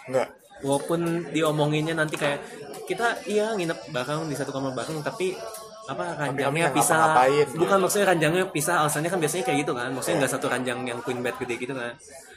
nggak. 0.10 0.30
Walaupun 0.64 1.00
diomonginnya 1.36 1.92
nanti 1.92 2.16
kayak 2.16 2.40
kita 2.84 3.08
iya 3.26 3.54
nginep 3.54 3.90
bareng 3.90 4.28
di 4.28 4.36
satu 4.36 4.52
kamar 4.52 4.74
bareng 4.74 5.00
tapi 5.00 5.36
apa 5.84 6.16
ranjangnya 6.16 6.72
pisah 6.72 7.12
bukan 7.60 7.76
gitu. 7.76 7.84
maksudnya 7.84 8.06
ranjangnya 8.08 8.46
pisah 8.48 8.76
alasannya 8.80 9.12
kan 9.12 9.20
biasanya 9.20 9.44
kayak 9.44 9.68
gitu 9.68 9.72
kan 9.76 9.92
maksudnya 9.92 10.24
nggak 10.24 10.32
satu 10.32 10.48
ranjang 10.48 10.80
yang 10.88 11.00
queen 11.04 11.20
bed 11.20 11.36
gede 11.36 11.56
gitu 11.60 11.76
kan 11.76 11.92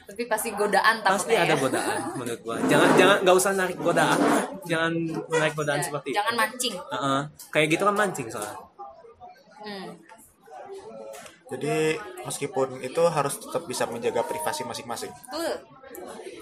Tapi 0.07 0.23
pasti 0.23 0.51
godaan 0.51 0.99
pasti 0.99 1.31
ada 1.31 1.51
ya. 1.51 1.55
godaan 1.55 1.99
menurut 2.15 2.39
gua 2.43 2.55
jangan 2.67 2.89
jangan 2.95 3.17
nggak 3.23 3.35
usah 3.35 3.51
narik 3.55 3.77
godaan 3.79 4.19
jangan 4.63 4.91
narik 5.31 5.53
godaan 5.55 5.79
Ya, 5.79 5.85
seperti 5.87 6.09
Jangan 6.11 6.33
itu 6.33 6.39
mancing. 6.39 6.73
Heeh. 6.75 7.21
kayak 7.51 7.67
gitu 7.71 7.83
kan 7.83 7.95
mancing 7.95 8.27
soalnya 8.27 8.55
Hmm. 9.57 9.89
jadi 11.51 11.95
meskipun 12.23 12.79
itu 12.79 13.03
harus 13.03 13.35
tetap 13.35 13.63
bisa 13.63 13.83
menjaga 13.83 14.23
privasi 14.23 14.63
masing-masing. 14.63 15.11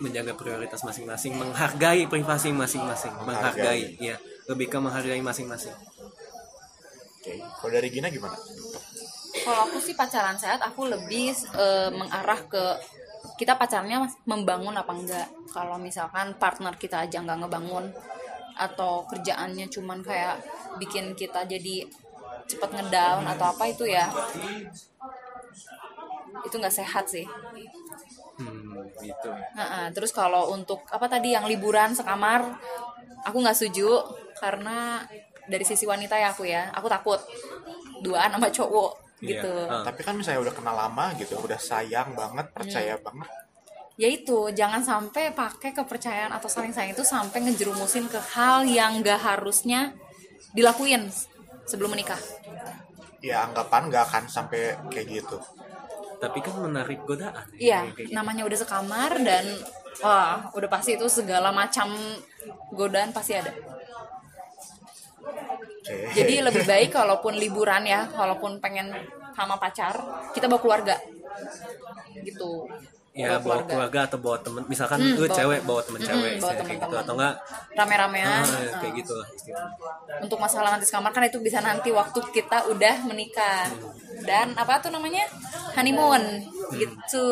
Menjaga 0.01 0.33
prioritas 0.35 0.81
masing-masing 0.83 1.35
menghargai 1.35 2.05
privasi 2.07 2.51
masing-masing 2.51 3.13
menghargai 3.23 3.95
Menghargai. 3.95 4.03
ya 4.03 4.15
lebih 4.47 4.67
ke 4.67 4.77
menghargai 4.77 5.21
masing-masing 5.23 5.73
oke 7.21 7.33
kalau 7.61 7.71
dari 7.73 7.89
Gina 7.89 8.07
gimana 8.11 8.35
Kalau 9.35 9.67
aku 9.69 9.77
sih 9.77 9.93
pacaran 9.93 10.33
sehat, 10.39 10.57
aku 10.63 10.89
lebih 10.89 11.29
eh, 11.53 11.91
mengarah 11.93 12.39
ke 12.49 12.63
kita 13.37 13.59
pacarnya 13.59 14.01
membangun 14.25 14.73
apa 14.73 14.89
enggak. 14.95 15.27
Kalau 15.51 15.77
misalkan 15.77 16.33
partner 16.39 16.73
kita 16.79 17.05
aja 17.05 17.21
nggak 17.21 17.45
ngebangun 17.45 17.93
atau 18.55 19.03
kerjaannya 19.05 19.67
cuman 19.67 19.99
kayak 20.01 20.39
bikin 20.79 21.13
kita 21.13 21.43
jadi 21.45 21.83
cepet 22.47 22.69
ngedown 22.73 23.27
atau 23.27 23.45
apa 23.51 23.67
itu 23.67 23.83
ya 23.85 24.07
itu 26.41 26.55
nggak 26.55 26.73
sehat 26.73 27.05
sih. 27.05 27.27
Hmm, 28.37 29.01
gitu 29.01 29.29
Nah, 29.55 29.87
terus 29.91 30.11
kalau 30.11 30.51
untuk 30.51 30.83
apa 30.89 31.07
tadi 31.07 31.31
yang 31.31 31.47
liburan 31.47 31.95
sekamar, 31.95 32.43
aku 33.23 33.37
nggak 33.39 33.55
setuju 33.55 34.03
karena 34.35 35.03
dari 35.45 35.63
sisi 35.63 35.85
wanita 35.85 36.17
ya 36.17 36.33
aku 36.33 36.43
ya, 36.43 36.69
aku 36.73 36.87
takut 36.89 37.19
duaan 38.01 38.33
sama 38.33 38.49
cowok 38.49 38.91
Iya. 39.23 39.39
gitu. 39.39 39.53
Ah. 39.71 39.79
tapi 39.81 40.03
kan 40.03 40.19
misalnya 40.19 40.43
udah 40.43 40.53
kenal 40.53 40.75
lama 40.75 41.15
gitu 41.15 41.39
udah 41.39 41.55
sayang 41.55 42.11
banget 42.13 42.51
percaya 42.51 42.99
banget 42.99 43.31
Ya 43.95 44.11
itu, 44.11 44.51
jangan 44.51 44.83
sampai 44.83 45.31
pakai 45.31 45.71
kepercayaan 45.71 46.27
atau 46.35 46.51
saling 46.51 46.75
sayang 46.75 46.91
itu 46.91 46.99
sampai 46.99 47.39
ngejerumusin 47.47 48.11
ke 48.11 48.19
hal 48.35 48.67
yang 48.67 48.99
nggak 48.99 49.15
harusnya 49.15 49.95
dilakuin 50.51 51.07
sebelum 51.63 51.95
menikah. 51.95 52.19
ya 53.23 53.47
anggapan 53.47 53.87
nggak 53.87 54.03
akan 54.03 54.23
sampai 54.27 54.75
kayak 54.91 55.23
gitu 55.23 55.39
tapi 56.17 56.39
kan 56.39 56.55
menarik 56.61 57.03
godaan 57.03 57.45
Iya, 57.55 57.91
Kayak 57.91 58.07
gitu. 58.07 58.13
namanya 58.13 58.43
udah 58.45 58.57
sekamar 58.57 59.11
dan 59.21 59.45
wah, 59.99 60.49
udah 60.51 60.69
pasti 60.69 60.95
itu 60.95 61.07
segala 61.07 61.51
macam 61.51 61.91
godaan 62.71 63.11
pasti 63.11 63.33
ada. 63.35 63.51
oke 63.51 63.63
Jadi 66.15 66.41
lebih 66.47 66.63
baik 66.65 66.89
kalaupun 66.91 67.33
liburan 67.35 67.83
ya, 67.85 68.07
kalaupun 68.09 68.59
pengen 68.59 68.91
sama 69.35 69.57
pacar, 69.57 69.93
kita 70.31 70.47
bawa 70.47 70.61
keluarga. 70.61 70.95
Gitu. 72.23 72.51
Ya 73.15 73.39
bawa 73.39 73.63
keluarga 73.63 73.99
atau 74.05 74.19
bawa 74.19 74.37
temen 74.43 74.63
misalkan 74.67 74.99
Hmm, 74.99 75.15
lu 75.15 75.23
cewek 75.25 75.63
bawa 75.63 75.79
temen 75.81 76.03
Hmm, 76.03 76.09
cewek 76.11 76.31
bawa 76.35 76.51
kayak 76.51 76.59
gitu 76.59 76.67
temen-temen. 76.67 76.99
atau 76.99 77.13
enggak 77.15 77.33
Rame-ramean. 77.73 78.27
ah, 78.27 78.43
Nah, 78.43 78.75
kayak 78.77 78.93
gitu 78.99 79.13
lah 79.15 79.27
istilahnya. 79.31 79.71
Untuk 80.19 80.37
masalah 80.37 80.69
nanti 80.71 80.85
sekamar 80.85 81.11
kan 81.11 81.23
itu 81.23 81.39
bisa 81.39 81.59
nanti 81.59 81.89
waktu 81.91 82.19
kita 82.29 82.67
udah 82.67 82.95
menikah. 83.03 83.71
Dan 84.21 84.51
apa 84.53 84.79
tuh 84.79 84.91
namanya? 84.91 85.23
honeymoon 85.73 86.23
gitu. 86.73 87.27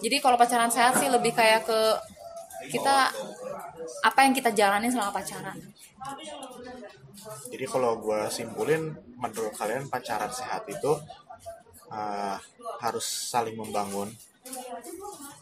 Jadi 0.00 0.16
kalau 0.18 0.36
pacaran 0.36 0.68
sehat 0.68 0.96
sih 0.96 1.08
lebih 1.08 1.32
kayak 1.32 1.64
ke 1.64 1.80
kita 2.68 3.12
apa 4.00 4.18
yang 4.22 4.32
kita 4.32 4.48
jalani 4.50 4.88
selama 4.88 5.12
pacaran. 5.12 5.56
jadi 7.48 7.64
kalau 7.64 7.96
gue 7.96 8.20
simpulin 8.28 8.82
menurut 9.14 9.54
kalian 9.54 9.86
pacaran 9.86 10.26
sehat 10.28 10.66
itu 10.66 10.90
uh, 11.88 12.21
harus 12.82 13.06
saling 13.06 13.54
membangun 13.54 14.10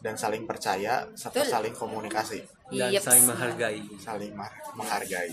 dan 0.05 0.15
saling 0.15 0.45
percaya 0.45 1.09
serta 1.17 1.41
Betul. 1.41 1.51
saling 1.51 1.75
komunikasi. 1.75 2.41
Dan 2.71 2.93
Yeps. 2.95 3.03
saling 3.03 3.25
menghargai. 3.27 3.81
Saling 3.99 4.33
ma- 4.37 4.53
menghargai. 4.77 5.33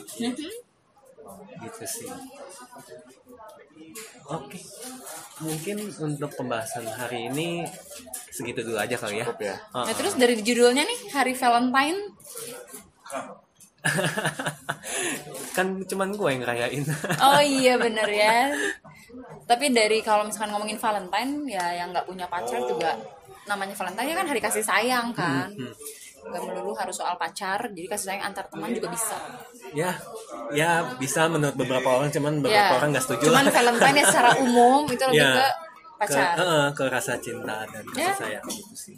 Gitu 1.60 1.84
sih. 1.86 2.10
Oke. 4.28 4.60
Mungkin 5.44 5.78
untuk 6.02 6.32
pembahasan 6.34 6.88
hari 6.88 7.30
ini 7.30 7.62
segitu 8.32 8.64
dulu 8.66 8.80
aja 8.80 8.96
kali 8.98 9.22
ya. 9.22 9.26
Cukup 9.28 9.40
ya. 9.44 9.56
Ah, 9.72 9.86
Nah 9.86 9.94
terus 9.94 10.16
dari 10.16 10.40
judulnya 10.42 10.82
nih 10.82 11.00
Hari 11.14 11.34
Valentine 11.36 12.00
kan 15.58 15.68
cuman 15.84 16.10
gue 16.12 16.30
yang 16.30 16.42
ngerayain 16.42 16.84
Oh 17.26 17.40
iya 17.40 17.76
bener 17.78 18.08
ya. 18.08 18.54
Tapi 19.44 19.72
dari 19.72 20.00
kalau 20.02 20.28
misalkan 20.28 20.52
ngomongin 20.52 20.76
Valentine 20.76 21.48
ya 21.48 21.66
yang 21.76 21.90
nggak 21.90 22.06
punya 22.06 22.28
pacar 22.28 22.62
juga 22.62 22.94
namanya 23.46 23.74
Valentine 23.74 24.08
ya 24.08 24.16
kan 24.16 24.28
hari 24.28 24.40
kasih 24.40 24.62
sayang 24.62 25.12
kan. 25.12 25.50
Gak 26.28 26.44
melulu 26.44 26.76
harus 26.76 26.92
soal 26.94 27.16
pacar, 27.16 27.72
jadi 27.72 27.88
kasih 27.88 28.06
sayang 28.12 28.24
antar 28.26 28.52
teman 28.52 28.68
juga 28.70 28.92
bisa. 28.92 29.16
ya 29.72 29.96
ya 30.50 30.96
bisa 30.96 31.28
menurut 31.28 31.56
beberapa 31.56 31.88
orang 31.90 32.08
cuman 32.08 32.40
beberapa 32.40 32.68
Ya. 32.70 32.78
orang 32.78 32.90
nggak 32.92 33.04
setuju 33.04 33.24
Cuman 33.28 33.44
lah 33.44 33.54
Valentine 33.54 33.98
ya 33.98 34.06
secara 34.06 34.32
umum 34.44 34.84
itu 34.88 35.04
lebih 35.06 35.20
Ya. 35.20 35.32
ke 35.34 35.40
ke, 35.40 35.48
pacar. 35.98 36.36
eh, 36.36 36.68
ke 36.72 36.84
rasa 36.88 37.14
cinta 37.18 37.64
dan 37.66 37.84
kasih 37.86 38.04
Ya. 38.04 38.14
sayang 38.14 38.46
gitu 38.46 38.76
sih 38.76 38.96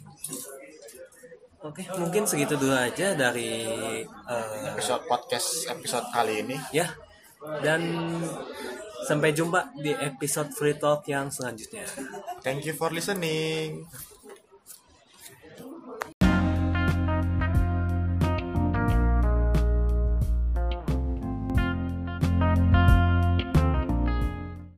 oke. 1.64 1.82
Mungkin 2.00 2.24
segitu 2.26 2.56
dulu 2.56 2.74
aja 2.74 3.14
dari 3.14 3.66
eh, 4.08 4.54
episode 4.72 5.04
podcast 5.06 5.68
episode 5.70 6.06
kali 6.12 6.44
ini. 6.44 6.56
Ya. 6.74 6.90
Dan 7.64 7.80
sampai 9.08 9.32
jumpa 9.32 9.72
di 9.80 9.96
episode 9.96 10.52
free 10.52 10.76
talk 10.76 11.08
yang 11.08 11.32
selanjutnya. 11.32 11.88
Thank 12.44 12.68
you 12.68 12.76
for 12.76 12.92
listening 12.92 13.88